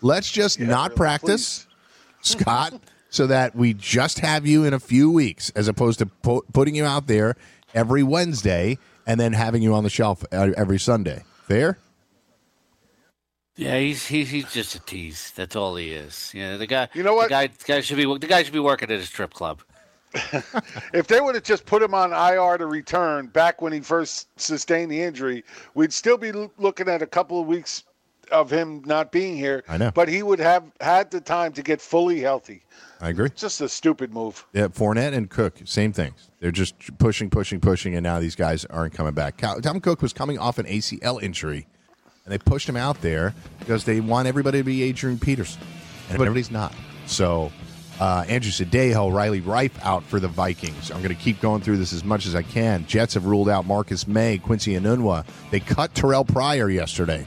Let's 0.00 0.30
just 0.30 0.58
not 0.58 0.90
really, 0.90 0.96
practice, 0.96 1.66
Scott, 2.22 2.72
so 3.10 3.26
that 3.26 3.54
we 3.54 3.74
just 3.74 4.20
have 4.20 4.46
you 4.46 4.64
in 4.64 4.72
a 4.72 4.80
few 4.80 5.10
weeks, 5.10 5.50
as 5.50 5.68
opposed 5.68 5.98
to 5.98 6.06
pu- 6.06 6.44
putting 6.54 6.74
you 6.74 6.86
out 6.86 7.06
there 7.06 7.36
every 7.74 8.02
Wednesday 8.02 8.78
and 9.06 9.20
then 9.20 9.34
having 9.34 9.62
you 9.62 9.74
on 9.74 9.84
the 9.84 9.90
shelf 9.90 10.24
uh, 10.32 10.50
every 10.56 10.78
Sunday. 10.78 11.24
Fair? 11.46 11.76
Yeah, 13.56 13.78
he's 13.78 14.06
he's, 14.06 14.30
he's 14.30 14.52
just 14.52 14.74
a 14.74 14.80
tease. 14.80 15.32
That's 15.36 15.54
all 15.56 15.76
he 15.76 15.92
is. 15.92 16.32
Yeah, 16.34 16.56
the 16.56 16.66
guy. 16.66 16.88
You 16.94 17.02
know 17.02 17.14
what? 17.14 17.24
The 17.24 17.30
guy, 17.30 17.46
the 17.48 17.64
guy 17.66 17.80
should 17.80 17.96
be 17.96 18.04
the 18.04 18.26
guy 18.26 18.42
should 18.42 18.52
be 18.52 18.60
working 18.60 18.90
at 18.90 18.98
a 18.98 19.06
strip 19.06 19.32
club. 19.34 19.62
If 20.92 21.06
they 21.06 21.20
would 21.20 21.36
have 21.36 21.44
just 21.44 21.66
put 21.66 21.82
him 21.82 21.94
on 21.94 22.12
IR 22.12 22.58
to 22.58 22.66
return 22.66 23.28
back 23.28 23.62
when 23.62 23.72
he 23.72 23.80
first 23.80 24.28
sustained 24.40 24.90
the 24.90 25.00
injury, 25.00 25.44
we'd 25.74 25.92
still 25.92 26.18
be 26.18 26.32
looking 26.58 26.88
at 26.88 27.00
a 27.00 27.06
couple 27.06 27.40
of 27.40 27.46
weeks 27.46 27.84
of 28.32 28.50
him 28.50 28.82
not 28.86 29.12
being 29.12 29.36
here. 29.36 29.62
I 29.68 29.76
know. 29.78 29.90
But 29.92 30.08
he 30.08 30.22
would 30.22 30.40
have 30.40 30.64
had 30.80 31.10
the 31.10 31.20
time 31.20 31.52
to 31.52 31.62
get 31.62 31.80
fully 31.80 32.20
healthy. 32.20 32.62
I 33.00 33.10
agree. 33.10 33.30
Just 33.34 33.60
a 33.60 33.68
stupid 33.68 34.12
move. 34.12 34.44
Yeah, 34.52 34.68
Fournette 34.68 35.14
and 35.14 35.30
Cook, 35.30 35.58
same 35.64 35.92
things. 35.92 36.30
They're 36.40 36.50
just 36.50 36.74
pushing, 36.98 37.30
pushing, 37.30 37.60
pushing, 37.60 37.94
and 37.94 38.02
now 38.02 38.18
these 38.20 38.34
guys 38.36 38.64
aren't 38.66 38.94
coming 38.94 39.14
back. 39.14 39.38
Tom 39.38 39.80
Cook 39.80 40.02
was 40.02 40.12
coming 40.12 40.38
off 40.38 40.58
an 40.58 40.66
ACL 40.66 41.22
injury, 41.22 41.66
and 42.24 42.32
they 42.32 42.38
pushed 42.38 42.68
him 42.68 42.76
out 42.76 43.00
there 43.00 43.34
because 43.58 43.84
they 43.84 44.00
want 44.00 44.28
everybody 44.28 44.58
to 44.58 44.64
be 44.64 44.82
Adrian 44.82 45.18
Peterson, 45.18 45.62
and 46.08 46.14
everybody's 46.14 46.50
not. 46.50 46.74
So, 47.06 47.50
uh, 47.98 48.24
Andrew 48.28 48.50
Sendejo, 48.50 49.12
Riley 49.12 49.40
Reiff 49.40 49.72
out 49.82 50.02
for 50.04 50.20
the 50.20 50.28
Vikings. 50.28 50.90
I'm 50.90 51.02
going 51.02 51.14
to 51.14 51.22
keep 51.22 51.40
going 51.40 51.60
through 51.60 51.76
this 51.76 51.92
as 51.92 52.02
much 52.02 52.26
as 52.26 52.34
I 52.34 52.42
can. 52.42 52.86
Jets 52.86 53.14
have 53.14 53.26
ruled 53.26 53.48
out 53.48 53.66
Marcus 53.66 54.06
Maye, 54.06 54.38
Quincy 54.38 54.72
Enunwa. 54.72 55.26
They 55.50 55.60
cut 55.60 55.92
Terrelle 55.94 56.26
Pryor 56.26 56.70
yesterday. 56.70 57.26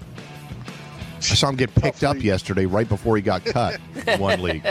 I 1.17 1.35
saw 1.35 1.49
him 1.49 1.55
get 1.55 1.73
picked 1.75 2.03
up 2.03 2.21
yesterday 2.21 2.65
right 2.65 2.89
before 2.89 3.15
he 3.15 3.21
got 3.21 3.45
cut 3.45 3.79
in 4.07 4.19
one 4.19 4.41
league. 4.43 4.65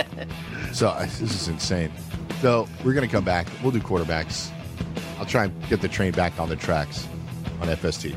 So 0.72 0.88
uh, 0.88 1.02
this 1.02 1.20
is 1.22 1.48
insane. 1.48 1.90
So 2.40 2.68
we're 2.84 2.92
going 2.92 3.08
to 3.08 3.12
come 3.12 3.24
back. 3.24 3.46
We'll 3.62 3.72
do 3.72 3.80
quarterbacks. 3.80 4.50
I'll 5.18 5.24
try 5.24 5.44
and 5.44 5.68
get 5.68 5.80
the 5.80 5.88
train 5.88 6.12
back 6.12 6.38
on 6.38 6.48
the 6.48 6.56
tracks 6.56 7.06
on 7.60 7.68
FST. 7.68 8.16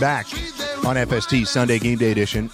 Back 0.00 0.26
on 0.86 0.96
FST 0.96 1.46
Sunday 1.46 1.78
Game 1.78 1.98
Day 1.98 2.10
Edition. 2.10 2.50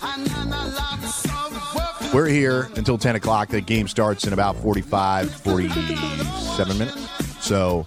We're 2.12 2.26
here 2.26 2.68
until 2.76 2.98
10 2.98 3.16
o'clock. 3.16 3.48
The 3.48 3.60
game 3.60 3.86
starts 3.88 4.26
in 4.26 4.32
about 4.32 4.56
45, 4.56 5.30
47 5.30 6.78
minutes. 6.78 7.08
So 7.44 7.86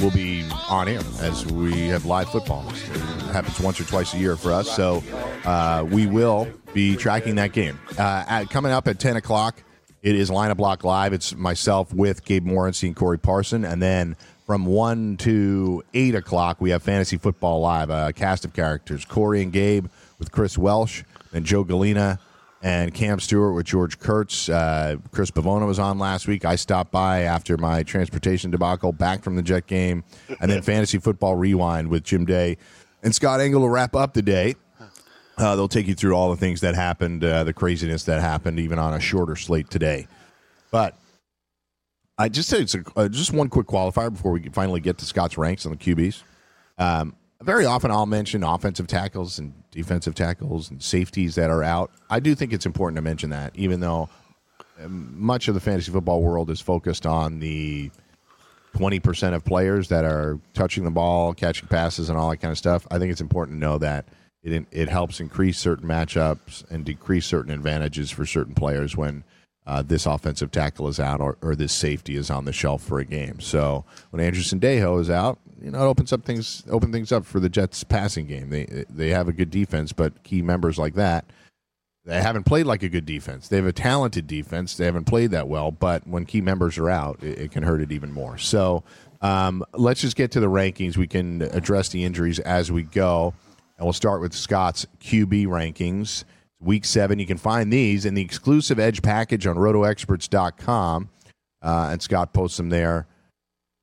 we'll 0.00 0.10
be 0.10 0.44
on 0.68 0.88
air 0.88 1.00
as 1.20 1.46
we 1.46 1.88
have 1.88 2.04
live 2.04 2.28
football. 2.28 2.68
It 2.68 3.32
happens 3.32 3.58
once 3.60 3.80
or 3.80 3.84
twice 3.84 4.12
a 4.12 4.18
year 4.18 4.36
for 4.36 4.52
us. 4.52 4.70
So 4.70 5.02
uh, 5.44 5.86
we 5.88 6.06
will 6.06 6.48
be 6.74 6.96
tracking 6.96 7.36
that 7.36 7.52
game. 7.52 7.80
Uh, 7.98 8.24
at, 8.28 8.50
coming 8.50 8.72
up 8.72 8.88
at 8.88 8.98
10 8.98 9.16
o'clock, 9.16 9.62
it 10.02 10.14
is 10.14 10.30
Line 10.30 10.50
of 10.50 10.56
Block 10.56 10.84
Live. 10.84 11.12
It's 11.12 11.34
myself 11.34 11.92
with 11.94 12.24
Gabe 12.24 12.46
Morency 12.46 12.88
and 12.88 12.96
Corey 12.96 13.18
Parson. 13.18 13.64
And 13.64 13.82
then 13.82 14.16
from 14.48 14.64
1 14.64 15.18
to 15.18 15.84
8 15.92 16.14
o'clock, 16.14 16.58
we 16.58 16.70
have 16.70 16.82
Fantasy 16.82 17.18
Football 17.18 17.60
Live, 17.60 17.90
a 17.90 18.14
cast 18.14 18.46
of 18.46 18.54
characters. 18.54 19.04
Corey 19.04 19.42
and 19.42 19.52
Gabe 19.52 19.88
with 20.18 20.32
Chris 20.32 20.56
Welsh, 20.56 21.02
and 21.34 21.44
Joe 21.44 21.64
Galena 21.64 22.18
and 22.62 22.94
Cam 22.94 23.20
Stewart 23.20 23.54
with 23.54 23.66
George 23.66 23.98
Kurtz. 23.98 24.48
Uh, 24.48 24.96
Chris 25.12 25.30
Pavona 25.30 25.66
was 25.66 25.78
on 25.78 25.98
last 25.98 26.26
week. 26.26 26.46
I 26.46 26.56
stopped 26.56 26.90
by 26.90 27.24
after 27.24 27.58
my 27.58 27.82
transportation 27.82 28.50
debacle 28.50 28.90
back 28.90 29.22
from 29.22 29.36
the 29.36 29.42
Jet 29.42 29.66
game. 29.66 30.02
And 30.40 30.50
then 30.50 30.62
Fantasy 30.62 30.96
Football 30.96 31.36
Rewind 31.36 31.88
with 31.88 32.02
Jim 32.02 32.24
Day. 32.24 32.56
And 33.02 33.14
Scott 33.14 33.40
Engel 33.40 33.60
will 33.60 33.68
wrap 33.68 33.94
up 33.94 34.14
the 34.14 34.22
day. 34.22 34.54
Uh, 35.36 35.56
they'll 35.56 35.68
take 35.68 35.86
you 35.86 35.94
through 35.94 36.14
all 36.14 36.30
the 36.30 36.38
things 36.38 36.62
that 36.62 36.74
happened, 36.74 37.22
uh, 37.22 37.44
the 37.44 37.52
craziness 37.52 38.04
that 38.04 38.22
happened, 38.22 38.58
even 38.58 38.78
on 38.78 38.94
a 38.94 38.98
shorter 38.98 39.36
slate 39.36 39.68
today. 39.68 40.08
But 40.70 40.96
I 42.18 42.28
just 42.28 42.48
say 42.48 42.60
it's 42.60 42.74
a, 42.74 42.82
uh, 42.96 43.08
just 43.08 43.32
one 43.32 43.48
quick 43.48 43.68
qualifier 43.68 44.12
before 44.12 44.32
we 44.32 44.42
finally 44.48 44.80
get 44.80 44.98
to 44.98 45.04
Scott's 45.04 45.38
ranks 45.38 45.64
on 45.64 45.72
the 45.72 45.78
QBs. 45.78 46.22
Um, 46.78 47.14
very 47.42 47.64
often 47.64 47.92
I'll 47.92 48.06
mention 48.06 48.42
offensive 48.42 48.88
tackles 48.88 49.38
and 49.38 49.54
defensive 49.70 50.14
tackles 50.16 50.70
and 50.70 50.82
safeties 50.82 51.36
that 51.36 51.50
are 51.50 51.62
out. 51.62 51.92
I 52.10 52.18
do 52.18 52.34
think 52.34 52.52
it's 52.52 52.66
important 52.66 52.96
to 52.96 53.02
mention 53.02 53.30
that, 53.30 53.54
even 53.54 53.78
though 53.78 54.08
um, 54.82 55.14
much 55.16 55.46
of 55.46 55.54
the 55.54 55.60
fantasy 55.60 55.92
football 55.92 56.20
world 56.20 56.50
is 56.50 56.60
focused 56.60 57.06
on 57.06 57.38
the 57.38 57.92
20% 58.74 59.34
of 59.34 59.44
players 59.44 59.88
that 59.88 60.04
are 60.04 60.40
touching 60.54 60.82
the 60.82 60.90
ball, 60.90 61.32
catching 61.32 61.68
passes, 61.68 62.08
and 62.08 62.18
all 62.18 62.30
that 62.30 62.38
kind 62.38 62.50
of 62.50 62.58
stuff. 62.58 62.86
I 62.90 62.98
think 62.98 63.12
it's 63.12 63.20
important 63.20 63.56
to 63.56 63.60
know 63.60 63.78
that 63.78 64.06
it, 64.42 64.66
it 64.72 64.88
helps 64.88 65.20
increase 65.20 65.58
certain 65.58 65.88
matchups 65.88 66.68
and 66.70 66.84
decrease 66.84 67.26
certain 67.26 67.52
advantages 67.52 68.10
for 68.10 68.26
certain 68.26 68.54
players 68.54 68.96
when 68.96 69.22
uh, 69.68 69.82
this 69.82 70.06
offensive 70.06 70.50
tackle 70.50 70.88
is 70.88 70.98
out 70.98 71.20
or, 71.20 71.36
or 71.42 71.54
this 71.54 71.72
safety 71.72 72.16
is 72.16 72.30
on 72.30 72.44
the 72.44 72.52
shelf 72.52 72.82
for 72.82 72.98
a 72.98 73.04
game. 73.04 73.38
So 73.40 73.84
when 74.10 74.22
Andrew 74.22 74.42
Sendejo 74.42 75.00
is 75.00 75.10
out, 75.10 75.38
you 75.62 75.70
know, 75.70 75.80
it 75.80 75.88
opens 75.88 76.12
up 76.12 76.24
things 76.24 76.64
open 76.70 76.90
things 76.90 77.12
up 77.12 77.24
for 77.24 77.38
the 77.38 77.48
Jets 77.48 77.84
passing 77.84 78.26
game. 78.26 78.50
They 78.50 78.84
they 78.88 79.10
have 79.10 79.28
a 79.28 79.32
good 79.32 79.50
defense, 79.50 79.92
but 79.92 80.22
key 80.22 80.42
members 80.42 80.78
like 80.78 80.94
that 80.94 81.24
they 82.08 82.22
haven't 82.22 82.44
played 82.44 82.64
like 82.64 82.82
a 82.82 82.88
good 82.88 83.04
defense. 83.04 83.48
They 83.48 83.56
have 83.56 83.66
a 83.66 83.72
talented 83.72 84.26
defense. 84.26 84.74
They 84.74 84.86
haven't 84.86 85.04
played 85.04 85.30
that 85.32 85.46
well, 85.46 85.70
but 85.70 86.06
when 86.06 86.24
key 86.24 86.40
members 86.40 86.78
are 86.78 86.88
out, 86.88 87.22
it, 87.22 87.38
it 87.38 87.52
can 87.52 87.62
hurt 87.62 87.82
it 87.82 87.92
even 87.92 88.12
more. 88.12 88.38
So 88.38 88.82
um, 89.20 89.62
let's 89.74 90.00
just 90.00 90.16
get 90.16 90.30
to 90.32 90.40
the 90.40 90.46
rankings. 90.46 90.96
We 90.96 91.06
can 91.06 91.42
address 91.42 91.90
the 91.90 92.04
injuries 92.04 92.38
as 92.38 92.72
we 92.72 92.82
go, 92.82 93.34
and 93.76 93.84
we'll 93.84 93.92
start 93.92 94.22
with 94.22 94.32
Scott's 94.32 94.86
QB 95.00 95.48
rankings. 95.48 96.24
Week 96.60 96.84
seven, 96.84 97.18
you 97.18 97.26
can 97.26 97.36
find 97.36 97.72
these 97.72 98.04
in 98.04 98.14
the 98.14 98.22
exclusive 98.22 98.80
Edge 98.80 99.00
package 99.00 99.46
on 99.46 99.56
RotoExperts.com, 99.56 101.08
uh, 101.62 101.88
and 101.92 102.02
Scott 102.02 102.32
posts 102.32 102.56
them 102.56 102.68
there 102.68 103.06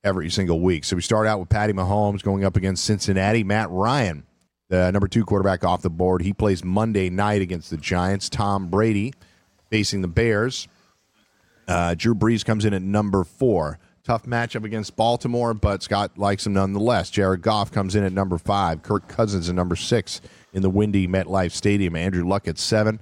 every 0.03 0.30
single 0.30 0.59
week. 0.59 0.84
So 0.84 0.97
we 0.97 1.01
start 1.01 1.26
out 1.26 1.39
with 1.39 1.49
Patty 1.49 1.71
Mahomes 1.73 2.21
going 2.21 2.43
up 2.43 2.57
against 2.57 2.84
Cincinnati. 2.84 3.43
Matt 3.43 3.69
Ryan, 3.71 4.26
the 4.69 4.91
number 4.91 5.07
two 5.07 5.23
quarterback 5.23 5.63
off 5.63 5.82
the 5.82 5.89
board, 5.89 6.21
he 6.21 6.34
plays 6.34 6.63
Monday 6.65 7.09
night 7.09 7.41
against 7.41 7.69
the 7.69 7.78
Giants. 7.78 8.30
Tom 8.30 8.67
Brady 8.67 9.13
facing 9.69 10.01
the 10.01 10.07
Bears. 10.09 10.67
Uh, 11.67 11.95
Drew 11.95 12.13
Brees 12.13 12.43
comes 12.43 12.65
in 12.65 12.73
at 12.73 12.82
number 12.82 13.23
four. 13.23 13.80
Tough 14.03 14.23
matchup 14.23 14.63
against 14.63 14.95
Baltimore, 14.95 15.55
but 15.55 15.82
Scott 15.82 16.17
likes 16.17 16.45
him 16.45 16.53
nonetheless. 16.53 17.09
Jared 17.09 17.41
Goff 17.41 17.71
comes 17.71 17.95
in 17.95 18.03
at 18.03 18.13
number 18.13 18.38
five. 18.38 18.84
Kirk 18.84 19.07
Cousins 19.07 19.49
at 19.49 19.55
number 19.55 19.76
six 19.76 20.21
in 20.56 20.62
the 20.62 20.70
windy 20.70 21.08
MetLife 21.08 21.51
Stadium. 21.51 21.95
Andrew 21.95 22.26
Luck 22.26 22.47
at 22.47 22.58
seven. 22.58 22.99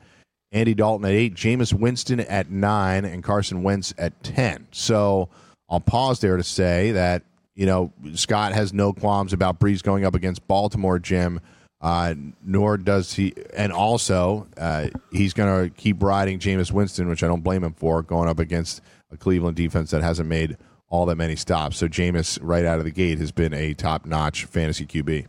Andy 0.52 0.74
Dalton 0.74 1.06
at 1.06 1.12
eight. 1.12 1.36
Jameis 1.36 1.72
Winston 1.72 2.20
at 2.20 2.50
nine. 2.50 3.06
And 3.06 3.24
Carson 3.24 3.64
Wentz 3.64 3.94
at 3.98 4.22
10. 4.24 4.68
So 4.72 5.30
I'll 5.70 5.80
pause 5.80 6.20
there 6.20 6.36
to 6.36 6.44
say 6.44 6.92
that, 6.92 7.24
you 7.56 7.66
know, 7.66 7.94
Scott 8.16 8.54
has 8.54 8.74
no 8.74 8.92
qualms 8.92 9.32
about 9.32 9.60
Brees 9.60 9.84
going 9.84 10.04
up 10.04 10.16
against 10.16 10.46
Baltimore, 10.48 11.00
Jim. 11.00 11.40
Uh, 11.80 12.16
nor 12.44 12.78
does 12.78 13.14
he, 13.14 13.34
and 13.54 13.74
also 13.74 14.48
uh, 14.58 14.88
he's 15.12 15.34
going 15.34 15.66
to 15.66 15.76
keep 15.76 16.02
riding 16.02 16.40
Jameis 16.40 16.72
Winston, 16.72 17.10
which 17.10 17.24
I 17.24 17.28
don't 17.28 17.42
blame 17.42 17.62
him 17.62 17.74
for, 17.74 18.02
going 18.02 18.30
up 18.30 18.40
against 18.40 18.82
a 19.12 19.18
Cleveland 19.18 19.58
defense 19.58 19.92
that 19.92 20.02
hasn't 20.02 20.30
made 20.30 20.58
all 20.88 21.06
that 21.08 21.18
many 21.18 21.36
stops. 21.36 21.76
So 21.78 21.90
Jameis, 21.90 22.40
right 22.42 22.64
out 22.64 22.80
of 22.80 22.86
the 22.86 22.92
gate, 22.92 23.20
has 23.20 23.34
been 23.34 23.54
a 23.54 23.74
top-notch 23.74 24.46
fantasy 24.46 24.86
QB. 24.86 25.28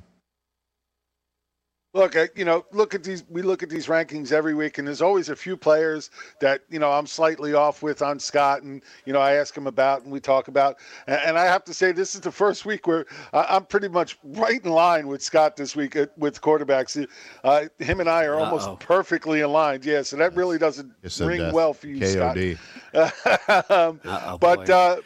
Look, 1.94 2.16
you 2.34 2.44
know, 2.44 2.64
look 2.72 2.92
at 2.92 3.04
these. 3.04 3.22
We 3.30 3.42
look 3.42 3.62
at 3.62 3.70
these 3.70 3.86
rankings 3.86 4.32
every 4.32 4.52
week, 4.52 4.78
and 4.78 4.88
there's 4.88 5.00
always 5.00 5.28
a 5.28 5.36
few 5.36 5.56
players 5.56 6.10
that 6.40 6.62
you 6.68 6.80
know 6.80 6.90
I'm 6.90 7.06
slightly 7.06 7.54
off 7.54 7.84
with 7.84 8.02
on 8.02 8.18
Scott, 8.18 8.62
and 8.62 8.82
you 9.06 9.12
know 9.12 9.20
I 9.20 9.34
ask 9.34 9.56
him 9.56 9.68
about, 9.68 10.02
and 10.02 10.10
we 10.10 10.18
talk 10.18 10.48
about. 10.48 10.78
And, 11.06 11.38
I 11.38 11.44
have 11.44 11.62
to 11.64 11.74
say, 11.74 11.92
this 11.92 12.16
is 12.16 12.20
the 12.20 12.32
first 12.32 12.64
week 12.64 12.88
where 12.88 13.06
I'm 13.32 13.64
pretty 13.64 13.86
much 13.86 14.18
right 14.24 14.64
in 14.64 14.72
line 14.72 15.06
with 15.06 15.22
Scott 15.22 15.56
this 15.56 15.76
week 15.76 15.94
uh, 15.94 16.06
with 16.16 16.40
quarterbacks. 16.40 17.06
Uh, 17.44 17.66
him 17.78 18.00
and 18.00 18.10
I 18.10 18.24
are 18.24 18.34
almost 18.34 18.68
Uh-oh. 18.68 18.76
perfectly 18.76 19.40
aligned. 19.42 19.84
Yeah, 19.84 20.02
so 20.02 20.16
that 20.16 20.34
really 20.34 20.58
doesn't 20.58 20.92
ring 21.20 21.42
death. 21.42 21.54
well 21.54 21.74
for 21.74 21.86
you, 21.86 22.00
KOD. 22.00 22.58
Scott. 22.92 23.70
um, 23.70 24.00
but 24.40 24.68
uh, 24.68 24.96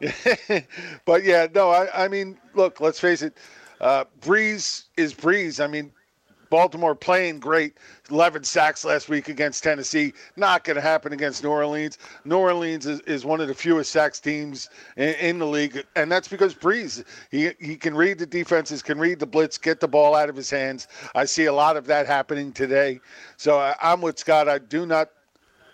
but 1.04 1.24
yeah, 1.24 1.48
no, 1.52 1.70
I, 1.70 2.04
I 2.04 2.08
mean, 2.08 2.38
look, 2.54 2.80
let's 2.80 3.00
face 3.00 3.22
it. 3.22 3.36
Uh, 3.80 4.04
Brees 4.20 4.84
is 4.96 5.12
Breeze. 5.12 5.60
I 5.60 5.66
mean, 5.66 5.92
Baltimore 6.50 6.94
playing 6.94 7.40
great. 7.40 7.76
11 8.10 8.44
sacks 8.44 8.84
last 8.84 9.08
week 9.08 9.28
against 9.28 9.64
Tennessee. 9.64 10.12
Not 10.36 10.64
going 10.64 10.76
to 10.76 10.80
happen 10.80 11.12
against 11.12 11.42
New 11.42 11.50
Orleans. 11.50 11.98
New 12.24 12.36
Orleans 12.38 12.86
is, 12.86 13.00
is 13.00 13.24
one 13.24 13.40
of 13.40 13.48
the 13.48 13.54
fewest 13.54 13.90
sacks 13.90 14.20
teams 14.20 14.70
in, 14.96 15.14
in, 15.14 15.38
the 15.38 15.46
league, 15.46 15.84
and 15.96 16.10
that's 16.10 16.28
because 16.28 16.54
Brees 16.54 17.04
he 17.30 17.50
he 17.58 17.76
can 17.76 17.94
read 17.94 18.18
the 18.18 18.26
defenses, 18.26 18.82
can 18.82 18.98
read 18.98 19.18
the 19.18 19.26
blitz, 19.26 19.58
get 19.58 19.80
the 19.80 19.88
ball 19.88 20.14
out 20.14 20.28
of 20.28 20.36
his 20.36 20.50
hands. 20.50 20.88
I 21.14 21.24
see 21.24 21.46
a 21.46 21.52
lot 21.52 21.76
of 21.76 21.86
that 21.86 22.06
happening 22.06 22.52
today. 22.52 23.00
So 23.36 23.58
I, 23.58 23.74
I'm 23.82 24.00
with 24.00 24.18
Scott. 24.18 24.48
I 24.48 24.58
do 24.58 24.86
not, 24.86 25.10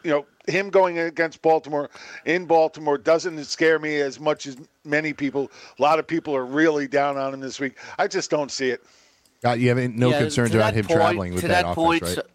you 0.03 0.11
know, 0.11 0.27
him 0.47 0.71
going 0.71 0.99
against 0.99 1.43
Baltimore 1.43 1.91
in 2.25 2.47
Baltimore 2.47 2.99
doesn't 2.99 3.45
scare 3.45 3.79
me 3.79 4.01
as 4.01 4.19
much 4.19 4.47
as 4.47 4.57
many 4.85 5.13
people. 5.13 5.51
A 5.79 5.83
lot 5.83 5.99
of 5.99 6.07
people 6.07 6.35
are 6.35 6.47
really 6.47 6.89
down 6.89 7.17
on 7.17 7.35
him 7.35 7.41
this 7.41 7.61
week. 7.61 7.79
I 7.99 8.09
just 8.09 8.31
don't 8.31 8.51
see 8.51 8.71
it. 8.71 8.83
Uh, 9.45 9.53
you 9.53 9.69
have 9.69 9.79
no 9.95 10.11
yeah, 10.11 10.21
concerns 10.21 10.55
about 10.55 10.75
him 10.75 10.85
point, 10.85 11.01
traveling 11.01 11.35
with 11.35 11.43
that, 11.43 11.65
that 11.65 11.79
offense, 11.79 12.17
right? 12.17 12.27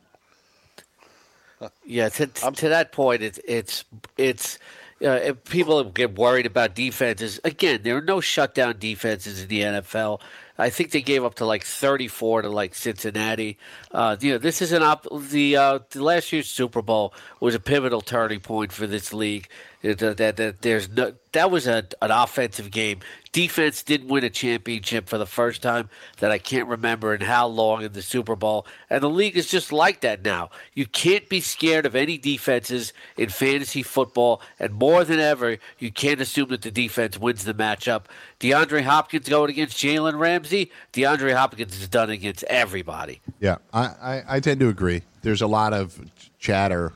Yeah, 1.86 2.10
to, 2.10 2.28
to 2.28 2.70
that 2.70 2.92
point, 2.92 3.24
it's 3.24 3.40
it's 3.46 3.84
it's 4.18 4.60
uh, 5.02 5.10
if 5.10 5.44
people 5.46 5.84
get 5.86 6.18
worried 6.18 6.46
about 6.46 6.76
defenses, 6.76 7.40
again, 7.44 7.82
there 7.84 7.98
are 7.98 8.02
no 8.02 8.20
shutdown 8.20 8.78
defenses 8.80 9.42
in 9.42 9.48
the 9.48 9.62
NFL. 9.62 10.20
I 10.58 10.70
think 10.70 10.92
they 10.92 11.02
gave 11.02 11.24
up 11.24 11.36
to 11.36 11.46
like 11.46 11.64
34 11.64 12.44
to 12.44 12.50
like 12.50 12.74
Cincinnati. 12.74 13.58
Uh, 13.92 14.18
you 14.20 14.32
know, 14.32 14.38
this 14.40 14.62
is 14.62 14.72
an 14.72 14.82
op- 14.82 15.08
the 15.30 15.56
uh, 15.56 15.80
the 15.92 16.04
last 16.04 16.32
year's 16.34 16.48
Super 16.48 16.82
Bowl 16.82 17.14
was 17.40 17.54
a 17.54 17.60
pivotal 17.60 18.02
turning 18.02 18.40
point 18.40 18.72
for 18.72 18.88
this 18.88 19.14
league. 19.14 19.48
That, 19.84 20.18
that, 20.18 20.38
that 20.38 20.62
there's 20.62 20.90
no 20.90 21.14
that 21.34 21.52
was 21.52 21.68
a, 21.68 21.86
an 22.02 22.10
offensive 22.10 22.72
game. 22.72 23.00
Defense 23.32 23.84
didn't 23.84 24.08
win 24.08 24.24
a 24.24 24.30
championship 24.30 25.08
for 25.08 25.20
the 25.20 25.28
first 25.28 25.62
time 25.62 25.88
that 26.18 26.32
I 26.32 26.40
can't 26.40 26.68
remember 26.68 27.14
in 27.14 27.22
how 27.22 27.46
long 27.46 27.84
in 27.84 27.94
the 27.94 28.02
Super 28.02 28.36
Bowl. 28.36 28.66
And 28.90 29.04
the 29.04 29.10
league 29.10 29.38
is 29.38 29.48
just 29.48 29.72
like 29.72 30.02
that 30.02 30.26
now. 30.26 30.50
You 30.74 30.88
can't 30.88 31.30
be 31.30 31.40
scared 31.40 31.86
of 31.86 31.96
any 31.96 32.18
defenses 32.18 32.92
in 33.18 33.30
fantasy 33.30 33.84
football. 33.84 34.42
And 34.60 34.74
more 34.74 35.04
than 35.04 35.20
ever, 35.20 35.58
you 35.78 35.92
can't 35.92 36.20
assume 36.22 36.50
that 36.50 36.64
the 36.64 36.72
defense 36.72 37.20
wins 37.20 37.44
the 37.44 37.54
matchup. 37.54 38.06
DeAndre 38.40 38.82
Hopkins 38.82 39.30
going 39.30 39.52
against 39.52 39.78
Jalen 39.78 40.18
Ramsey. 40.18 40.72
DeAndre 40.94 41.36
Hopkins 41.36 41.80
is 41.80 41.88
done 41.88 42.10
against 42.10 42.44
everybody. 42.46 43.22
Yeah, 43.40 43.58
I, 43.72 43.84
I, 44.02 44.24
I 44.28 44.40
tend 44.40 44.60
to 44.62 44.70
agree. 44.70 45.04
There's 45.22 45.44
a 45.44 45.48
lot 45.48 45.74
of 45.74 46.00
chatter 46.40 46.94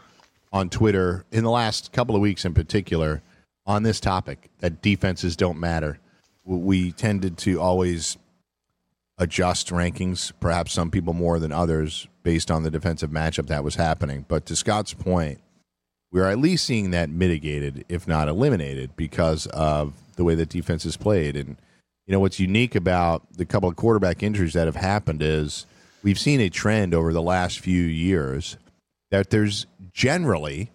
on 0.51 0.69
Twitter 0.69 1.25
in 1.31 1.43
the 1.43 1.51
last 1.51 1.91
couple 1.91 2.15
of 2.15 2.21
weeks 2.21 2.45
in 2.45 2.53
particular 2.53 3.21
on 3.65 3.83
this 3.83 3.99
topic 3.99 4.49
that 4.59 4.81
defenses 4.81 5.35
don't 5.35 5.59
matter. 5.59 5.99
We 6.43 6.91
tended 6.91 7.37
to 7.39 7.61
always 7.61 8.17
adjust 9.17 9.69
rankings, 9.69 10.31
perhaps 10.39 10.73
some 10.73 10.89
people 10.89 11.13
more 11.13 11.39
than 11.39 11.51
others, 11.51 12.07
based 12.23 12.49
on 12.49 12.63
the 12.63 12.71
defensive 12.71 13.11
matchup 13.11 13.47
that 13.47 13.63
was 13.63 13.75
happening. 13.75 14.25
But 14.27 14.45
to 14.47 14.55
Scott's 14.55 14.93
point, 14.93 15.39
we're 16.11 16.29
at 16.29 16.39
least 16.39 16.65
seeing 16.65 16.91
that 16.91 17.09
mitigated, 17.09 17.85
if 17.87 18.07
not 18.07 18.27
eliminated, 18.27 18.95
because 18.95 19.45
of 19.47 19.93
the 20.15 20.23
way 20.23 20.35
that 20.35 20.49
defense 20.49 20.85
is 20.85 20.97
played. 20.97 21.35
And, 21.37 21.55
you 22.05 22.11
know, 22.11 22.19
what's 22.19 22.39
unique 22.39 22.75
about 22.75 23.31
the 23.31 23.45
couple 23.45 23.69
of 23.69 23.75
quarterback 23.75 24.23
injuries 24.23 24.53
that 24.53 24.65
have 24.65 24.75
happened 24.75 25.21
is 25.21 25.67
we've 26.03 26.19
seen 26.19 26.41
a 26.41 26.49
trend 26.49 26.93
over 26.93 27.13
the 27.13 27.21
last 27.21 27.59
few 27.59 27.83
years 27.83 28.57
that 29.11 29.29
there's 29.29 29.67
generally 29.93 30.71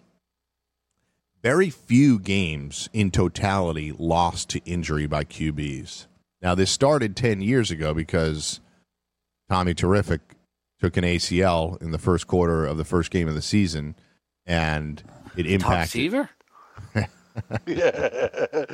very 1.43 1.71
few 1.71 2.19
games 2.19 2.89
in 2.93 3.11
totality 3.11 3.93
lost 3.97 4.49
to 4.51 4.61
injury 4.65 5.07
by 5.07 5.23
QBs. 5.25 6.07
Now, 6.43 6.55
this 6.55 6.71
started 6.71 7.15
10 7.17 7.41
years 7.41 7.71
ago 7.71 7.95
because 7.95 8.61
Tommy 9.49 9.75
Terrific 9.75 10.21
took 10.81 10.97
an 10.97 11.05
ACL 11.05 11.81
in 11.81 11.91
the 11.93 11.99
first 11.99 12.27
quarter 12.27 12.67
of 12.67 12.77
the 12.79 12.85
first 12.85 13.11
game 13.11 13.29
of 13.29 13.35
the 13.35 13.43
season, 13.43 13.95
and 14.45 15.03
it 15.37 15.47
impacted. 15.47 15.91
Seaver? 15.91 16.31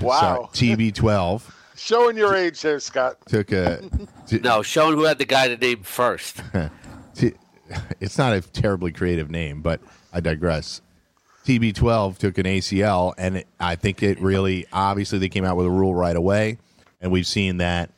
Wow. 0.00 0.48
TB12 0.52 1.42
Showing 1.76 2.16
your 2.16 2.34
age 2.34 2.62
there, 2.62 2.80
Scott. 2.80 3.18
took 3.26 3.52
a. 3.52 3.82
t- 4.26 4.38
No, 4.38 4.62
showing 4.62 4.96
who 4.96 5.04
had 5.04 5.18
the 5.18 5.26
guy 5.26 5.48
to 5.48 5.56
name 5.58 5.82
first. 5.82 6.40
T- 7.14 7.34
it's 8.00 8.18
not 8.18 8.32
a 8.32 8.40
terribly 8.40 8.92
creative 8.92 9.30
name, 9.30 9.62
but 9.62 9.80
I 10.12 10.20
digress. 10.20 10.80
TB12 11.44 12.18
took 12.18 12.38
an 12.38 12.46
ACL, 12.46 13.14
and 13.16 13.38
it, 13.38 13.46
I 13.60 13.76
think 13.76 14.02
it 14.02 14.20
really 14.20 14.66
obviously 14.72 15.18
they 15.18 15.28
came 15.28 15.44
out 15.44 15.56
with 15.56 15.66
a 15.66 15.70
rule 15.70 15.94
right 15.94 16.16
away, 16.16 16.58
and 17.00 17.12
we've 17.12 17.26
seen 17.26 17.58
that 17.58 17.90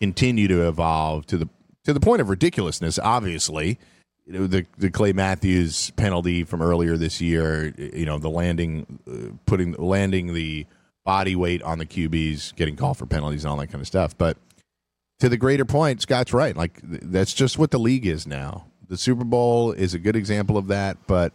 continue 0.00 0.48
to 0.48 0.68
evolve 0.68 1.26
to 1.26 1.38
the 1.38 1.48
to 1.84 1.92
the 1.92 2.00
point 2.00 2.20
of 2.20 2.28
ridiculousness. 2.28 2.98
Obviously, 2.98 3.78
you 4.26 4.32
know 4.32 4.46
the 4.48 4.66
the 4.76 4.90
Clay 4.90 5.12
Matthews 5.12 5.90
penalty 5.92 6.42
from 6.42 6.60
earlier 6.60 6.96
this 6.96 7.20
year. 7.20 7.72
You 7.78 8.06
know 8.06 8.18
the 8.18 8.30
landing, 8.30 8.98
uh, 9.08 9.36
putting 9.46 9.72
landing 9.74 10.34
the 10.34 10.66
body 11.04 11.36
weight 11.36 11.62
on 11.62 11.78
the 11.78 11.86
QBs, 11.86 12.56
getting 12.56 12.74
called 12.74 12.98
for 12.98 13.06
penalties 13.06 13.44
and 13.44 13.52
all 13.52 13.56
that 13.58 13.68
kind 13.68 13.80
of 13.80 13.86
stuff, 13.86 14.18
but 14.18 14.36
to 15.20 15.28
the 15.28 15.36
greater 15.36 15.64
point, 15.64 16.02
Scott's 16.02 16.32
right. 16.32 16.56
Like 16.56 16.80
that's 16.82 17.32
just 17.32 17.58
what 17.58 17.70
the 17.70 17.78
league 17.78 18.06
is 18.06 18.26
now. 18.26 18.66
The 18.88 18.96
Super 18.96 19.24
Bowl 19.24 19.72
is 19.72 19.94
a 19.94 19.98
good 19.98 20.16
example 20.16 20.56
of 20.56 20.68
that, 20.68 20.98
but 21.06 21.32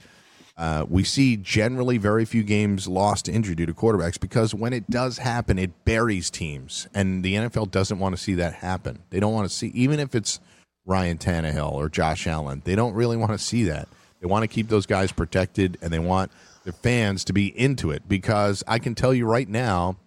uh, 0.58 0.86
we 0.88 1.04
see 1.04 1.38
generally 1.38 1.98
very 1.98 2.24
few 2.26 2.44
games 2.44 2.88
lost 2.88 3.26
to 3.26 3.32
injury 3.32 3.56
due 3.56 3.66
to 3.66 3.74
quarterbacks 3.74 4.20
because 4.20 4.54
when 4.54 4.74
it 4.74 4.90
does 4.90 5.18
happen, 5.18 5.58
it 5.58 5.86
buries 5.86 6.30
teams, 6.30 6.88
and 6.94 7.24
the 7.24 7.36
NFL 7.36 7.72
doesn't 7.72 8.00
want 8.00 8.16
to 8.16 8.22
see 8.22 8.36
that 8.36 8.54
happen. 8.54 9.00
They 9.10 9.20
don't 9.20 9.34
want 9.34 9.50
to 9.50 9.56
see, 9.56 9.68
even 9.70 10.00
if 10.00 10.14
it's 10.14 10.40
Ryan 10.86 11.18
Tannehill 11.18 11.72
or 11.72 11.90
Josh 11.90 12.28
Allen, 12.28 12.62
they 12.66 12.76
don't 12.76 12.94
really 12.94 13.18
want 13.18 13.32
to 13.32 13.38
see 13.38 13.64
that. 13.66 13.88
They 14.20 14.28
want 14.28 14.44
to 14.44 14.48
keep 14.48 14.68
those 14.68 14.86
guys 14.86 15.12
protected, 15.12 15.78
and 15.82 15.92
they 15.92 16.00
want 16.00 16.32
their 16.64 16.74
fans 16.74 17.24
to 17.26 17.34
be 17.34 17.48
into 17.60 17.92
it 17.92 18.08
because 18.08 18.64
I 18.68 18.78
can 18.80 18.94
tell 18.94 19.14
you 19.14 19.26
right 19.26 19.50
now, 19.50 19.98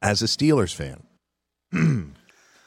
as 0.00 0.22
a 0.22 0.26
Steelers 0.26 0.74
fan, 0.74 1.02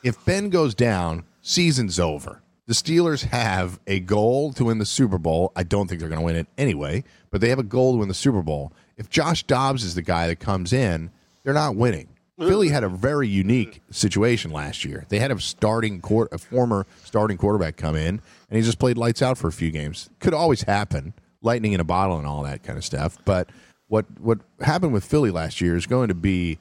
if 0.04 0.26
Ben 0.26 0.50
goes 0.50 0.76
down, 0.76 1.24
season's 1.42 2.00
over. 2.00 2.42
The 2.70 2.76
Steelers 2.76 3.24
have 3.24 3.80
a 3.88 4.00
goal 4.00 4.54
to 4.54 4.66
win 4.66 4.78
the 4.78 4.86
Super 4.86 5.18
Bowl. 5.18 5.52
I 5.56 5.64
don't 5.64 5.88
think 5.88 6.00
they're 6.00 6.08
going 6.08 6.22
to 6.22 6.26
win 6.26 6.36
it 6.36 6.46
anyway, 6.56 7.04
but 7.32 7.42
they 7.42 7.50
have 7.50 7.58
a 7.58 7.64
goal 7.64 7.94
to 7.94 7.98
win 7.98 8.10
the 8.10 8.14
Super 8.14 8.44
Bowl. 8.44 8.72
If 8.96 9.10
Josh 9.10 9.42
Dobbs 9.42 9.84
is 9.84 9.96
the 9.96 10.04
guy 10.04 10.28
that 10.28 10.36
comes 10.36 10.72
in, 10.72 11.10
they're 11.42 11.56
not 11.56 11.76
winning. 11.76 12.10
Philly 12.38 12.70
had 12.70 12.84
a 12.84 12.90
very 12.90 13.28
unique 13.28 13.82
situation 13.90 14.52
last 14.52 14.86
year. 14.86 15.08
They 15.10 15.18
had 15.18 15.32
a 15.32 15.40
starting 15.40 16.00
court, 16.00 16.30
a 16.32 16.38
former 16.38 16.86
starting 17.04 17.38
quarterback 17.38 17.76
come 17.76 17.96
in, 17.96 18.22
and 18.52 18.58
he 18.58 18.62
just 18.62 18.78
played 18.78 19.00
lights 19.00 19.24
out 19.24 19.40
for 19.40 19.48
a 19.48 19.52
few 19.52 19.72
games. 19.72 20.08
Could 20.20 20.36
always 20.36 20.62
happen, 20.62 21.16
lightning 21.42 21.74
in 21.74 21.80
a 21.80 21.84
bottle 21.84 22.20
and 22.20 22.28
all 22.28 22.44
that 22.44 22.62
kind 22.62 22.78
of 22.78 22.86
stuff. 22.86 23.18
But 23.26 23.50
what 23.88 24.06
what 24.22 24.42
happened 24.62 24.94
with 24.94 25.04
Philly 25.04 25.32
last 25.32 25.60
year 25.60 25.76
is 25.76 25.88
going 25.88 26.10
to 26.10 26.14
be 26.14 26.60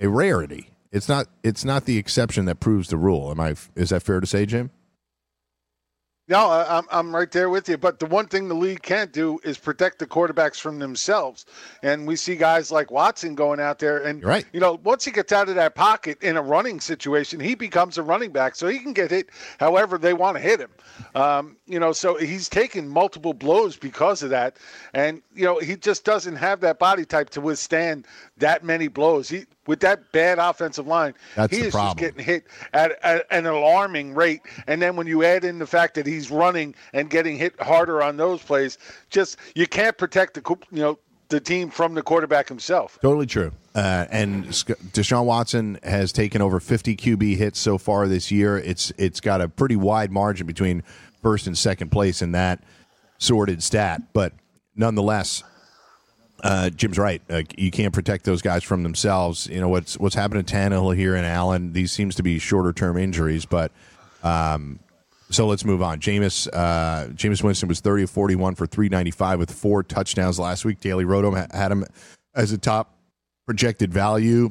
a 0.00 0.08
rarity. 0.08 0.70
It's 0.90 1.06
not 1.06 1.26
it's 1.42 1.66
not 1.66 1.84
the 1.84 1.98
exception 1.98 2.46
that 2.46 2.60
proves 2.60 2.88
the 2.88 2.96
rule. 2.96 3.30
Am 3.30 3.38
I? 3.40 3.56
Is 3.76 3.90
that 3.90 4.02
fair 4.02 4.20
to 4.20 4.26
say, 4.26 4.46
Jim? 4.46 4.70
No, 6.30 6.46
I- 6.48 6.78
I'm 6.78 6.84
I'm 6.92 7.14
right 7.14 7.30
there 7.30 7.50
with 7.50 7.68
you. 7.68 7.76
But 7.76 7.98
the 7.98 8.06
one 8.06 8.26
thing 8.28 8.46
the 8.48 8.54
league 8.54 8.82
can't 8.82 9.12
do 9.12 9.40
is 9.42 9.58
protect 9.58 9.98
the 9.98 10.06
quarterbacks 10.06 10.60
from 10.60 10.78
themselves. 10.78 11.44
And 11.82 12.06
we 12.06 12.14
see 12.14 12.36
guys 12.36 12.70
like 12.70 12.92
Watson 12.92 13.34
going 13.34 13.58
out 13.58 13.80
there, 13.80 13.98
and 14.04 14.20
You're 14.20 14.30
right. 14.30 14.46
you 14.52 14.60
know, 14.60 14.78
once 14.84 15.04
he 15.04 15.10
gets 15.10 15.32
out 15.32 15.48
of 15.48 15.56
that 15.56 15.74
pocket 15.74 16.22
in 16.22 16.36
a 16.36 16.42
running 16.42 16.78
situation, 16.80 17.40
he 17.40 17.56
becomes 17.56 17.98
a 17.98 18.02
running 18.04 18.30
back, 18.30 18.54
so 18.54 18.68
he 18.68 18.78
can 18.78 18.92
get 18.92 19.10
hit 19.10 19.30
however 19.58 19.98
they 19.98 20.14
want 20.14 20.36
to 20.36 20.40
hit 20.42 20.60
him. 20.60 20.70
Um, 21.16 21.56
you 21.66 21.80
know, 21.80 21.92
so 21.92 22.16
he's 22.16 22.48
taken 22.48 22.88
multiple 22.88 23.34
blows 23.34 23.76
because 23.76 24.22
of 24.22 24.30
that, 24.30 24.56
and 24.94 25.22
you 25.34 25.44
know, 25.44 25.58
he 25.58 25.74
just 25.76 26.04
doesn't 26.04 26.36
have 26.36 26.60
that 26.60 26.78
body 26.78 27.04
type 27.04 27.30
to 27.30 27.40
withstand 27.40 28.06
that 28.36 28.62
many 28.64 28.86
blows. 28.86 29.28
He 29.28 29.46
with 29.70 29.78
that 29.78 30.10
bad 30.10 30.40
offensive 30.40 30.88
line, 30.88 31.14
That's 31.36 31.56
he 31.56 31.62
is 31.62 31.72
problem. 31.72 31.96
just 31.96 32.16
getting 32.16 32.24
hit 32.24 32.48
at, 32.72 32.98
at 33.04 33.24
an 33.30 33.46
alarming 33.46 34.16
rate. 34.16 34.40
And 34.66 34.82
then 34.82 34.96
when 34.96 35.06
you 35.06 35.22
add 35.22 35.44
in 35.44 35.60
the 35.60 35.66
fact 35.66 35.94
that 35.94 36.08
he's 36.08 36.28
running 36.28 36.74
and 36.92 37.08
getting 37.08 37.36
hit 37.38 37.54
harder 37.62 38.02
on 38.02 38.16
those 38.16 38.42
plays, 38.42 38.78
just 39.10 39.36
you 39.54 39.68
can't 39.68 39.96
protect 39.96 40.34
the 40.34 40.56
you 40.72 40.80
know 40.80 40.98
the 41.28 41.38
team 41.38 41.70
from 41.70 41.94
the 41.94 42.02
quarterback 42.02 42.48
himself. 42.48 42.98
Totally 43.00 43.26
true. 43.26 43.52
Uh, 43.72 44.06
and 44.10 44.46
Deshaun 44.46 45.24
Watson 45.24 45.78
has 45.84 46.10
taken 46.10 46.42
over 46.42 46.58
50 46.58 46.96
QB 46.96 47.36
hits 47.36 47.60
so 47.60 47.78
far 47.78 48.08
this 48.08 48.32
year. 48.32 48.58
It's 48.58 48.92
it's 48.98 49.20
got 49.20 49.40
a 49.40 49.48
pretty 49.48 49.76
wide 49.76 50.10
margin 50.10 50.48
between 50.48 50.82
first 51.22 51.46
and 51.46 51.56
second 51.56 51.92
place 51.92 52.22
in 52.22 52.32
that 52.32 52.60
sorted 53.18 53.62
stat, 53.62 54.02
but 54.12 54.32
nonetheless, 54.74 55.44
uh, 56.42 56.70
Jim's 56.70 56.98
right. 56.98 57.22
Uh, 57.28 57.42
you 57.56 57.70
can't 57.70 57.92
protect 57.92 58.24
those 58.24 58.42
guys 58.42 58.62
from 58.62 58.82
themselves. 58.82 59.46
You 59.46 59.60
know 59.60 59.68
what's 59.68 59.98
what's 59.98 60.14
happened 60.14 60.46
to 60.46 60.54
Tannehill 60.54 60.96
here 60.96 61.14
and 61.14 61.26
Allen. 61.26 61.72
These 61.72 61.92
seems 61.92 62.14
to 62.16 62.22
be 62.22 62.38
shorter 62.38 62.72
term 62.72 62.96
injuries, 62.96 63.46
but 63.46 63.72
um, 64.22 64.80
so 65.30 65.46
let's 65.46 65.64
move 65.64 65.82
on. 65.82 66.00
Jameis 66.00 66.48
uh, 66.52 67.08
Jameis 67.08 67.42
Winston 67.42 67.68
was 67.68 67.80
thirty 67.80 68.02
of 68.02 68.10
forty 68.10 68.36
one 68.36 68.54
for 68.54 68.66
three 68.66 68.88
ninety 68.88 69.10
five 69.10 69.38
with 69.38 69.50
four 69.50 69.82
touchdowns 69.82 70.38
last 70.38 70.64
week. 70.64 70.80
Daily 70.80 71.04
Rotom 71.04 71.36
ha- 71.36 71.56
had 71.56 71.72
him 71.72 71.84
as 72.34 72.52
a 72.52 72.58
top 72.58 72.94
projected 73.46 73.92
value. 73.92 74.50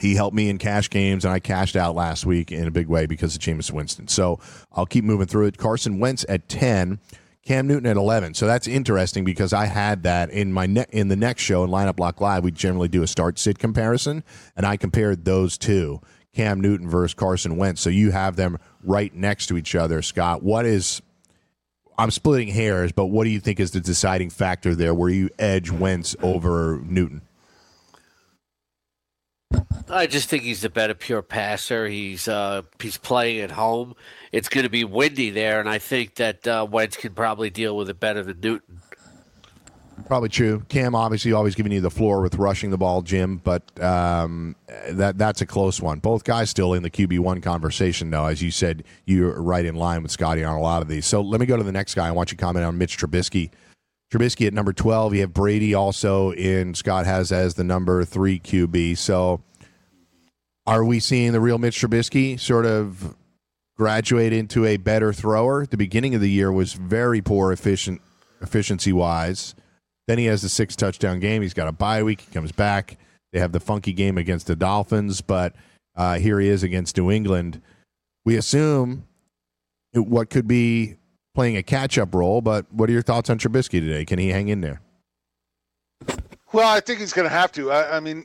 He 0.00 0.14
helped 0.14 0.36
me 0.36 0.48
in 0.48 0.58
cash 0.58 0.90
games, 0.90 1.24
and 1.24 1.32
I 1.32 1.38
cashed 1.38 1.76
out 1.76 1.94
last 1.94 2.26
week 2.26 2.52
in 2.52 2.66
a 2.66 2.70
big 2.70 2.88
way 2.88 3.06
because 3.06 3.34
of 3.34 3.40
Jameis 3.40 3.70
Winston. 3.70 4.08
So 4.08 4.40
I'll 4.72 4.86
keep 4.86 5.04
moving 5.04 5.26
through 5.26 5.46
it. 5.46 5.58
Carson 5.58 5.98
Wentz 5.98 6.24
at 6.28 6.48
ten. 6.48 6.98
Cam 7.46 7.68
Newton 7.68 7.86
at 7.86 7.96
eleven. 7.96 8.34
So 8.34 8.46
that's 8.46 8.66
interesting 8.66 9.24
because 9.24 9.52
I 9.52 9.66
had 9.66 10.02
that 10.02 10.30
in 10.30 10.52
my 10.52 10.66
ne- 10.66 10.86
in 10.90 11.06
the 11.06 11.16
next 11.16 11.42
show 11.42 11.62
in 11.62 11.70
Lineup 11.70 11.94
Block 11.94 12.20
Live. 12.20 12.42
We 12.42 12.50
generally 12.50 12.88
do 12.88 13.04
a 13.04 13.06
start 13.06 13.38
sit 13.38 13.58
comparison, 13.58 14.24
and 14.56 14.66
I 14.66 14.76
compared 14.76 15.24
those 15.24 15.56
two, 15.56 16.00
Cam 16.34 16.60
Newton 16.60 16.88
versus 16.90 17.14
Carson 17.14 17.56
Wentz. 17.56 17.80
So 17.80 17.88
you 17.88 18.10
have 18.10 18.34
them 18.34 18.58
right 18.82 19.14
next 19.14 19.46
to 19.46 19.56
each 19.56 19.76
other, 19.76 20.02
Scott. 20.02 20.42
What 20.42 20.66
is 20.66 21.00
I'm 21.96 22.10
splitting 22.10 22.48
hairs, 22.48 22.90
but 22.90 23.06
what 23.06 23.22
do 23.24 23.30
you 23.30 23.38
think 23.40 23.60
is 23.60 23.70
the 23.70 23.80
deciding 23.80 24.30
factor 24.30 24.74
there 24.74 24.92
where 24.92 25.08
you 25.08 25.30
edge 25.38 25.70
Wentz 25.70 26.16
over 26.22 26.82
Newton? 26.84 27.22
I 29.88 30.08
just 30.08 30.28
think 30.28 30.42
he's 30.42 30.64
a 30.64 30.68
better 30.68 30.94
pure 30.94 31.22
passer. 31.22 31.86
He's 31.86 32.26
uh, 32.26 32.62
he's 32.80 32.96
playing 32.96 33.40
at 33.40 33.52
home. 33.52 33.94
It's 34.32 34.48
going 34.48 34.64
to 34.64 34.70
be 34.70 34.84
windy 34.84 35.30
there, 35.30 35.60
and 35.60 35.68
I 35.68 35.78
think 35.78 36.16
that 36.16 36.46
uh, 36.46 36.66
Wentz 36.70 36.96
can 36.96 37.14
probably 37.14 37.50
deal 37.50 37.76
with 37.76 37.88
it 37.90 38.00
better 38.00 38.22
than 38.22 38.40
Newton. 38.40 38.80
Probably 40.06 40.28
true. 40.28 40.62
Cam 40.68 40.94
obviously 40.94 41.32
always 41.32 41.54
giving 41.54 41.72
you 41.72 41.80
the 41.80 41.90
floor 41.90 42.20
with 42.20 42.34
rushing 42.36 42.70
the 42.70 42.76
ball, 42.76 43.02
Jim, 43.02 43.38
but 43.38 43.62
um, 43.82 44.54
that 44.90 45.16
that's 45.16 45.40
a 45.40 45.46
close 45.46 45.80
one. 45.80 46.00
Both 46.00 46.24
guys 46.24 46.50
still 46.50 46.74
in 46.74 46.82
the 46.82 46.90
QB 46.90 47.18
one 47.20 47.40
conversation, 47.40 48.10
though. 48.10 48.26
As 48.26 48.42
you 48.42 48.50
said, 48.50 48.84
you're 49.06 49.40
right 49.40 49.64
in 49.64 49.74
line 49.74 50.02
with 50.02 50.12
Scotty 50.12 50.44
on 50.44 50.54
a 50.54 50.60
lot 50.60 50.82
of 50.82 50.88
these. 50.88 51.06
So 51.06 51.22
let 51.22 51.40
me 51.40 51.46
go 51.46 51.56
to 51.56 51.62
the 51.62 51.72
next 51.72 51.94
guy. 51.94 52.06
I 52.06 52.10
want 52.10 52.30
you 52.30 52.36
to 52.36 52.44
comment 52.44 52.64
on 52.64 52.76
Mitch 52.76 52.98
Trubisky. 52.98 53.50
Trubisky 54.12 54.46
at 54.46 54.52
number 54.52 54.72
twelve. 54.72 55.14
You 55.14 55.22
have 55.22 55.32
Brady 55.32 55.74
also 55.74 56.30
in. 56.32 56.74
Scott 56.74 57.06
has 57.06 57.32
as 57.32 57.54
the 57.54 57.64
number 57.64 58.04
three 58.04 58.38
QB. 58.38 58.98
So 58.98 59.42
are 60.66 60.84
we 60.84 61.00
seeing 61.00 61.32
the 61.32 61.40
real 61.40 61.58
Mitch 61.58 61.80
Trubisky 61.80 62.38
sort 62.38 62.66
of 62.66 63.16
graduate 63.76 64.32
into 64.32 64.64
a 64.64 64.76
better 64.76 65.12
thrower? 65.12 65.66
The 65.66 65.76
beginning 65.76 66.14
of 66.14 66.20
the 66.20 66.30
year 66.30 66.50
was 66.50 66.72
very 66.72 67.20
poor 67.20 67.52
efficient 67.52 68.00
efficiency 68.40 68.92
wise. 68.92 69.54
Then 70.06 70.18
he 70.18 70.26
has 70.26 70.42
the 70.42 70.48
six 70.48 70.76
touchdown 70.76 71.20
game. 71.20 71.42
He's 71.42 71.54
got 71.54 71.68
a 71.68 71.72
bye 71.72 72.02
week. 72.02 72.20
He 72.20 72.32
comes 72.32 72.52
back. 72.52 72.98
They 73.32 73.40
have 73.40 73.52
the 73.52 73.60
funky 73.60 73.92
game 73.92 74.18
against 74.18 74.46
the 74.46 74.56
Dolphins, 74.56 75.20
but 75.20 75.54
uh, 75.96 76.18
here 76.18 76.38
he 76.38 76.48
is 76.48 76.62
against 76.62 76.96
New 76.96 77.10
England. 77.10 77.60
We 78.24 78.36
assume 78.36 79.06
what 79.92 80.30
could 80.30 80.46
be 80.46 80.96
playing 81.34 81.56
a 81.56 81.62
catch 81.62 81.98
up 81.98 82.14
role, 82.14 82.40
but 82.40 82.72
what 82.72 82.88
are 82.88 82.92
your 82.92 83.02
thoughts 83.02 83.30
on 83.30 83.38
Trubisky 83.38 83.80
today? 83.80 84.04
Can 84.04 84.18
he 84.18 84.28
hang 84.28 84.48
in 84.48 84.60
there? 84.60 84.80
Well, 86.52 86.68
I 86.68 86.80
think 86.80 87.00
he's 87.00 87.12
going 87.12 87.28
to 87.28 87.34
have 87.34 87.52
to. 87.52 87.70
I, 87.70 87.96
I 87.96 88.00
mean, 88.00 88.24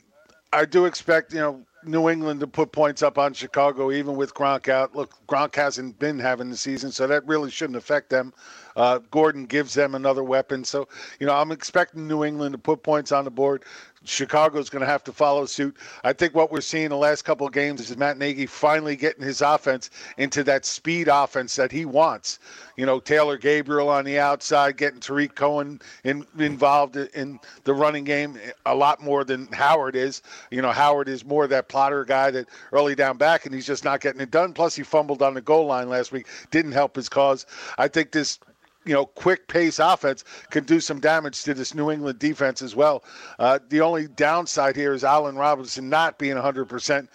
I 0.52 0.64
do 0.64 0.86
expect, 0.86 1.32
you 1.32 1.40
know, 1.40 1.64
New 1.84 2.08
England 2.08 2.40
to 2.40 2.46
put 2.46 2.72
points 2.72 3.02
up 3.02 3.18
on 3.18 3.32
Chicago, 3.34 3.90
even 3.90 4.16
with 4.16 4.34
Gronk 4.34 4.68
out. 4.68 4.94
Look, 4.94 5.14
Gronk 5.26 5.54
hasn't 5.54 5.98
been 5.98 6.18
having 6.18 6.50
the 6.50 6.56
season, 6.56 6.92
so 6.92 7.06
that 7.06 7.26
really 7.26 7.50
shouldn't 7.50 7.76
affect 7.76 8.10
them. 8.10 8.32
Uh, 8.76 8.98
Gordon 9.10 9.44
gives 9.46 9.74
them 9.74 9.94
another 9.94 10.24
weapon. 10.24 10.64
So, 10.64 10.88
you 11.20 11.26
know, 11.26 11.34
I'm 11.34 11.52
expecting 11.52 12.08
New 12.08 12.24
England 12.24 12.52
to 12.52 12.58
put 12.58 12.82
points 12.82 13.12
on 13.12 13.24
the 13.24 13.30
board. 13.30 13.64
Chicago's 14.04 14.68
going 14.68 14.80
to 14.80 14.86
have 14.86 15.04
to 15.04 15.12
follow 15.12 15.46
suit. 15.46 15.76
I 16.04 16.12
think 16.12 16.34
what 16.34 16.50
we're 16.50 16.60
seeing 16.60 16.88
the 16.88 16.96
last 16.96 17.22
couple 17.22 17.46
of 17.46 17.52
games 17.52 17.80
is 17.80 17.96
Matt 17.96 18.18
Nagy 18.18 18.46
finally 18.46 18.96
getting 18.96 19.24
his 19.24 19.40
offense 19.40 19.90
into 20.18 20.42
that 20.44 20.64
speed 20.64 21.08
offense 21.08 21.56
that 21.56 21.70
he 21.70 21.84
wants. 21.84 22.38
You 22.76 22.86
know, 22.86 23.00
Taylor 23.00 23.36
Gabriel 23.36 23.88
on 23.88 24.04
the 24.04 24.18
outside, 24.18 24.76
getting 24.76 25.00
Tarik 25.00 25.34
Cohen 25.34 25.80
in, 26.04 26.26
involved 26.38 26.96
in 26.96 27.38
the 27.64 27.74
running 27.74 28.04
game 28.04 28.38
a 28.66 28.74
lot 28.74 29.02
more 29.02 29.24
than 29.24 29.46
Howard 29.52 29.94
is. 29.94 30.22
You 30.50 30.62
know, 30.62 30.72
Howard 30.72 31.08
is 31.08 31.24
more 31.24 31.46
that 31.46 31.68
plotter 31.68 32.04
guy 32.04 32.30
that 32.30 32.48
early 32.72 32.94
down 32.94 33.18
back, 33.18 33.46
and 33.46 33.54
he's 33.54 33.66
just 33.66 33.84
not 33.84 34.00
getting 34.00 34.20
it 34.20 34.30
done. 34.30 34.52
Plus, 34.52 34.74
he 34.74 34.82
fumbled 34.82 35.22
on 35.22 35.34
the 35.34 35.40
goal 35.40 35.66
line 35.66 35.88
last 35.88 36.12
week, 36.12 36.26
didn't 36.50 36.72
help 36.72 36.96
his 36.96 37.08
cause. 37.08 37.46
I 37.78 37.88
think 37.88 38.10
this 38.10 38.38
you 38.84 38.92
know, 38.92 39.06
quick 39.06 39.48
pace 39.48 39.78
offense 39.78 40.24
can 40.50 40.64
do 40.64 40.80
some 40.80 41.00
damage 41.00 41.42
to 41.44 41.54
this 41.54 41.74
New 41.74 41.90
England 41.90 42.18
defense 42.18 42.62
as 42.62 42.74
well. 42.74 43.04
Uh, 43.38 43.58
the 43.68 43.80
only 43.80 44.08
downside 44.08 44.76
here 44.76 44.92
is 44.92 45.04
Allen 45.04 45.36
Robinson 45.36 45.88
not 45.88 46.18
being 46.18 46.36
100%. 46.36 47.08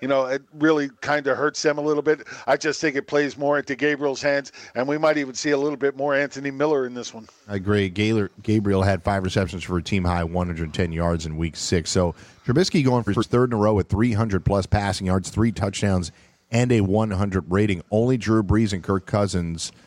You 0.00 0.08
know, 0.08 0.26
it 0.26 0.42
really 0.54 0.90
kind 1.00 1.26
of 1.26 1.38
hurts 1.38 1.62
them 1.62 1.78
a 1.78 1.80
little 1.80 2.02
bit. 2.02 2.26
I 2.46 2.58
just 2.58 2.78
think 2.78 2.94
it 2.94 3.06
plays 3.06 3.38
more 3.38 3.58
into 3.58 3.74
Gabriel's 3.74 4.20
hands, 4.20 4.52
and 4.74 4.86
we 4.86 4.98
might 4.98 5.16
even 5.16 5.34
see 5.34 5.50
a 5.50 5.56
little 5.56 5.78
bit 5.78 5.96
more 5.96 6.14
Anthony 6.14 6.50
Miller 6.50 6.86
in 6.86 6.92
this 6.92 7.14
one. 7.14 7.26
I 7.48 7.56
agree. 7.56 7.88
Gabriel 7.88 8.82
had 8.82 9.02
five 9.02 9.22
receptions 9.22 9.64
for 9.64 9.78
a 9.78 9.82
team 9.82 10.04
high 10.04 10.24
110 10.24 10.92
yards 10.92 11.24
in 11.24 11.38
week 11.38 11.56
six. 11.56 11.90
So 11.90 12.14
Trubisky 12.44 12.84
going 12.84 13.04
for 13.04 13.22
third 13.22 13.50
in 13.50 13.54
a 13.54 13.56
row 13.56 13.72
with 13.72 13.88
300 13.88 14.44
plus 14.44 14.66
passing 14.66 15.06
yards, 15.06 15.30
three 15.30 15.52
touchdowns, 15.52 16.12
and 16.50 16.70
a 16.70 16.82
100 16.82 17.50
rating. 17.50 17.82
Only 17.90 18.18
Drew 18.18 18.42
Brees 18.42 18.74
and 18.74 18.82
Kirk 18.82 19.06
Cousins– 19.06 19.72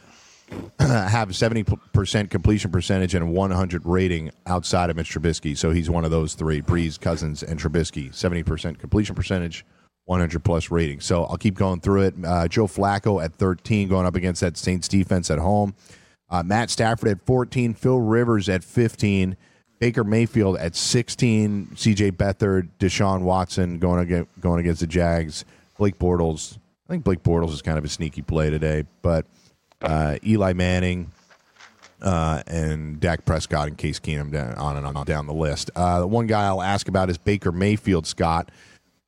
have 0.79 1.29
70% 1.29 2.29
completion 2.29 2.71
percentage 2.71 3.15
and 3.15 3.33
100 3.33 3.85
rating 3.85 4.31
outside 4.45 4.89
of 4.89 4.95
Mitch 4.95 5.11
Trubisky. 5.13 5.57
So 5.57 5.71
he's 5.71 5.89
one 5.89 6.05
of 6.05 6.11
those 6.11 6.33
three 6.33 6.61
Brees, 6.61 6.99
Cousins, 6.99 7.43
and 7.43 7.59
Trubisky. 7.59 8.09
70% 8.11 8.79
completion 8.79 9.15
percentage, 9.15 9.65
100 10.05 10.43
plus 10.43 10.71
rating. 10.71 10.99
So 10.99 11.25
I'll 11.25 11.37
keep 11.37 11.55
going 11.55 11.81
through 11.81 12.03
it. 12.03 12.15
Uh, 12.23 12.47
Joe 12.47 12.67
Flacco 12.67 13.23
at 13.23 13.33
13, 13.35 13.89
going 13.89 14.05
up 14.05 14.15
against 14.15 14.41
that 14.41 14.57
Saints 14.57 14.87
defense 14.87 15.29
at 15.29 15.39
home. 15.39 15.75
Uh, 16.29 16.43
Matt 16.43 16.69
Stafford 16.69 17.09
at 17.09 17.25
14, 17.25 17.73
Phil 17.73 17.99
Rivers 17.99 18.49
at 18.49 18.63
15, 18.63 19.37
Baker 19.79 20.03
Mayfield 20.03 20.57
at 20.57 20.75
16, 20.75 21.67
CJ 21.75 22.11
Beathard, 22.13 22.69
Deshaun 22.79 23.21
Watson 23.21 23.79
going 23.79 24.01
against, 24.01 24.41
going 24.41 24.59
against 24.59 24.81
the 24.81 24.87
Jags, 24.87 25.45
Blake 25.77 25.97
Bortles. 25.97 26.57
I 26.87 26.93
think 26.93 27.03
Blake 27.03 27.23
Bortles 27.23 27.51
is 27.51 27.61
kind 27.61 27.77
of 27.77 27.85
a 27.85 27.89
sneaky 27.89 28.21
play 28.21 28.49
today, 28.49 28.85
but 29.01 29.25
uh, 29.81 30.17
Eli 30.25 30.53
Manning, 30.53 31.11
uh, 32.01 32.43
and 32.47 32.99
Dak 32.99 33.25
Prescott 33.25 33.67
and 33.67 33.77
Case 33.77 33.99
Keenum 33.99 34.31
down, 34.31 34.53
on 34.55 34.77
and 34.77 34.85
on 34.85 35.05
down 35.05 35.27
the 35.27 35.33
list. 35.33 35.71
Uh, 35.75 36.01
the 36.01 36.07
one 36.07 36.27
guy 36.27 36.45
I'll 36.45 36.61
ask 36.61 36.87
about 36.87 37.09
is 37.09 37.17
Baker 37.17 37.51
Mayfield, 37.51 38.05
Scott. 38.05 38.51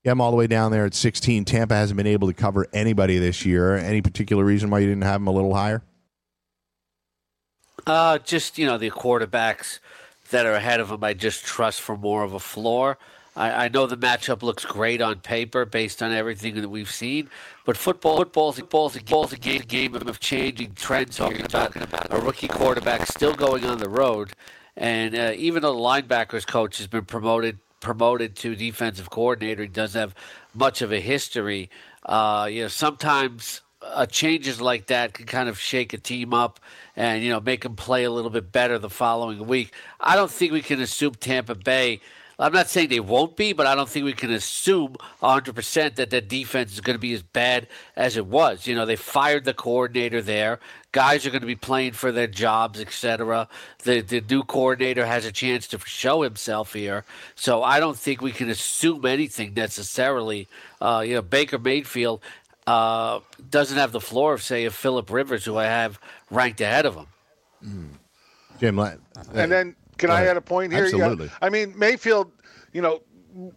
Yeah, 0.04 0.14
I'm 0.14 0.22
all 0.22 0.32
the 0.32 0.38
way 0.38 0.48
down 0.48 0.72
there 0.72 0.86
at 0.86 0.94
16. 0.94 1.46
Tampa 1.46 1.76
hasn't 1.76 1.98
been 1.98 2.08
able 2.08 2.28
to 2.28 2.34
cover 2.34 2.66
anybody 2.74 3.18
this 3.18 3.46
year. 3.46 3.76
Any 3.76 4.02
particular 4.02 4.46
reason 4.46 4.70
why 4.70 4.80
you 4.80 4.88
didn't 4.88 5.04
have 5.04 5.22
him 5.22 5.28
a 5.28 5.32
little 5.32 5.54
higher? 5.54 5.84
Uh, 7.86 8.18
just, 8.20 8.58
you 8.58 8.66
know, 8.66 8.78
the 8.78 8.92
quarterbacks 8.92 9.80
that 10.32 10.46
are 10.46 10.54
ahead 10.54 10.80
of 10.80 10.90
him, 10.90 11.04
I 11.04 11.14
just 11.14 11.44
trust 11.44 11.82
for 11.82 11.98
more 11.98 12.24
of 12.24 12.34
a 12.34 12.40
floor. 12.40 12.98
I, 13.40 13.66
I 13.66 13.68
know 13.70 13.88
the 13.88 13.98
matchup 13.98 14.44
looks 14.44 14.66
great 14.66 15.02
on 15.02 15.22
paper 15.22 15.66
based 15.66 16.04
on 16.04 16.12
everything 16.12 16.56
that 16.56 16.68
we've 16.68 16.92
seen, 16.92 17.30
but 17.66 17.78
football, 17.78 18.18
football's, 18.18 18.58
football's, 18.58 18.96
football's 18.96 19.32
a 19.32 19.38
game, 19.38 19.62
a 19.62 19.66
game 19.66 19.96
of 19.96 20.20
changing 20.20 20.74
trends. 20.76 21.16
Talking 21.16 21.46
about 21.46 21.76
a 22.10 22.20
rookie 22.20 22.50
quarterback 22.50 23.08
still 23.08 23.34
going 23.34 23.66
on 23.66 23.78
the 23.78 23.88
road, 23.88 24.34
and 24.76 25.16
uh, 25.16 25.32
even 25.38 25.62
though 25.62 25.74
the 25.74 25.80
linebackers 25.80 26.46
coach 26.46 26.78
has 26.80 26.88
been 26.88 27.06
promoted 27.06 27.60
promoted 27.80 28.36
to 28.36 28.56
defensive 28.56 29.10
coordinator, 29.10 29.62
he 29.62 29.70
doesn't 29.70 30.00
have 30.00 30.14
much 30.54 30.82
of 30.82 30.92
a 30.92 31.00
history. 31.00 31.70
Uh, 32.06 32.50
you 32.52 32.64
know, 32.64 32.68
sometimes 32.68 33.62
uh, 33.82 34.06
changes 34.06 34.60
like 34.60 34.88
that 34.88 35.14
can 35.14 35.26
kind 35.26 35.48
of 35.48 35.58
shake 35.58 35.94
a 35.94 35.98
team 35.98 36.34
up 36.34 36.60
and 36.98 37.24
you 37.24 37.30
know 37.30 37.40
make 37.40 37.62
them 37.62 37.78
play 37.78 38.04
a 38.04 38.12
little 38.12 38.32
bit 38.32 38.52
better 38.52 38.78
the 38.78 38.90
following 38.90 39.48
week. 39.48 39.74
I 39.98 40.18
don't 40.18 40.30
think 40.30 40.52
we 40.52 40.62
can 40.62 40.82
assume 40.82 41.16
Tampa 41.16 41.56
Bay 41.56 42.02
I'm 42.40 42.54
not 42.54 42.70
saying 42.70 42.88
they 42.88 43.02
won't 43.02 43.36
be, 43.36 43.52
but 43.52 43.68
I 43.68 43.76
don't 43.76 43.90
think 43.90 44.06
we 44.06 44.14
can 44.14 44.32
assume 44.32 44.96
100% 45.22 45.96
that 45.96 46.10
that 46.10 46.30
defense 46.30 46.72
is 46.72 46.80
going 46.80 46.96
to 46.96 47.00
be 47.00 47.14
as 47.14 47.22
bad 47.22 47.68
as 47.98 48.16
it 48.16 48.26
was. 48.26 48.66
You 48.66 48.76
know, 48.76 48.86
they 48.86 48.96
fired 48.96 49.44
the 49.44 49.54
coordinator 49.54 50.22
there. 50.22 50.60
Guys 50.94 51.26
are 51.26 51.32
going 51.32 51.42
to 51.42 51.48
be 51.48 51.56
playing 51.56 51.92
for 51.92 52.14
their 52.14 52.28
jobs, 52.28 52.80
etc. 52.80 53.48
The 53.84 54.02
the 54.02 54.22
new 54.22 54.44
coordinator 54.44 55.06
has 55.06 55.26
a 55.26 55.32
chance 55.32 55.68
to 55.68 55.80
show 55.86 56.24
himself 56.24 56.74
here, 56.74 57.04
so 57.36 57.62
I 57.62 57.80
don't 57.80 57.98
think 57.98 58.22
we 58.22 58.32
can 58.32 58.50
assume 58.50 59.06
anything 59.06 59.54
necessarily. 59.54 60.48
Uh, 60.82 61.04
you 61.06 61.14
know, 61.14 61.22
Baker 61.22 61.60
Mayfield 61.60 62.22
uh, 62.66 63.20
doesn't 63.52 63.78
have 63.78 63.92
the 63.92 64.02
floor 64.02 64.34
of 64.34 64.42
say 64.42 64.66
of 64.66 64.74
Philip 64.74 65.12
Rivers, 65.12 65.46
who 65.46 65.58
I 65.58 65.66
have 65.66 66.00
ranked 66.32 66.60
ahead 66.62 66.88
of 66.88 66.96
him. 66.96 67.08
Mm. 67.64 67.90
Jim, 68.60 68.80
uh, 68.80 68.92
and 69.34 69.52
then 69.52 69.76
can 70.00 70.10
I 70.10 70.26
add 70.26 70.38
a 70.38 70.42
point 70.42 70.72
here? 70.74 70.86
Absolutely. 70.86 71.30
I 71.42 71.50
mean, 71.50 71.78
Mayfield, 71.78 72.32
you 72.74 72.82
know, 72.82 73.02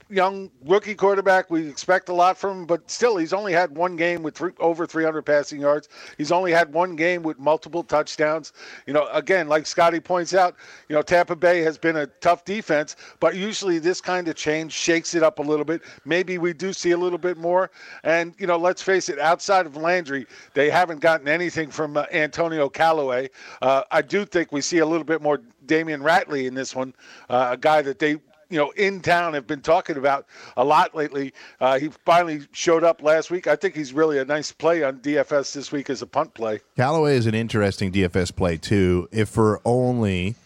young 0.09 0.51
rookie 0.65 0.95
quarterback. 0.95 1.51
We 1.51 1.69
expect 1.69 2.09
a 2.09 2.13
lot 2.13 2.37
from 2.37 2.61
him, 2.61 2.67
but 2.67 2.91
still, 2.91 3.17
he's 3.17 3.33
only 3.33 3.53
had 3.53 3.77
one 3.77 3.97
game 3.97 4.23
with 4.23 4.37
three, 4.37 4.53
over 4.61 4.87
300 4.87 5.23
passing 5.23 5.61
yards. 5.61 5.89
He's 6.19 6.33
only 6.33 6.53
had 6.53 6.73
one 6.73 6.97
game 6.97 7.23
with 7.23 7.39
multiple 7.39 7.83
touchdowns. 7.83 8.53
You 8.87 8.93
know, 8.93 9.09
again, 9.13 9.49
like 9.49 9.67
Scotty 9.67 10.01
points 10.01 10.35
out, 10.35 10.57
you 10.89 10.95
know, 10.95 11.03
Tampa 11.03 11.37
Bay 11.37 11.61
has 11.61 11.79
been 11.79 11.97
a 11.97 12.07
tough 12.07 12.45
defense, 12.45 12.97
but 13.21 13.37
usually 13.37 13.79
this 13.79 14.01
kind 14.01 14.29
of 14.29 14.37
change 14.37 14.73
shakes 14.73 15.15
it 15.15 15.23
up 15.23 15.39
a 15.39 15.43
little 15.43 15.65
bit. 15.65 15.83
Maybe 16.05 16.39
we 16.39 16.53
do 16.53 16.73
see 16.73 16.93
a 16.93 16.99
little 16.99 17.19
bit 17.19 17.37
more. 17.39 17.71
And, 18.05 18.35
you 18.39 18.47
know, 18.47 18.57
let's 18.57 18.83
face 18.83 19.09
it, 19.09 19.19
outside 19.19 19.67
of 19.67 19.77
Landry, 19.77 20.27
they 20.55 20.71
haven't 20.71 21.01
gotten 21.01 21.29
anything 21.29 21.71
from 21.71 21.97
uh, 21.97 22.07
Antonio 22.13 22.69
Callaway. 22.69 23.31
Uh, 23.61 23.83
I 23.91 24.03
do 24.03 24.25
think 24.25 24.53
we 24.53 24.61
see 24.61 24.79
a 24.79 24.87
little 24.87 25.05
bit 25.05 25.23
more 25.23 25.41
Damion 25.67 26.03
Ratley 26.03 26.47
in 26.47 26.55
this 26.55 26.75
one, 26.75 26.95
uh, 27.31 27.51
a 27.53 27.57
guy 27.57 27.83
that 27.83 27.99
they 27.99 28.19
you 28.53 28.59
know 28.59 28.71
in 28.73 29.01
town 29.01 29.33
have 29.33 29.47
been 29.47 29.63
talking 29.63 29.97
about 29.97 30.27
a 30.57 30.65
lot 30.65 30.95
lately. 30.95 31.33
Uh, 31.59 31.79
he 31.79 31.89
finally 32.05 32.43
showed 32.53 32.85
up 32.85 33.03
last 33.03 33.31
week. 33.31 33.47
I 33.47 33.57
think 33.57 33.75
he's 33.75 33.95
really 33.95 34.19
a 34.19 34.25
nice 34.25 34.53
play 34.53 34.85
on 34.85 34.99
DFS 34.99 35.55
this 35.55 35.73
week 35.73 35.89
as 35.89 36.03
a 36.03 36.07
punt 36.07 36.35
play. 36.35 36.61
Callaway 36.77 37.17
is 37.17 37.27
an 37.27 37.35
interesting 37.35 37.91
DFS 37.91 38.37
play 38.37 38.59
too, 38.59 39.09
if 39.11 39.31
for 39.31 39.61
only 39.65 40.37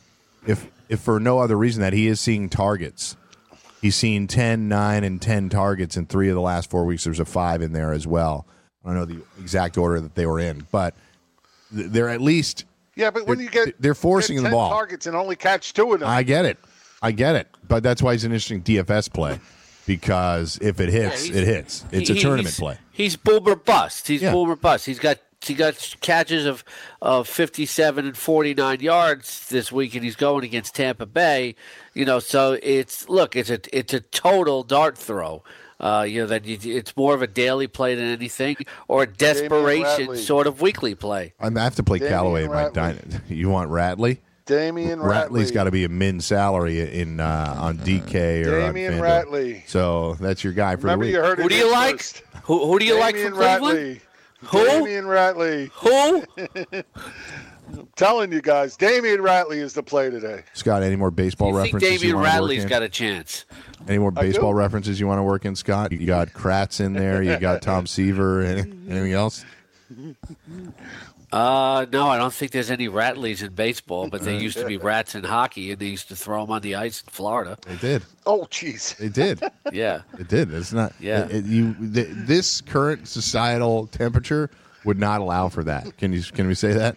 if 0.47 0.69
if 0.89 1.01
for 1.01 1.19
no 1.19 1.41
other 1.41 1.57
reason 1.57 1.83
that 1.83 1.93
he 1.93 2.07
is 2.07 2.21
seeing 2.21 2.49
targets. 2.49 3.17
He's 3.83 3.97
seen 3.97 4.27
10, 4.27 4.69
9, 4.69 5.05
and 5.05 5.21
10 5.21 5.49
targets 5.51 5.97
in 5.97 6.07
three 6.07 6.29
of 6.29 6.35
the 6.35 6.41
last 6.41 6.71
four 6.71 6.85
weeks. 6.87 7.05
There's 7.05 7.21
a 7.21 7.25
five 7.25 7.61
in 7.61 7.73
there 7.73 7.93
as 7.93 8.07
well. 8.07 8.47
I 8.85 8.89
don't 8.89 8.97
know 8.97 9.05
the 9.05 9.23
exact 9.39 9.77
order 9.77 10.01
that 10.01 10.15
they 10.15 10.27
were 10.27 10.41
in, 10.41 10.67
but 10.73 10.95
they're 11.71 12.09
at 12.09 12.21
least 12.21 12.65
yeah, 12.97 13.11
but 13.11 13.27
when 13.27 13.41
you 13.41 13.51
get 13.51 13.81
they're 13.81 13.95
forcing 13.95 14.43
the 14.43 14.51
ball 14.51 14.71
targets 14.71 15.07
and 15.07 15.15
only 15.15 15.37
catch 15.37 15.75
two 15.75 15.93
of 15.93 16.01
them. 16.01 16.09
I 16.09 16.23
get 16.23 16.47
it, 16.47 16.57
I 17.03 17.13
get 17.13 17.37
it, 17.37 17.49
but 17.69 17.83
that's 17.83 18.03
why 18.03 18.13
he's 18.13 18.25
an 18.25 18.33
interesting 18.33 18.63
DFS 18.63 19.13
play 19.13 19.39
because 19.87 20.59
if 20.61 20.81
it 20.81 20.89
hits, 20.89 21.29
Yeah, 21.29 21.37
it 21.41 21.45
hits. 21.47 21.85
It's 21.93 22.09
he- 22.09 22.19
a 22.19 22.21
tournament 22.21 22.49
he's, 22.49 22.59
play. 22.59 22.79
He's 22.93 23.17
boomer 23.17 23.55
bust. 23.57 24.09
He's 24.09 24.23
Yeah. 24.23 24.33
boomer 24.33 24.57
bust. 24.57 24.87
He's 24.87 24.99
got 24.99 25.19
he 25.45 25.55
got 25.55 25.95
catches 26.01 26.45
of 26.45 26.65
of 27.01 27.29
57 27.29 28.05
and 28.05 28.17
49 28.17 28.81
yards 28.81 29.49
this 29.49 29.71
week, 29.71 29.95
and 29.95 30.03
he's 30.03 30.17
going 30.17 30.43
against 30.45 30.75
Tampa 30.75 31.07
Bay. 31.07 31.55
You 31.95 32.05
know, 32.05 32.19
so 32.19 32.59
it's 32.63 33.09
look, 33.09 33.37
it's 33.37 33.51
a 33.51 33.61
it's 33.77 33.95
a 33.95 34.01
total 34.01 34.63
dart 34.65 34.99
throw. 34.99 35.45
Uh, 35.79 36.07
you 36.09 36.23
know 36.23 36.27
that 36.27 36.47
you, 36.47 36.59
it's 36.75 36.97
more 36.97 37.15
of 37.15 37.21
a 37.21 37.27
daily 37.27 37.67
play 37.67 37.95
than 37.95 38.07
anything, 38.07 38.57
or 38.89 39.03
a 39.03 39.07
desperation 39.07 40.09
Ratley. 40.09 40.17
sort 40.17 40.47
of 40.47 40.63
weekly 40.63 40.95
play. 40.95 41.35
I 41.39 41.51
have 41.61 41.75
to 41.77 41.83
play 41.83 41.99
Damian 41.99 42.15
Callaway 42.19 42.45
in 42.45 42.51
my 42.51 42.65
Ratley. 42.65 42.73
dining. 42.73 43.21
You 43.29 43.51
want 43.51 43.71
Ratley? 43.71 44.19
Damion 44.47 44.99
Ratley. 44.99 45.41
has 45.41 45.51
got 45.51 45.65
to 45.65 45.71
be 45.71 45.85
a 45.85 45.89
min 45.89 46.21
salary 46.21 46.81
in 47.01 47.19
uh, 47.21 47.55
on 47.59 47.79
DK 47.79 48.47
or 48.47 48.61
Damian 48.61 48.95
on 48.95 49.01
Ratley. 49.01 49.69
So 49.69 50.15
that's 50.21 50.45
your 50.45 50.53
guy 50.53 50.77
for 50.77 50.83
Remember 50.83 51.05
the 51.05 51.11
you 51.13 51.17
week. 51.19 51.25
heard 51.27 51.39
it 51.41 51.43
Who 51.43 51.49
do 51.49 51.55
you 51.57 51.71
like? 51.71 51.97
first. 51.97 52.23
Who 52.45 52.67
who 52.67 52.79
do 52.79 52.85
you 52.85 52.99
like 52.99 53.15
Damian 53.17 53.35
from 53.35 53.59
Cleveland? 53.61 53.79
Ratley. 53.79 54.01
Who? 54.49 54.59
Damion 54.69 55.71
Ratley. 55.75 56.73
Who? 56.75 56.83
Telling 57.97 58.31
you 58.31 58.41
guys, 58.41 58.77
Damion 58.77 59.19
Ratley 59.19 59.57
is 59.57 59.73
the 59.73 59.83
play 59.83 60.09
today. 60.11 60.45
Scott, 60.55 60.85
any 60.85 60.95
more 60.95 61.11
baseball 61.11 61.57
I 61.57 61.63
think 61.63 61.75
references 61.75 62.03
you 62.05 62.11
Damian 62.13 62.17
want 62.23 62.37
to 62.37 62.43
work 62.43 62.53
in? 62.63 62.69
got 62.69 62.83
a 62.85 62.89
chance. 62.89 63.45
Any 63.89 63.99
more 63.99 64.13
baseball 64.13 64.55
references 64.55 65.01
you 65.01 65.09
want 65.09 65.19
to 65.19 65.25
work 65.25 65.45
in, 65.45 65.57
Scott? 65.57 65.91
You 65.91 66.07
got 66.07 66.29
Kratz 66.29 66.79
in 66.81 66.93
there. 66.93 67.23
You 67.25 67.37
got 67.39 67.63
Tom 67.63 67.87
Seaver. 67.89 68.43
Anything 68.43 69.13
else? 69.13 69.45
Uh, 71.33 71.87
no, 71.93 72.09
I 72.09 72.18
don't 72.18 72.33
think 72.33 72.53
there's 72.53 72.70
any 72.70 72.89
Ratleys 72.89 73.43
in 73.43 73.53
baseball, 73.53 74.09
but 74.09 74.22
they 74.22 74.37
used 74.39 74.59
to 74.59 74.64
be 74.66 74.77
rats 74.93 75.14
in 75.14 75.24
hockey, 75.24 75.72
and 75.72 75.81
they 75.81 75.87
used 75.87 76.09
to 76.09 76.16
throw 76.16 76.43
them 76.43 76.53
on 76.53 76.62
the 76.62 76.77
ice 76.77 77.03
in 77.03 77.09
Florida. 77.11 77.59
They 77.66 77.77
did. 77.77 78.03
Oh, 78.24 78.47
jeez. 78.51 78.97
They 78.97 79.09
did. 79.09 79.43
Yeah. 79.72 80.03
It 80.18 80.29
did. 80.29 80.55
It's 80.55 80.72
not. 80.72 80.93
Yeah. 81.01 81.24
it- 81.27 81.33
it- 81.37 81.45
you. 81.47 81.74
th 81.93 82.07
this 82.27 82.61
current 82.61 83.09
societal 83.09 83.89
temperature 83.89 84.49
would 84.85 84.99
not 84.99 85.20
allow 85.20 85.49
for 85.49 85.64
that. 85.64 85.97
Can 85.99 86.12
you? 86.12 86.22
Can 86.22 86.47
we 86.47 86.55
say 86.55 86.72
that? 86.72 86.97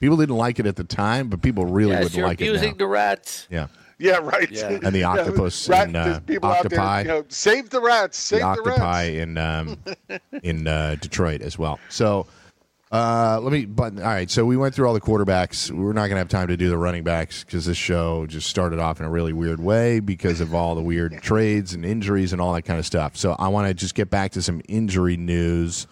People 0.00 0.16
didn't 0.16 0.36
like 0.36 0.60
it 0.60 0.66
at 0.66 0.76
the 0.76 0.84
time, 0.84 1.28
but 1.28 1.42
people 1.42 1.64
really 1.66 1.90
yes, 1.90 2.04
wouldn't 2.04 2.22
like 2.22 2.40
it 2.40 2.44
abusing 2.48 2.70
now. 2.72 2.76
the 2.78 2.86
rats. 2.86 3.48
yeah. 3.50 3.66
Yeah, 3.98 4.18
right. 4.18 4.48
Yeah. 4.48 4.78
And 4.84 4.94
the 4.94 5.02
octopus 5.12 5.68
rat, 5.68 5.88
in, 5.88 5.96
uh, 5.96 6.20
people 6.20 6.48
Octopi. 6.48 6.76
out 6.76 7.02
there, 7.04 7.16
you 7.16 7.20
know, 7.22 7.26
save 7.30 7.68
the 7.70 7.80
rats, 7.80 8.16
save 8.16 8.42
the 8.42 8.44
the, 8.44 8.70
octopi 8.70 9.06
rats. 9.06 9.08
in 9.18 9.36
um, 9.38 9.76
in 10.44 10.68
uh, 10.68 10.94
Detroit 11.00 11.42
as 11.42 11.58
well. 11.58 11.80
So 11.88 12.26
uh, 12.90 13.38
let 13.42 13.52
me. 13.52 13.66
But 13.66 13.98
all 13.98 14.04
right, 14.04 14.30
so 14.30 14.46
we 14.46 14.56
went 14.56 14.74
through 14.74 14.86
all 14.86 14.94
the 14.94 15.00
quarterbacks. 15.00 15.70
We're 15.70 15.92
not 15.92 16.02
going 16.02 16.12
to 16.12 16.18
have 16.18 16.28
time 16.28 16.48
to 16.48 16.56
do 16.56 16.70
the 16.70 16.78
running 16.78 17.04
backs 17.04 17.44
because 17.44 17.66
this 17.66 17.76
show 17.76 18.26
just 18.26 18.48
started 18.48 18.78
off 18.78 18.98
in 18.98 19.06
a 19.06 19.10
really 19.10 19.32
weird 19.32 19.60
way 19.60 20.00
because 20.00 20.40
of 20.40 20.54
all 20.54 20.74
the 20.74 20.82
weird 20.82 21.20
trades 21.20 21.74
and 21.74 21.84
injuries 21.84 22.32
and 22.32 22.40
all 22.40 22.54
that 22.54 22.62
kind 22.62 22.78
of 22.78 22.86
stuff. 22.86 23.16
So 23.16 23.36
I 23.38 23.48
want 23.48 23.68
to 23.68 23.74
just 23.74 23.94
get 23.94 24.08
back 24.08 24.32
to 24.32 24.42
some 24.42 24.62
injury 24.68 25.18
news. 25.18 25.86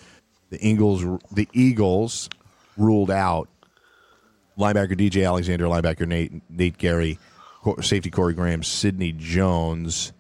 The 0.49 0.67
Eagles, 0.67 1.05
the 1.33 1.49
Eagles 1.53 2.31
ruled 2.79 3.11
out 3.11 3.49
linebacker 4.59 4.95
DJ 4.95 5.27
Alexander, 5.27 5.67
linebacker 5.67 6.07
Nate 6.07 6.33
Nate 6.49 6.79
Gerry, 6.79 7.19
safety 7.83 8.11
Corey 8.11 8.33
Graham, 8.33 8.63
Sidney 8.63 9.13
Jones, 9.13 10.15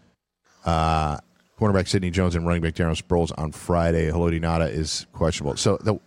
uh, 0.67 1.17
cornerback 1.59 1.89
Sidney 1.89 2.11
Jones, 2.11 2.35
and 2.35 2.47
running 2.47 2.61
back 2.61 2.75
Darren 2.75 3.01
Sproles 3.01 3.33
on 3.39 3.53
Friday. 3.53 4.11
Haloti 4.11 4.41
Ngata 4.41 4.71
is 4.71 5.07
questionable. 5.15 5.57
So 5.57 5.79
the 5.79 5.99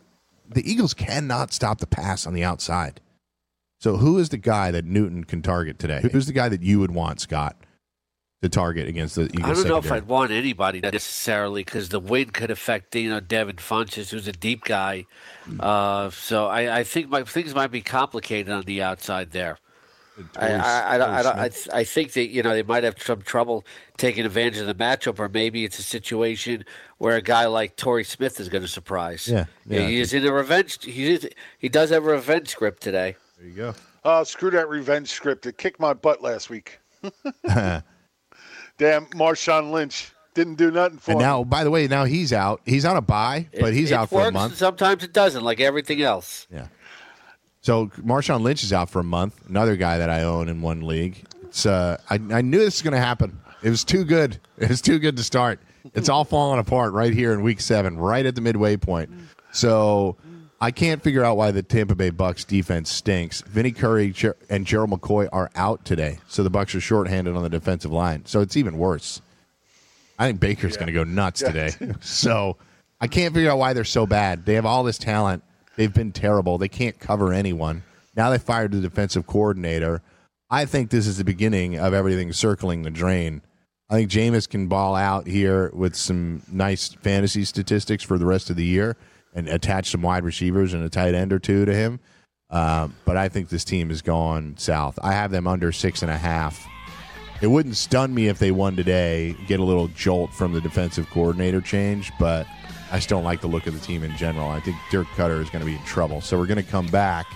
the 0.50 0.70
Eagles 0.70 0.94
cannot 0.94 1.54
stop 1.54 1.80
the 1.80 1.88
pass 1.88 2.26
on 2.26 2.34
the 2.34 2.44
outside. 2.44 3.02
So 3.80 3.98
who 3.98 4.18
is 4.18 4.30
the 4.30 4.38
guy 4.38 4.72
that 4.72 4.86
Newton 4.86 5.24
can 5.24 5.42
target 5.42 5.80
today? 5.80 6.02
Who's 6.12 6.28
the 6.28 6.34
guy 6.34 6.50
that 6.50 6.62
you 6.62 6.80
would 6.80 6.92
want, 6.92 7.22
Scott, 7.22 7.56
to 8.42 8.50
target 8.50 8.90
against 8.90 9.16
the 9.16 9.26
Eagles? 9.26 9.44
I 9.44 9.54
don't 9.54 9.68
know 9.68 9.78
if? 9.78 9.92
I'd 9.92 10.08
want 10.08 10.32
anybody 10.32 10.82
necessarily 10.82 11.64
because 11.64 11.90
the 11.90 12.00
wind 12.00 12.34
could 12.34 12.52
affect 12.52 12.94
you 12.96 13.10
know 13.10 13.22
Devin 13.22 13.56
Funchess, 13.56 14.10
who's 14.10 14.28
a 14.28 14.34
deep 14.34 14.66
guy. 14.66 15.06
Uh, 15.60 16.10
so 16.10 16.48
I, 16.48 16.80
I 16.80 16.84
think 16.84 17.10
my 17.10 17.24
things 17.24 17.56
might 17.56 17.72
be 17.72 17.82
complicated 17.82 18.52
on 18.52 18.64
the 18.64 18.82
outside 18.82 19.32
there. 19.32 19.58
I, 20.36 20.48
I, 20.54 20.98
I, 20.98 21.46
I, 21.46 21.52
I, 21.74 21.84
think 21.84 22.14
that 22.14 22.30
you 22.30 22.44
know 22.44 22.52
they 22.52 22.64
might 22.64 22.84
have 22.84 23.02
some 23.02 23.22
trouble 23.22 23.66
taking 23.98 24.26
advantage 24.26 24.58
of 24.58 24.68
the 24.68 24.76
matchup, 24.76 25.20
or 25.20 25.30
maybe 25.30 25.66
it's 25.66 25.80
a 25.80 25.84
situation 25.84 26.66
where 26.98 27.16
a 27.16 27.22
guy 27.22 27.46
like 27.46 27.76
Torrey 27.76 28.04
Smith 28.04 28.40
is 28.40 28.50
going 28.50 28.62
to 28.62 28.68
surprise. 28.68 29.28
Yeah, 29.28 29.46
yeah, 29.66 29.82
I 29.82 29.88
he 29.88 30.00
is 30.00 30.14
in 30.14 30.26
a 30.26 30.32
revenge. 30.32 30.84
He 30.84 31.14
is, 31.14 31.30
he 31.58 31.70
does 31.70 31.90
have 31.90 32.06
a 32.06 32.12
revenge 32.12 32.50
script 32.50 32.82
today. 32.82 33.16
There 33.38 33.48
you 33.48 33.56
go. 33.56 33.76
Oh, 34.04 34.24
screw 34.24 34.52
that 34.52 34.70
revenge 34.70 35.10
script. 35.10 35.46
It 35.46 35.58
kicked 35.58 35.80
my 35.80 35.94
butt 35.94 36.22
last 36.22 36.50
week. 36.50 36.80
Damn, 37.48 37.84
Marshawn 38.78 39.72
Lynch 39.72 40.12
didn't 40.34 40.56
do 40.56 40.72
nothing 40.72 41.00
for 41.00 41.12
him. 41.12 41.18
And 41.18 41.20
me. 41.20 41.26
now, 41.26 41.44
by 41.44 41.64
the 41.64 41.72
way, 41.72 41.88
now 41.88 42.06
he's 42.06 42.32
out. 42.32 42.62
He's 42.66 42.86
on 42.86 42.96
a 42.96 43.02
buy, 43.02 43.48
but 43.60 43.70
It- 43.70 43.74
he's 43.76 43.92
it 43.92 43.96
out 43.96 44.10
for 44.10 44.22
a 44.22 44.26
and 44.26 44.34
month. 44.34 44.58
Sometimes 44.58 45.04
it 45.04 45.14
doesn't, 45.14 45.44
like 45.44 45.60
everything 45.60 46.02
else. 46.02 46.48
Yeah. 46.52 46.68
So 47.62 47.88
Marshawn 47.88 48.42
Lynch 48.42 48.64
is 48.64 48.72
out 48.72 48.90
for 48.90 49.00
a 49.00 49.04
month. 49.04 49.48
Another 49.50 49.76
guy 49.76 49.98
that 49.98 50.10
I 50.10 50.24
own 50.24 50.50
in 50.50 50.62
one 50.62 50.82
league. 50.82 51.24
It's 51.44 51.66
uh, 51.66 51.98
I, 52.10 52.16
I 52.16 52.42
knew 52.42 52.60
this 52.60 52.76
was 52.76 52.82
going 52.82 52.94
to 52.94 53.00
happen. 53.00 53.40
It 53.62 53.70
was 53.70 53.84
too 53.84 54.04
good. 54.04 54.40
It 54.58 54.68
was 54.68 54.82
too 54.82 55.00
good 55.00 55.16
to 55.16 55.24
start. 55.24 55.62
It's 55.94 56.10
all 56.10 56.26
falling 56.26 56.60
apart 56.60 56.92
right 56.92 57.14
here 57.14 57.34
in 57.34 57.42
week 57.44 57.62
seven, 57.62 57.98
right 57.98 58.26
at 58.26 58.36
the 58.36 58.42
midway 58.42 58.76
point. 58.76 59.10
So 59.54 60.18
I 60.60 60.72
can't 60.72 61.02
figure 61.02 61.24
out 61.24 61.38
why 61.38 61.52
the 61.52 61.64
Tampa 61.64 61.96
Bay 61.96 62.10
Bucks 62.10 62.44
defense 62.44 62.92
stinks. 62.92 63.40
Vinny 63.42 63.72
Curry 63.72 64.14
and 64.50 64.68
Gerald 64.68 64.92
McCoy 64.92 65.30
are 65.32 65.50
out 65.56 65.86
today, 65.86 66.20
so 66.28 66.44
the 66.44 66.50
Bucks 66.50 66.76
are 66.76 66.82
shorthanded 66.82 67.38
on 67.38 67.44
the 67.44 67.50
defensive 67.50 67.92
line. 67.94 68.26
So 68.26 68.42
it's 68.42 68.58
even 68.58 68.78
worse. 68.78 69.22
I 70.18 70.28
think 70.28 70.42
Baker's 70.42 70.76
going 70.76 70.88
to 70.88 70.94
go 70.94 71.06
nuts 71.06 71.40
today. 71.40 71.72
so 72.02 72.58
I 73.00 73.08
can't 73.08 73.34
figure 73.34 73.50
out 73.50 73.58
why 73.58 73.72
they're 73.72 73.86
so 73.86 74.06
bad. 74.06 74.46
They 74.46 74.56
have 74.56 74.66
all 74.66 74.84
this 74.84 74.98
talent. 74.98 75.44
They've 75.80 75.94
been 75.94 76.12
terrible. 76.12 76.58
They 76.58 76.68
can't 76.68 77.00
cover 77.00 77.32
anyone. 77.32 77.84
Now 78.14 78.32
they 78.32 78.38
fired 78.38 78.74
the 78.74 78.82
defensive 78.82 79.26
coordinator. 79.26 80.02
I 80.50 80.66
think 80.66 80.90
this 80.90 81.08
is 81.08 81.18
the 81.18 81.24
beginning 81.24 81.80
of 81.80 81.94
everything 81.94 82.34
circling 82.34 82.82
the 82.82 82.90
drain. 82.90 83.42
I 83.90 83.94
think 83.94 84.12
Jameis 84.12 84.50
can 84.50 84.68
ball 84.68 84.94
out 84.98 85.26
here 85.26 85.72
with 85.74 85.96
some 85.96 86.42
nice 86.52 86.90
fantasy 86.90 87.46
statistics 87.46 88.04
for 88.04 88.18
the 88.18 88.26
rest 88.26 88.50
of 88.50 88.58
the 88.58 88.66
year 88.66 88.98
and 89.34 89.48
attach 89.48 89.92
some 89.92 90.02
wide 90.02 90.26
receivers 90.26 90.74
and 90.74 90.84
a 90.84 90.90
tight 90.90 91.16
end 91.16 91.32
or 91.32 91.40
two 91.40 91.64
to 91.64 91.74
him. 91.74 92.02
Um, 92.50 92.94
but 93.06 93.16
I 93.16 93.30
think 93.30 93.48
this 93.48 93.64
team 93.64 93.90
is 93.90 94.02
gone 94.02 94.56
south. 94.58 95.00
I 95.02 95.14
have 95.14 95.32
them 95.32 95.48
under 95.48 95.72
six 95.72 96.02
and 96.02 96.12
a 96.12 96.18
half. 96.18 96.68
It 97.42 97.48
wouldn't 97.48 97.78
stun 97.78 98.14
me 98.14 98.28
if 98.28 98.38
they 98.38 98.52
won 98.52 98.76
today, 98.76 99.34
get 99.48 99.62
a 99.62 99.64
little 99.64 99.88
jolt 99.88 100.34
from 100.34 100.52
the 100.52 100.60
defensive 100.60 101.10
coordinator 101.10 101.62
change, 101.62 102.12
but 102.20 102.46
I 102.92 102.96
just 102.96 103.10
don't 103.10 103.24
like 103.24 103.42
the 103.42 103.48
look 103.48 103.68
of 103.68 103.74
the 103.74 103.80
team 103.80 104.04
in 104.04 104.16
general. 104.18 104.50
I 104.50 104.60
think 104.60 104.78
Dirk 104.90 105.08
Koetter 105.10 105.42
is 105.42 105.50
going 105.50 105.60
to 105.62 105.66
be 105.66 105.76
in 105.76 105.84
trouble. 105.84 106.22
So 106.22 106.38
we're 106.38 106.48
going 106.48 106.64
to 106.64 106.72
come 106.72 106.88
back 106.88 107.28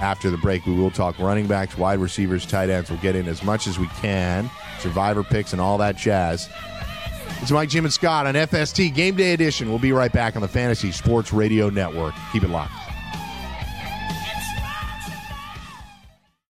after 0.00 0.30
the 0.30 0.36
break. 0.36 0.66
We 0.66 0.74
will 0.74 0.90
talk 0.90 1.18
running 1.18 1.46
backs, 1.46 1.78
wide 1.78 1.98
receivers, 1.98 2.44
tight 2.44 2.68
ends. 2.68 2.90
We'll 2.90 3.00
get 3.00 3.16
in 3.16 3.26
as 3.26 3.42
much 3.42 3.66
as 3.66 3.78
we 3.78 3.86
can, 4.00 4.50
survivor 4.80 5.22
picks, 5.22 5.52
and 5.52 5.60
all 5.60 5.78
that 5.78 5.96
jazz. 5.96 6.48
It's 7.40 7.50
Mike, 7.50 7.68
Jim, 7.68 7.84
and 7.84 7.92
Scott 7.92 8.26
on 8.26 8.34
FST 8.34 8.94
Game 8.94 9.16
Day 9.16 9.32
Edition. 9.32 9.68
We'll 9.68 9.78
be 9.78 9.92
right 9.92 10.12
back 10.12 10.36
on 10.36 10.42
the 10.42 10.48
Fantasy 10.48 10.92
Sports 10.92 11.32
Radio 11.32 11.68
Network. 11.68 12.14
Keep 12.32 12.44
it 12.44 12.50
locked. 12.50 12.83